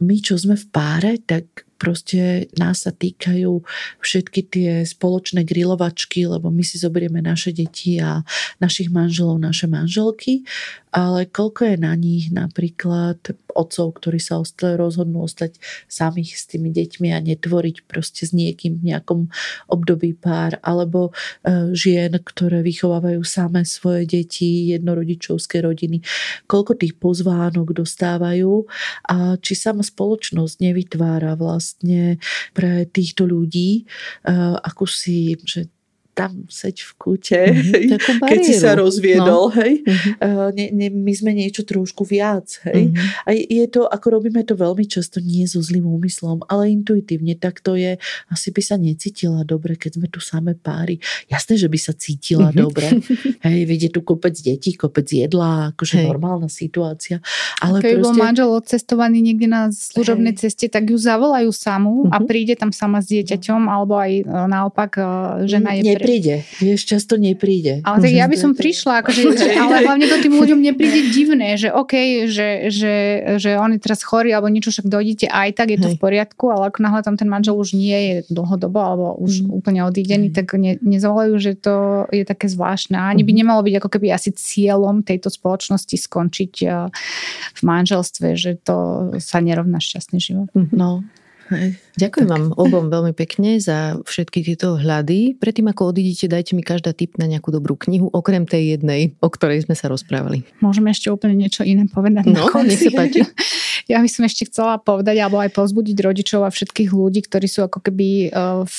[0.00, 3.60] my, čo sme v páre, tak proste nás sa týkajú
[4.00, 8.24] všetky tie spoločné grilovačky, lebo my si zoberieme naše deti a
[8.56, 10.48] našich manželov, naše manželky,
[10.94, 13.18] ale koľko je na nich napríklad
[13.50, 14.38] otcov, ktorí sa
[14.78, 15.58] rozhodnú ostať
[15.90, 19.26] samých s tými deťmi a netvoriť proste s niekým v nejakom
[19.66, 21.10] období pár, alebo
[21.42, 25.98] e, žien, ktoré vychovávajú samé svoje deti, jednorodičovské rodiny.
[26.46, 28.62] Koľko tých pozvánok dostávajú?
[29.10, 32.22] A či sama spoločnosť nevytvára vlastne
[32.54, 33.84] pre týchto ľudí,
[34.28, 35.73] uh, ako si, že
[36.14, 39.54] tam seď v kúte, mm-hmm, keď si sa rozviedol, no.
[39.58, 39.82] hej.
[39.82, 40.14] Mm-hmm.
[40.22, 42.94] Uh, ne, ne, my sme niečo trošku viac, hej.
[42.94, 43.26] Mm-hmm.
[43.26, 47.58] A je to, ako robíme to veľmi často, nie so zlým úmyslom, ale intuitívne, tak
[47.66, 47.98] to je,
[48.30, 51.02] asi by sa necítila dobre, keď sme tu samé páry.
[51.26, 52.62] Jasné, že by sa cítila mm-hmm.
[52.62, 52.88] dobre.
[53.50, 56.06] Hej, vidie tu kopec detí, kopec jedla, akože hej.
[56.06, 57.18] normálna situácia.
[57.58, 58.04] Ale Keď proste...
[58.06, 60.46] bol manžel odcestovaný niekde na služobnej hej.
[60.46, 62.14] ceste, tak ju zavolajú samú mm-hmm.
[62.14, 62.26] a mhm.
[62.30, 65.02] príde tam sama s dieťaťom, alebo aj e, naopak e,
[65.50, 65.82] žena je...
[65.82, 66.34] Pre nepríde.
[66.60, 67.80] Vieš, často nepríde.
[67.80, 69.22] Ale tak ja by som prišla, akože,
[69.56, 72.94] ale hlavne to tým ľuďom nepríde divné, že OK, že, že,
[73.40, 75.96] že on je teraz chorý alebo niečo, však dojdete aj tak, je to Hej.
[75.96, 79.56] v poriadku, ale ako náhle tam ten manžel už nie je dlhodobo alebo už mm.
[79.56, 80.36] úplne odídený, Hej.
[80.36, 83.00] tak ne, nezvolajú, že to je také zvláštne.
[83.00, 83.38] Ani by mhm.
[83.40, 86.92] nemalo byť ako keby asi cieľom tejto spoločnosti skončiť eh,
[87.56, 90.52] v manželstve, že to sa nerovná šťastný život.
[90.74, 91.06] No,
[91.52, 91.76] Hej.
[92.00, 92.32] Ďakujem tak.
[92.32, 95.36] vám obom veľmi pekne za všetky tieto hľady.
[95.36, 99.28] Predtým, ako odídete, dajte mi každá tip na nejakú dobrú knihu, okrem tej jednej, o
[99.28, 100.48] ktorej sme sa rozprávali.
[100.64, 103.22] Môžeme ešte úplne niečo iné povedať no, nech sa páči.
[103.84, 107.68] Ja by som ešte chcela povedať, alebo aj povzbudiť rodičov a všetkých ľudí, ktorí sú
[107.68, 108.76] ako keby e, v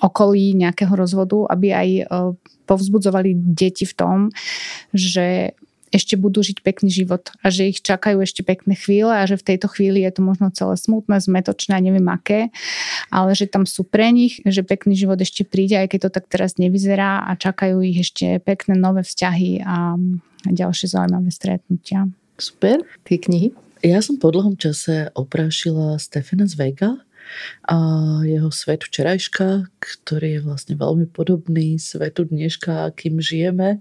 [0.00, 2.02] okolí nejakého rozvodu, aby aj e,
[2.64, 4.16] povzbudzovali deti v tom,
[4.96, 5.52] že
[5.94, 9.54] ešte budú žiť pekný život a že ich čakajú ešte pekné chvíle a že v
[9.54, 12.50] tejto chvíli je to možno celé smutné, zmetočné a neviem aké,
[13.14, 16.26] ale že tam sú pre nich, že pekný život ešte príde, aj keď to tak
[16.26, 19.94] teraz nevyzerá a čakajú ich ešte pekné nové vzťahy a
[20.50, 22.10] ďalšie zaujímavé stretnutia.
[22.34, 23.54] Super, tie knihy.
[23.84, 27.04] Ja som po dlhom čase oprášila Stefana z Vega
[27.64, 27.76] a
[28.22, 33.80] jeho svet včerajška, ktorý je vlastne veľmi podobný svetu dneška, akým žijeme.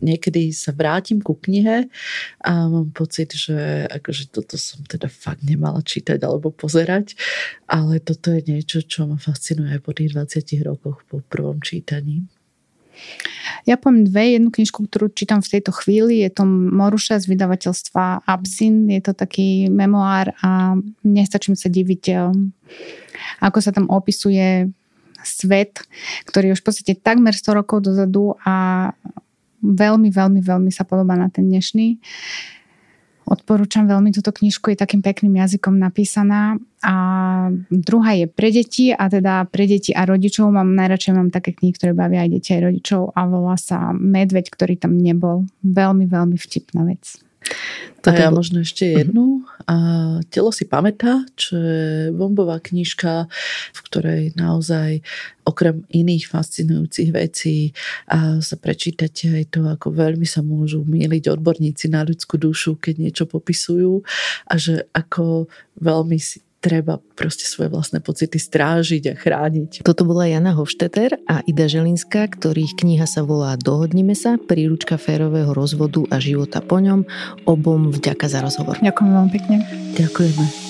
[0.00, 1.86] Niekedy sa vrátim ku knihe
[2.40, 7.14] a mám pocit, že akože toto som teda fakt nemala čítať alebo pozerať,
[7.68, 12.39] ale toto je niečo, čo ma fascinuje po tých 20 rokoch po prvom čítaní.
[13.68, 14.36] Ja poviem dve.
[14.36, 18.88] Jednu knižku, ktorú čítam v tejto chvíli, je to Moruša z vydavateľstva Absin.
[18.88, 22.32] Je to taký memoár a nestačím sa diviť, eh,
[23.44, 24.70] ako sa tam opisuje
[25.20, 25.84] svet,
[26.24, 28.88] ktorý je už v podstate takmer 100 rokov dozadu a
[29.60, 32.00] veľmi, veľmi, veľmi sa podobá na ten dnešný.
[33.30, 36.58] Odporúčam veľmi túto knižku, je takým pekným jazykom napísaná.
[36.82, 36.94] A
[37.70, 41.70] druhá je pre deti a teda pre deti a rodičov mám najradšej mám také knihy,
[41.78, 45.46] ktoré bavia aj deti aj rodičov a volá sa Medveď, ktorý tam nebol.
[45.62, 47.22] Veľmi, veľmi vtipná vec.
[48.00, 48.96] To ja možno ešte mhm.
[48.96, 49.26] jednu.
[49.68, 49.76] A
[50.32, 53.28] Telo si pamätá, čo je bombová knižka,
[53.76, 55.04] v ktorej naozaj
[55.44, 57.76] okrem iných fascinujúcich vecí
[58.08, 62.94] a sa prečítate aj to, ako veľmi sa môžu míliť odborníci na ľudskú dušu, keď
[62.98, 64.02] niečo popisujú
[64.48, 69.70] a že ako veľmi si treba proste svoje vlastné pocity strážiť a chrániť.
[69.82, 75.56] Toto bola Jana Hofšteter a Ida Želinská, ktorých kniha sa volá Dohodnime sa, príručka férového
[75.56, 77.08] rozvodu a života po ňom.
[77.48, 78.76] Obom vďaka za rozhovor.
[78.84, 79.56] Ďakujem veľmi pekne.
[79.96, 80.69] Ďakujeme.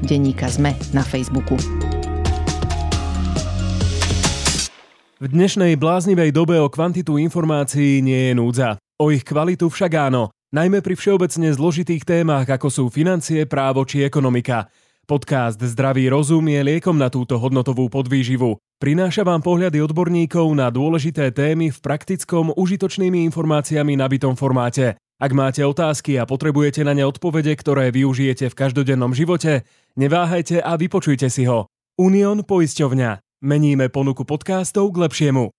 [0.00, 1.60] Denníka Sme na Facebooku.
[5.20, 8.80] V dnešnej bláznivej dobe o kvantitu informácií nie je núdza.
[8.96, 14.04] O ich kvalitu však áno najmä pri všeobecne zložitých témach, ako sú financie, právo či
[14.04, 14.68] ekonomika.
[15.02, 18.54] Podcast Zdravý rozum je liekom na túto hodnotovú podvýživu.
[18.78, 24.94] Prináša vám pohľady odborníkov na dôležité témy v praktickom, užitočnými informáciami nabitom formáte.
[25.22, 29.62] Ak máte otázky a potrebujete na ne odpovede, ktoré využijete v každodennom živote,
[29.94, 31.70] neváhajte a vypočujte si ho.
[31.94, 33.22] Unión poisťovňa.
[33.46, 35.54] Meníme ponuku podcastov k lepšiemu.